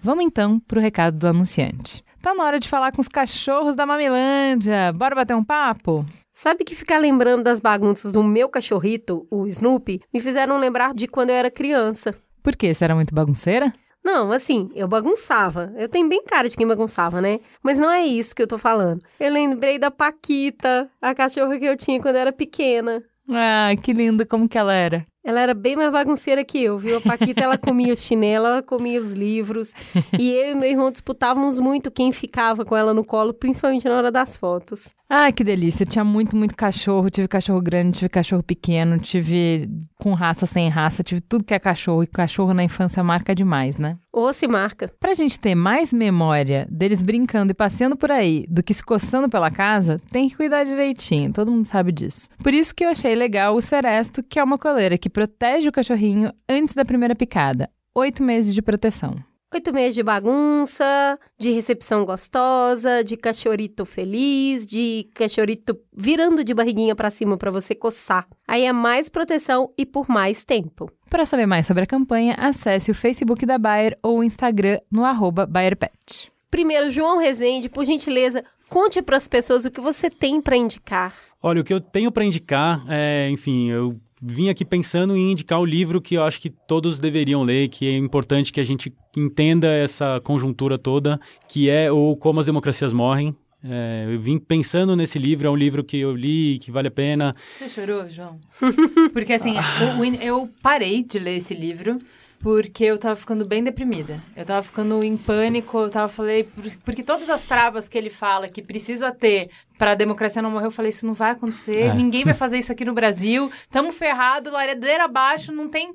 [0.01, 2.03] Vamos então para o recado do anunciante.
[2.21, 4.93] Tá na hora de falar com os cachorros da Mamilândia.
[4.93, 6.05] Bora bater um papo?
[6.33, 11.07] Sabe que ficar lembrando das bagunças do meu cachorrito, o Snoopy, me fizeram lembrar de
[11.07, 12.15] quando eu era criança.
[12.41, 12.73] Por quê?
[12.73, 13.73] Você era muito bagunceira?
[14.03, 15.73] Não, assim, eu bagunçava.
[15.77, 17.41] Eu tenho bem cara de quem bagunçava, né?
[17.61, 19.01] Mas não é isso que eu tô falando.
[19.19, 23.03] Eu lembrei da Paquita, a cachorra que eu tinha quando eu era pequena.
[23.29, 25.05] Ah, que linda, como que ela era?
[25.23, 26.97] Ela era bem mais bagunceira que eu, viu?
[26.97, 29.73] A Paquita, ela comia o chinelo, ela comia os livros.
[30.17, 33.97] E eu e meu irmão disputávamos muito quem ficava com ela no colo, principalmente na
[33.97, 34.93] hora das fotos.
[35.11, 35.81] Ah, que delícia.
[35.83, 37.09] Eu tinha muito, muito cachorro.
[37.09, 39.67] Tive cachorro grande, tive cachorro pequeno, tive
[39.97, 42.03] com raça, sem raça, tive tudo que é cachorro.
[42.03, 43.97] E cachorro na infância marca demais, né?
[44.13, 44.91] Ou se marca.
[44.99, 49.27] Pra gente ter mais memória deles brincando e passeando por aí do que se coçando
[49.27, 51.33] pela casa, tem que cuidar direitinho.
[51.33, 52.29] Todo mundo sabe disso.
[52.43, 55.71] Por isso que eu achei legal o Seresto, que é uma coleira que protege o
[55.71, 57.67] cachorrinho antes da primeira picada.
[57.95, 59.15] Oito meses de proteção.
[59.51, 66.95] Oito meses de bagunça, de recepção gostosa, de cachorrito feliz, de cachorrito virando de barriguinha
[66.95, 68.27] pra cima pra você coçar.
[68.47, 70.91] Aí é mais proteção e por mais tempo.
[71.09, 75.03] Para saber mais sobre a campanha, acesse o Facebook da Bayer ou o Instagram no
[75.03, 76.31] arroba BayerPet.
[76.51, 81.15] Primeiro, João Rezende, por gentileza, conte para as pessoas o que você tem para indicar.
[81.41, 85.59] Olha, o que eu tenho para indicar é, enfim, eu vim aqui pensando em indicar
[85.59, 88.93] o livro que eu acho que todos deveriam ler, que é importante que a gente
[89.15, 93.35] entenda essa conjuntura toda, que é o Como as Democracias Morrem.
[93.61, 96.91] É, eu vim pensando nesse livro, é um livro que eu li, que vale a
[96.91, 97.35] pena.
[97.57, 98.39] Você chorou, João?
[99.11, 99.55] Porque assim,
[99.99, 101.97] o- eu parei de ler esse livro
[102.41, 104.19] porque eu tava ficando bem deprimida.
[104.35, 108.09] Eu tava ficando em pânico, eu tava falei, por- porque todas as travas que ele
[108.09, 111.93] fala que precisa ter pra democracia não morrer, eu falei, isso não vai acontecer, É.
[111.93, 115.91] ninguém vai fazer isso aqui no Brasil, tamo ferrado, laredeira abaixo, não tem...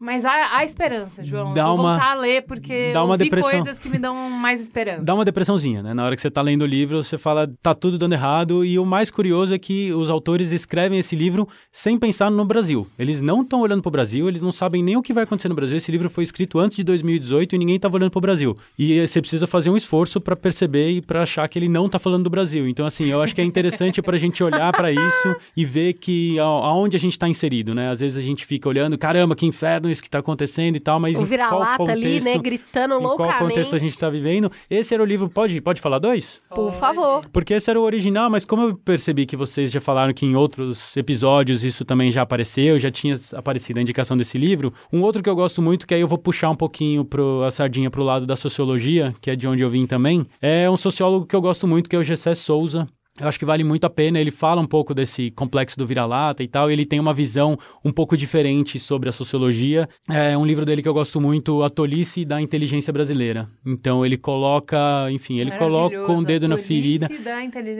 [0.00, 1.52] Mas há, há esperança, João.
[1.54, 3.50] Dá eu vou uma- voltar a ler porque dá uma depressão.
[3.50, 5.02] coisas que me dão mais esperança.
[5.02, 5.92] Dá uma depressãozinha, né?
[5.92, 8.64] Na hora que você tá lendo o livro, você fala, tá tudo dando errado.
[8.64, 12.86] E o mais curioso é que os autores escrevem esse livro sem pensar no Brasil.
[12.96, 15.54] Eles não estão olhando pro Brasil, eles não sabem nem o que vai acontecer no
[15.56, 15.76] Brasil.
[15.76, 18.56] Esse livro foi escrito antes de 2018 e ninguém tava olhando pro Brasil.
[18.78, 21.98] E você precisa fazer um esforço para perceber e para achar que ele não tá
[21.98, 22.68] falando do Brasil.
[22.68, 26.38] Então, assim, eu acho que é interessante pra gente olhar para isso e ver que
[26.38, 27.90] a- aonde a gente tá inserido, né?
[27.90, 30.98] Às vezes a gente fica olhando, caramba, que inferno isso que tá acontecendo e tal,
[31.00, 33.38] mas O qual vira-lata ali, né, gritando em qual loucamente.
[33.40, 34.50] contexto a gente está vivendo.
[34.68, 36.40] Esse era o livro, pode, pode falar dois?
[36.54, 37.24] Por favor.
[37.32, 40.36] Porque esse era o original, mas como eu percebi que vocês já falaram que em
[40.36, 45.22] outros episódios isso também já apareceu, já tinha aparecido a indicação desse livro, um outro
[45.22, 48.02] que eu gosto muito, que aí eu vou puxar um pouquinho pro, a sardinha pro
[48.02, 51.40] lado da sociologia, que é de onde eu vim também, é um sociólogo que eu
[51.40, 52.88] gosto muito, que é o Gessé Souza.
[53.20, 54.20] Eu acho que vale muito a pena.
[54.20, 56.70] Ele fala um pouco desse complexo do vira-lata e tal.
[56.70, 59.88] Ele tem uma visão um pouco diferente sobre a sociologia.
[60.08, 63.48] É um livro dele que eu gosto muito, A Tolice da Inteligência Brasileira.
[63.66, 67.08] Então ele coloca, enfim, ele coloca um dedo na ferida.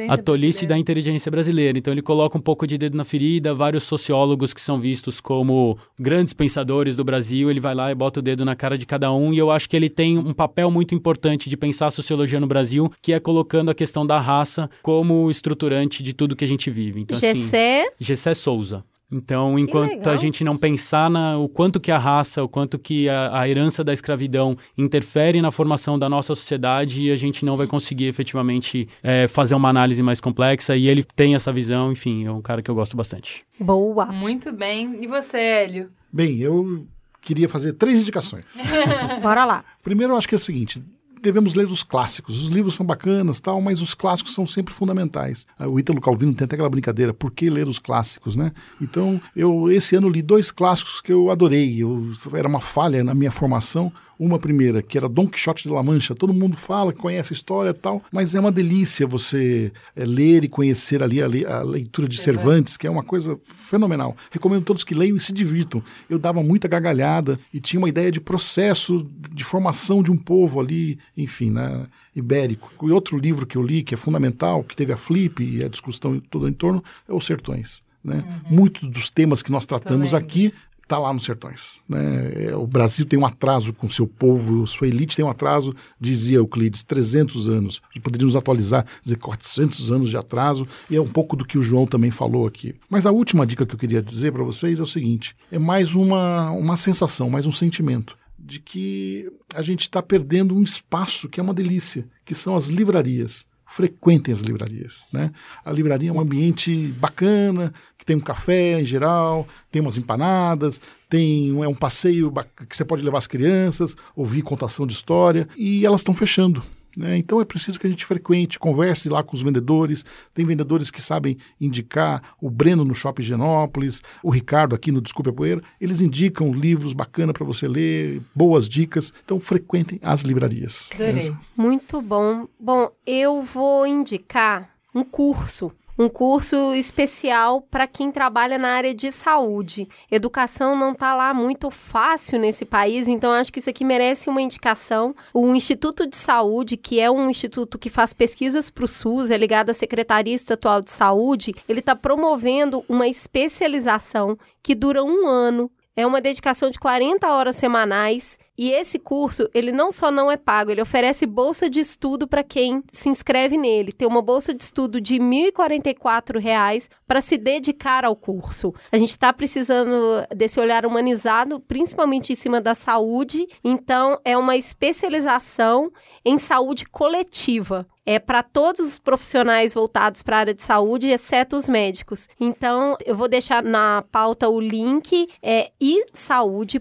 [0.08, 1.78] A tolice da inteligência brasileira.
[1.78, 5.78] Então ele coloca um pouco de dedo na ferida, vários sociólogos que são vistos como
[5.98, 9.12] grandes pensadores do Brasil, ele vai lá e bota o dedo na cara de cada
[9.12, 12.40] um, e eu acho que ele tem um papel muito importante de pensar a sociologia
[12.40, 16.48] no Brasil, que é colocando a questão da raça como estruturante de tudo que a
[16.48, 17.00] gente vive.
[17.00, 18.84] Então, assim, Gessé, Gessé Souza.
[19.10, 23.08] Então, enquanto a gente não pensar na, o quanto que a raça, o quanto que
[23.08, 27.66] a, a herança da escravidão interfere na formação da nossa sociedade, a gente não vai
[27.66, 30.76] conseguir efetivamente é, fazer uma análise mais complexa.
[30.76, 33.42] E ele tem essa visão, enfim, é um cara que eu gosto bastante.
[33.58, 34.06] boa.
[34.06, 34.98] Muito bem.
[35.02, 35.90] E você, Hélio?
[36.12, 36.86] Bem, eu
[37.22, 38.44] queria fazer três indicações.
[39.22, 39.64] Bora lá.
[39.82, 40.82] Primeiro, eu acho que é o seguinte:
[41.20, 42.40] devemos ler os clássicos.
[42.42, 45.46] Os livros são bacanas, tal, mas os clássicos são sempre fundamentais.
[45.58, 48.52] Ah, O Ítalo Calvino tem até aquela brincadeira: por que ler os clássicos, né?
[48.80, 51.82] Então, eu esse ano li dois clássicos que eu adorei.
[51.82, 53.92] Eu, era uma falha na minha formação.
[54.18, 56.14] Uma primeira, que era Dom Quixote de La Mancha.
[56.14, 60.42] Todo mundo fala, conhece a história e tal, mas é uma delícia você é, ler
[60.42, 64.16] e conhecer ali a, le- a leitura de Cervantes, que é uma coisa fenomenal.
[64.30, 65.82] Recomendo a todos que leiam e se divirtam.
[66.10, 70.58] Eu dava muita gargalhada e tinha uma ideia de processo de formação de um povo
[70.58, 72.70] ali, enfim, né, ibérico.
[72.82, 75.68] E outro livro que eu li, que é fundamental, que teve a Flip e a
[75.68, 77.86] discussão toda em torno, é Os Sertões.
[78.02, 78.24] Né?
[78.48, 80.52] Muitos dos temas que nós tratamos aqui
[80.88, 81.82] está lá nos sertões.
[81.86, 82.46] Né?
[82.46, 86.38] É, O Brasil tem um atraso com seu povo, sua elite tem um atraso, dizia
[86.38, 87.82] Euclides, 300 anos.
[88.02, 91.86] Poderíamos atualizar, dizer 400 anos de atraso, e é um pouco do que o João
[91.86, 92.74] também falou aqui.
[92.88, 95.94] Mas a última dica que eu queria dizer para vocês é o seguinte: é mais
[95.94, 101.38] uma, uma sensação, mais um sentimento de que a gente está perdendo um espaço que
[101.38, 105.06] é uma delícia, que são as livrarias frequentem as livrarias.
[105.12, 105.30] Né?
[105.64, 110.80] A livraria é um ambiente bacana, que tem um café em geral, tem umas empanadas,
[111.08, 112.32] tem um- é um passeio
[112.68, 116.62] que você pode levar as crianças, ouvir contação de história, e elas estão fechando.
[116.96, 117.16] Né?
[117.16, 120.04] Então é preciso que a gente frequente, converse lá com os vendedores.
[120.34, 125.30] Tem vendedores que sabem indicar, o Breno no Shopping Genópolis, o Ricardo aqui no Desculpe
[125.30, 125.62] a Poeira.
[125.80, 129.12] Eles indicam livros bacanas para você ler, boas dicas.
[129.24, 130.90] Então frequentem as livrarias.
[130.94, 131.34] Adorei.
[131.56, 132.48] Muito bom.
[132.58, 139.10] Bom, eu vou indicar um curso um curso especial para quem trabalha na área de
[139.10, 139.88] saúde.
[140.10, 144.40] Educação não está lá muito fácil nesse país, então acho que isso aqui merece uma
[144.40, 145.14] indicação.
[145.34, 149.36] O Instituto de Saúde, que é um instituto que faz pesquisas para o SUS, é
[149.36, 155.70] ligado à Secretaria Estadual de Saúde, ele está promovendo uma especialização que dura um ano.
[155.96, 160.36] É uma dedicação de 40 horas semanais e esse curso, ele não só não é
[160.36, 163.92] pago, ele oferece bolsa de estudo para quem se inscreve nele.
[163.92, 165.20] Tem uma bolsa de estudo de R$
[165.52, 168.74] 1.044 para se dedicar ao curso.
[168.90, 173.46] A gente está precisando desse olhar humanizado, principalmente em cima da saúde.
[173.62, 175.92] Então, é uma especialização
[176.24, 181.54] em saúde coletiva é para todos os profissionais voltados para a área de saúde, exceto
[181.56, 182.26] os médicos.
[182.40, 186.78] Então, eu vou deixar na pauta o link, é isaude.sp.gov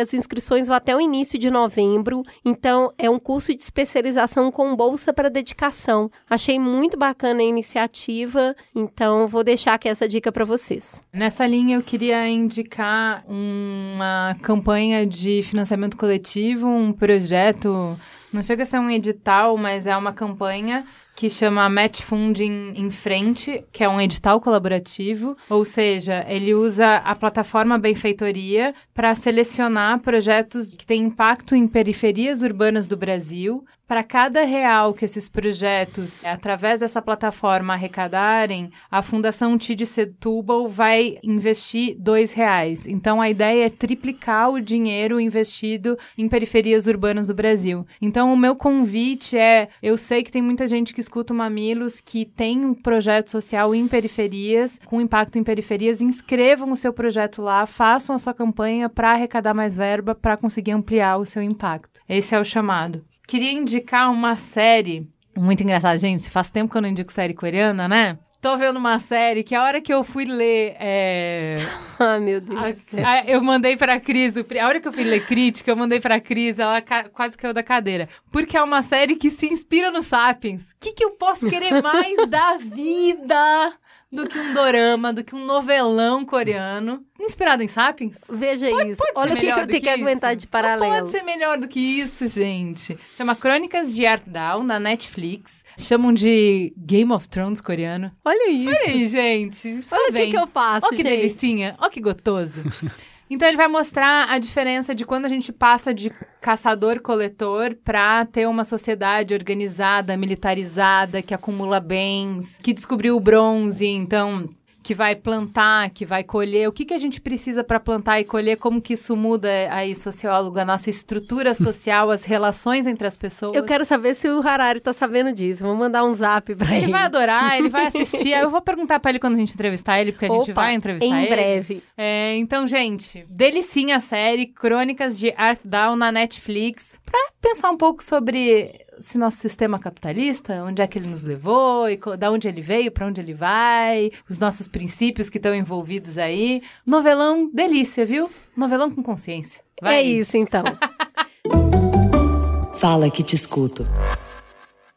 [0.00, 2.22] as inscrições vão até o início de novembro.
[2.44, 6.10] Então, é um curso de especialização com bolsa para dedicação.
[6.28, 11.04] Achei muito bacana a iniciativa, então vou deixar aqui essa dica para vocês.
[11.12, 17.98] Nessa linha, eu queria indicar uma campanha de financiamento coletivo, um projeto.
[18.32, 20.84] Não chega a ser um edital, mas é uma campanha
[21.16, 26.96] que chama Match Funding em Frente, que é um edital colaborativo, ou seja, ele usa
[26.96, 34.04] a plataforma Benfeitoria para selecionar projetos que têm impacto em periferias urbanas do Brasil, para
[34.04, 41.96] cada real que esses projetos, através dessa plataforma, arrecadarem, a Fundação Tid Setúbal vai investir
[41.98, 42.86] dois reais.
[42.86, 47.84] Então, a ideia é triplicar o dinheiro investido em periferias urbanas do Brasil.
[48.00, 52.00] Então, o meu convite é: eu sei que tem muita gente que escuta o Mamilos
[52.00, 56.00] que tem um projeto social em periferias, com impacto em periferias.
[56.00, 60.70] Inscrevam o seu projeto lá, façam a sua campanha para arrecadar mais verba, para conseguir
[60.70, 62.00] ampliar o seu impacto.
[62.08, 65.96] Esse é o chamado queria indicar uma série muito engraçada.
[65.96, 68.18] Gente, faz tempo que eu não indico série coreana, né?
[68.40, 70.74] Tô vendo uma série que a hora que eu fui ler.
[70.80, 71.56] É...
[71.98, 72.94] Ai, meu Deus.
[72.94, 74.34] A, a, eu mandei pra Cris.
[74.36, 77.52] A hora que eu fui ler crítica, eu mandei pra Cris, ela ca, quase caiu
[77.52, 78.08] da cadeira.
[78.32, 80.62] Porque é uma série que se inspira no Sapiens.
[80.62, 83.72] O que, que eu posso querer mais da vida?
[84.12, 88.18] Do que um dorama, do que um novelão coreano, inspirado em Sapiens.
[88.28, 88.98] Veja pode, isso.
[88.98, 90.92] Pode Olha o que, que eu tenho que, aguentar de paralelo.
[90.92, 92.98] Não pode ser melhor do que isso, gente.
[93.14, 95.64] Chama Crônicas de Artdown, na Netflix.
[95.78, 98.10] Chamam de Game of Thrones coreano.
[98.24, 98.70] Olha isso.
[98.70, 99.80] Olha aí, gente.
[99.92, 101.16] Olha o que, que eu faço, Olha que gente.
[101.16, 101.76] delicinha.
[101.78, 102.62] Olha que gotoso.
[103.30, 108.48] Então ele vai mostrar a diferença de quando a gente passa de caçador-coletor para ter
[108.48, 114.48] uma sociedade organizada, militarizada, que acumula bens, que descobriu o bronze, então
[114.82, 118.24] que vai plantar, que vai colher, o que, que a gente precisa para plantar e
[118.24, 123.16] colher, como que isso muda aí, sociólogo, a nossa estrutura social, as relações entre as
[123.16, 123.54] pessoas.
[123.54, 125.64] Eu quero saber se o Harari tá sabendo disso.
[125.64, 126.84] Vou mandar um zap para ele.
[126.84, 128.30] Ele vai adorar, ele vai assistir.
[128.30, 130.74] eu vou perguntar para ele quando a gente entrevistar ele, porque a Opa, gente vai
[130.74, 131.26] entrevistar em ele.
[131.26, 131.82] Em breve.
[131.96, 137.76] É, então, gente, delicinha a série Crônicas de Art Down na Netflix, para pensar um
[137.76, 142.46] pouco sobre se nosso sistema capitalista, onde é que ele nos levou, e da onde
[142.46, 146.62] ele veio, para onde ele vai, os nossos princípios que estão envolvidos aí.
[146.86, 148.30] Novelão delícia, viu?
[148.56, 149.62] Novelão com consciência.
[149.80, 150.62] Vai é isso, então.
[152.74, 153.86] Fala que te escuto.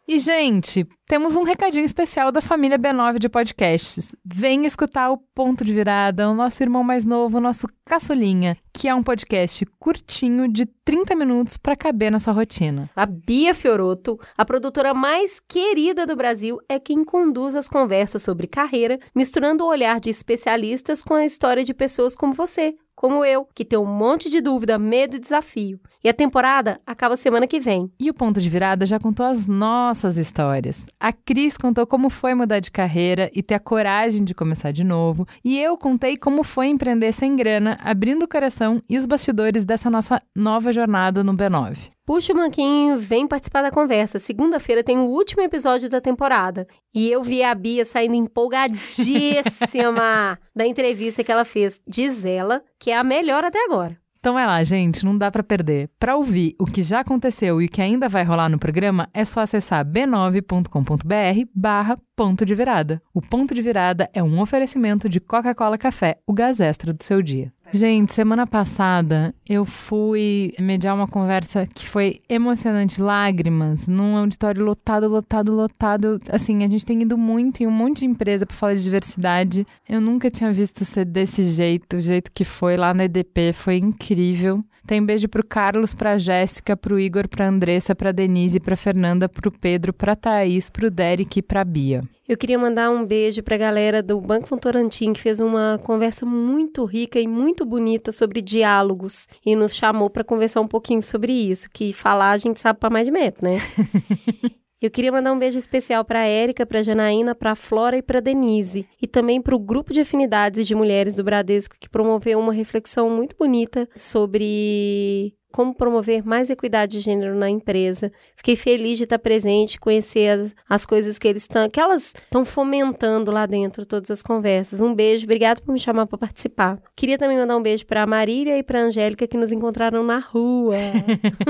[0.05, 4.13] E, gente, temos um recadinho especial da família B9 de podcasts.
[4.25, 8.89] Vem escutar o Ponto de Virada, o nosso irmão mais novo, o nosso caçulinha, que
[8.89, 12.89] é um podcast curtinho de 30 minutos para caber na sua rotina.
[12.93, 18.45] A Bia Fioroto, a produtora mais querida do Brasil, é quem conduz as conversas sobre
[18.45, 23.45] carreira, misturando o olhar de especialistas com a história de pessoas como você, como eu,
[23.53, 25.77] que tem um monte de dúvida, medo e desafio.
[26.01, 27.91] E a temporada acaba semana que vem.
[27.99, 30.85] E o Ponto de Virada já contou as nossas histórias.
[30.97, 34.85] A Cris contou como foi mudar de carreira e ter a coragem de começar de
[34.85, 35.27] novo.
[35.43, 39.89] E eu contei como foi empreender sem grana, abrindo o coração e os bastidores dessa
[39.89, 41.91] nossa nova jornada no B9.
[42.05, 44.19] Puxa o manquinho, vem participar da conversa.
[44.19, 46.67] Segunda-feira tem o último episódio da temporada.
[46.93, 51.80] E eu vi a Bia saindo empolgadíssima da entrevista que ela fez.
[51.88, 53.97] Diz ela que é a melhor até agora.
[54.19, 55.89] Então vai lá, gente, não dá para perder.
[55.97, 59.23] Para ouvir o que já aconteceu e o que ainda vai rolar no programa, é
[59.23, 63.02] só acessar b9.com.br barra Ponto de Virada.
[63.11, 67.23] O Ponto de Virada é um oferecimento de Coca-Cola Café, o gás extra do seu
[67.23, 67.52] dia.
[67.72, 75.07] Gente, semana passada eu fui mediar uma conversa que foi emocionante, lágrimas, num auditório lotado,
[75.07, 76.22] lotado, lotado.
[76.30, 79.65] Assim, a gente tem ido muito em um monte de empresa para falar de diversidade.
[79.90, 83.77] Eu nunca tinha visto ser desse jeito, o jeito que foi lá na EDP, foi
[83.77, 84.64] incrível.
[84.85, 89.51] Tem beijo pro Carlos, pra Jéssica, pro Igor, pra Andressa, pra Denise, pra Fernanda, pro
[89.51, 92.01] Pedro, pra Thaís, pro Derek e pra Bia.
[92.27, 96.26] Eu queria mandar um beijo para a galera do Banco Fontorantim, que fez uma conversa
[96.26, 101.31] muito rica e muito bonita sobre diálogos e nos chamou para conversar um pouquinho sobre
[101.31, 103.60] isso, que falar a gente sabe para mais de metro, né?
[104.84, 107.95] Eu queria mandar um beijo especial para a Érica, para a Janaína, para a Flora
[107.95, 108.85] e para Denise.
[109.01, 113.10] E também para o grupo de afinidades de mulheres do Bradesco, que promoveu uma reflexão
[113.10, 118.11] muito bonita sobre como promover mais equidade de gênero na empresa.
[118.35, 122.43] Fiquei feliz de estar presente, conhecer as, as coisas que eles estão, que elas estão
[122.43, 124.81] fomentando lá dentro, todas as conversas.
[124.81, 126.80] Um beijo, obrigado por me chamar para participar.
[126.95, 130.03] Queria também mandar um beijo para a Marília e para a Angélica que nos encontraram
[130.03, 130.75] na rua.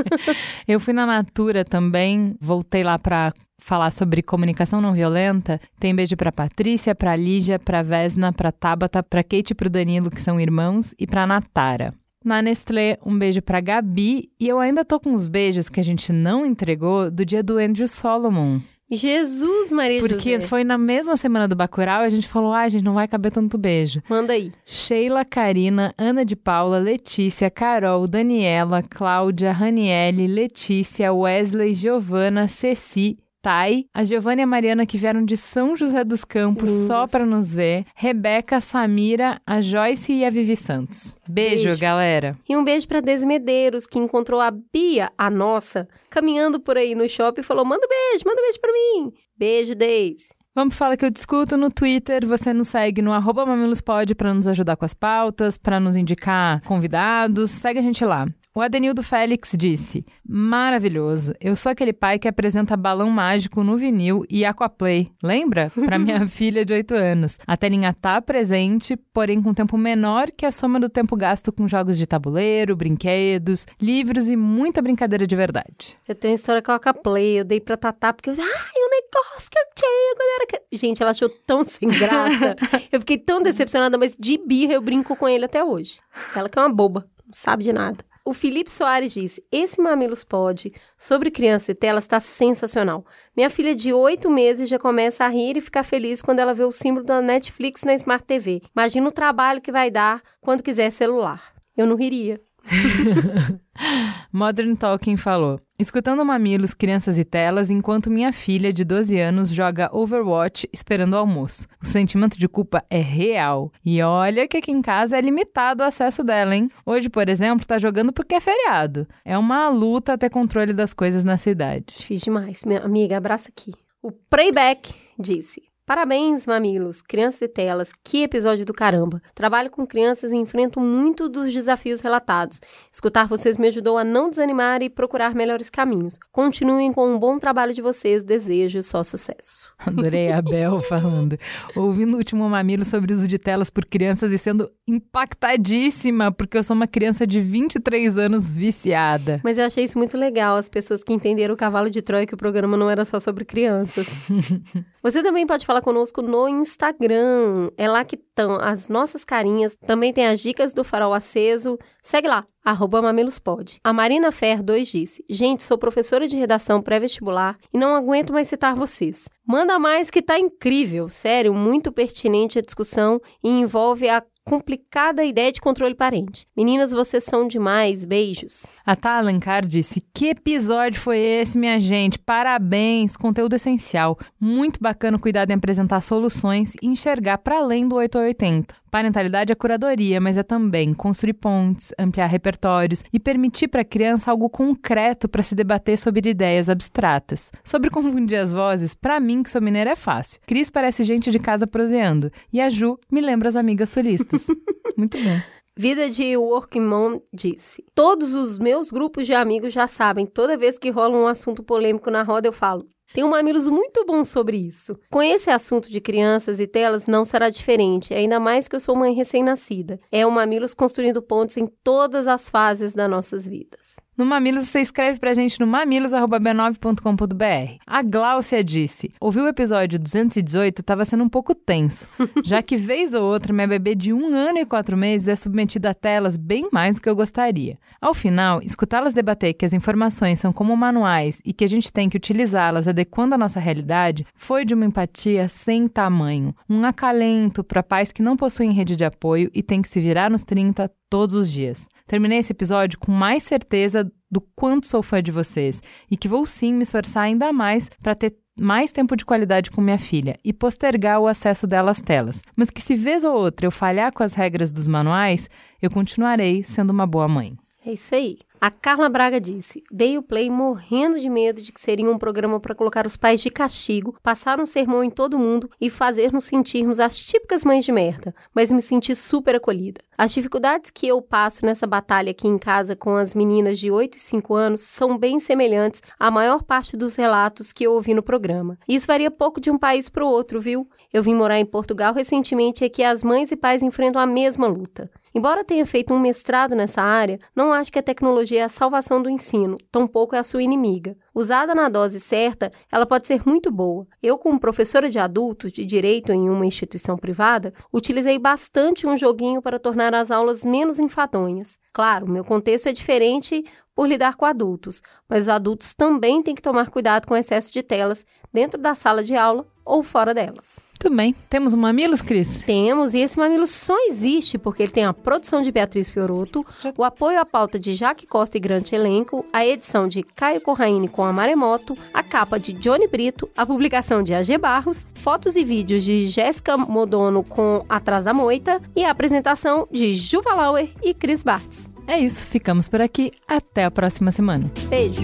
[0.67, 6.17] Eu fui na Natura também, voltei lá para falar sobre comunicação não violenta, tem beijo
[6.17, 10.37] para Patrícia, para Lígia, para Vesna, para Tabata, para Kate e para Danilo, que são
[10.37, 11.93] irmãos, e para Natara.
[12.23, 14.29] Na Nestlé, um beijo pra Gabi.
[14.39, 17.57] E eu ainda tô com os beijos que a gente não entregou do dia do
[17.57, 18.59] Andrew Solomon.
[18.91, 20.47] Jesus, Maria Porque José.
[20.47, 23.07] foi na mesma semana do Bacurau e a gente falou, ah, a gente não vai
[23.07, 24.01] caber tanto beijo.
[24.07, 24.51] Manda aí.
[24.65, 33.87] Sheila, Karina, Ana de Paula, Letícia, Carol, Daniela, Cláudia, Raniele, Letícia, Wesley, Giovana, Ceci, Thay,
[33.93, 36.87] a Giovana e a Mariana que vieram de São José dos Campos Lindas.
[36.87, 41.13] só para nos ver, Rebeca, Samira, a Joyce e a Vivi Santos.
[41.27, 41.79] Beijo, Beijo.
[41.79, 42.37] galera.
[42.47, 46.95] E um beijo para Desi Medeiros, que encontrou a Bia, a nossa, caminhando por aí
[46.95, 49.11] no shopping e falou: manda beijo, manda beijo para mim.
[49.37, 50.29] Beijo, Deise.
[50.55, 52.25] Vamos falar que eu discuto no Twitter.
[52.25, 56.61] Você nos segue no arroba mamilospod para nos ajudar com as pautas, para nos indicar
[56.61, 57.49] convidados.
[57.51, 58.27] Segue a gente lá.
[58.55, 61.33] O Adenildo Félix disse: Maravilhoso.
[61.41, 65.09] Eu sou aquele pai que apresenta balão mágico no vinil e aquaplay.
[65.23, 65.71] Lembra?
[65.73, 67.39] Para minha filha de 8 anos.
[67.47, 71.67] A telinha tá presente, porém com tempo menor que a soma do tempo gasto com
[71.67, 75.97] jogos de tabuleiro, brinquedos, livros e muita brincadeira de verdade.
[76.07, 79.49] Eu tenho história com a Play, eu dei pra Tatá, porque eu ai, o negócio
[79.49, 80.63] que eu tinha quando era.
[80.71, 82.55] Gente, ela achou tão sem graça.
[82.91, 85.97] eu fiquei tão decepcionada, mas de birra eu brinco com ele até hoje.
[86.35, 88.12] Ela que é uma boba, não sabe de nada.
[88.25, 93.05] O Felipe Soares disse: Esse Mamilos Pod sobre criança e telas está sensacional.
[93.35, 96.63] Minha filha de oito meses já começa a rir e ficar feliz quando ela vê
[96.63, 98.61] o símbolo da Netflix na Smart TV.
[98.73, 101.53] Imagina o trabalho que vai dar quando quiser celular.
[101.75, 102.39] Eu não riria.
[104.31, 109.89] Modern Talking falou: Escutando Mamilos, Crianças e Telas, enquanto minha filha de 12 anos joga
[109.91, 111.67] Overwatch esperando o almoço.
[111.81, 113.71] O sentimento de culpa é real.
[113.83, 116.69] E olha que aqui em casa é limitado o acesso dela, hein?
[116.85, 119.07] Hoje, por exemplo, tá jogando porque é feriado.
[119.25, 121.85] É uma luta ter controle das coisas na cidade.
[121.97, 122.63] Difícil demais.
[122.63, 123.73] Minha amiga, abraça aqui.
[123.99, 127.91] O Playback disse: Parabéns, mamilos, crianças e telas.
[128.01, 129.21] Que episódio do caramba.
[129.35, 132.61] Trabalho com crianças e enfrento muito dos desafios relatados.
[132.89, 136.17] Escutar vocês me ajudou a não desanimar e procurar melhores caminhos.
[136.31, 138.23] Continuem com um bom trabalho de vocês.
[138.23, 139.73] Desejo só sucesso.
[139.85, 141.37] Adorei a Bel falando.
[141.75, 146.57] Ouvindo o último mamilo sobre o uso de telas por crianças e sendo impactadíssima, porque
[146.57, 149.41] eu sou uma criança de 23 anos viciada.
[149.43, 152.33] Mas eu achei isso muito legal, as pessoas que entenderam o cavalo de Troia, que
[152.33, 154.07] o programa não era só sobre crianças.
[155.03, 157.69] Você também pode falar conosco no Instagram.
[157.77, 159.75] É lá que estão as nossas carinhas.
[159.75, 161.77] Também tem as dicas do farol aceso.
[162.01, 163.79] Segue lá, arroba mamilospod.
[163.83, 168.47] A Marina Fer 2 disse: Gente, sou professora de redação pré-vestibular e não aguento mais
[168.47, 169.27] citar vocês.
[169.45, 175.51] Manda mais que tá incrível, sério, muito pertinente a discussão e envolve a complicada ideia
[175.51, 176.47] de controle parente.
[176.55, 178.05] Meninas, vocês são demais.
[178.05, 178.73] Beijos.
[178.85, 182.19] A Alencar disse: Que episódio foi esse, minha gente?
[182.19, 183.15] Parabéns!
[183.15, 184.17] Conteúdo essencial.
[184.39, 188.82] Muito bacana cuidado em apresentar soluções e enxergar para além do 880.
[188.93, 194.29] Parentalidade é curadoria, mas é também construir pontes, ampliar repertórios e permitir para a criança
[194.29, 197.51] algo concreto para se debater sobre ideias abstratas.
[197.63, 200.39] Sobre confundir as vozes, para mim, que sou mineira, é fácil.
[200.45, 204.45] Cris parece gente de casa proseando e a Ju me lembra as amigas solistas.
[204.95, 205.41] Muito bom.
[205.75, 210.77] Vida de Working Mom disse: Todos os meus grupos de amigos já sabem, toda vez
[210.77, 212.87] que rola um assunto polêmico na roda, eu falo.
[213.13, 214.97] Tem um Mamilos muito bom sobre isso.
[215.11, 218.95] Com esse assunto de crianças e telas não será diferente, ainda mais que eu sou
[218.95, 219.99] mãe recém-nascida.
[220.11, 224.02] É o Mamilos construindo pontes em todas as fases das nossas vidas.
[224.15, 227.77] No Mamilos, você escreve pra gente no mamilos.b9.com.br.
[227.87, 232.07] A Gláucia disse: ouviu o episódio 218, estava sendo um pouco tenso,
[232.45, 235.89] já que vez ou outra minha bebê de um ano e quatro meses é submetida
[235.89, 237.79] a telas bem mais do que eu gostaria.
[237.99, 242.07] Ao final, escutá-las debater que as informações são como manuais e que a gente tem
[242.07, 247.81] que utilizá-las adequando a nossa realidade foi de uma empatia sem tamanho, um acalento para
[247.81, 251.33] pais que não possuem rede de apoio e têm que se virar nos 30 todos
[251.33, 251.87] os dias.
[252.13, 255.81] Terminei esse episódio com mais certeza do quanto sou fã de vocês
[256.11, 259.81] e que vou sim me esforçar ainda mais para ter mais tempo de qualidade com
[259.81, 263.65] minha filha e postergar o acesso dela às telas, mas que se vez ou outra
[263.65, 265.49] eu falhar com as regras dos manuais,
[265.81, 267.57] eu continuarei sendo uma boa mãe.
[267.83, 268.37] É isso aí.
[268.61, 272.59] A Carla Braga disse: Dei o play morrendo de medo de que seria um programa
[272.61, 276.45] para colocar os pais de castigo, passar um sermão em todo mundo e fazer nos
[276.45, 279.99] sentirmos as típicas mães de merda, mas me senti super acolhida.
[280.23, 284.15] As dificuldades que eu passo nessa batalha aqui em casa com as meninas de 8
[284.15, 288.23] e 5 anos são bem semelhantes à maior parte dos relatos que eu ouvi no
[288.23, 288.79] programa.
[288.87, 290.87] Isso varia pouco de um país para o outro, viu?
[291.11, 294.65] Eu vim morar em Portugal recentemente e aqui as mães e pais enfrentam a mesma
[294.65, 295.11] luta.
[295.35, 299.21] Embora tenha feito um mestrado nessa área, não acho que a tecnologia é a salvação
[299.21, 301.17] do ensino, tampouco é a sua inimiga.
[301.35, 304.05] Usada na dose certa, ela pode ser muito boa.
[304.21, 309.61] Eu, como professora de adultos de direito em uma instituição privada, utilizei bastante um joguinho
[309.61, 311.79] para tornar as aulas menos enfadonhas.
[311.91, 313.63] Claro, meu contexto é diferente
[313.95, 317.73] por lidar com adultos, mas os adultos também têm que tomar cuidado com o excesso
[317.73, 320.79] de telas dentro da sala de aula ou fora delas.
[321.03, 321.35] Tudo bem.
[321.49, 322.59] Temos um Mamilos, Cris?
[322.65, 326.65] Temos, e esse Mamilos só existe porque ele tem a produção de Beatriz Fioroto,
[326.97, 331.09] o apoio à pauta de Jaque Costa e Grande Elenco, a edição de Caio Corraine
[331.09, 335.63] com a Maremoto, a capa de Johnny Brito, a publicação de AG Barros, fotos e
[335.65, 341.13] vídeos de Jéssica Modono com Atrás da Moita e a apresentação de Juva Lauer e
[341.13, 341.91] Cris Bartz.
[342.07, 343.29] É isso, ficamos por aqui.
[343.45, 344.71] Até a próxima semana.
[344.87, 345.23] Beijo!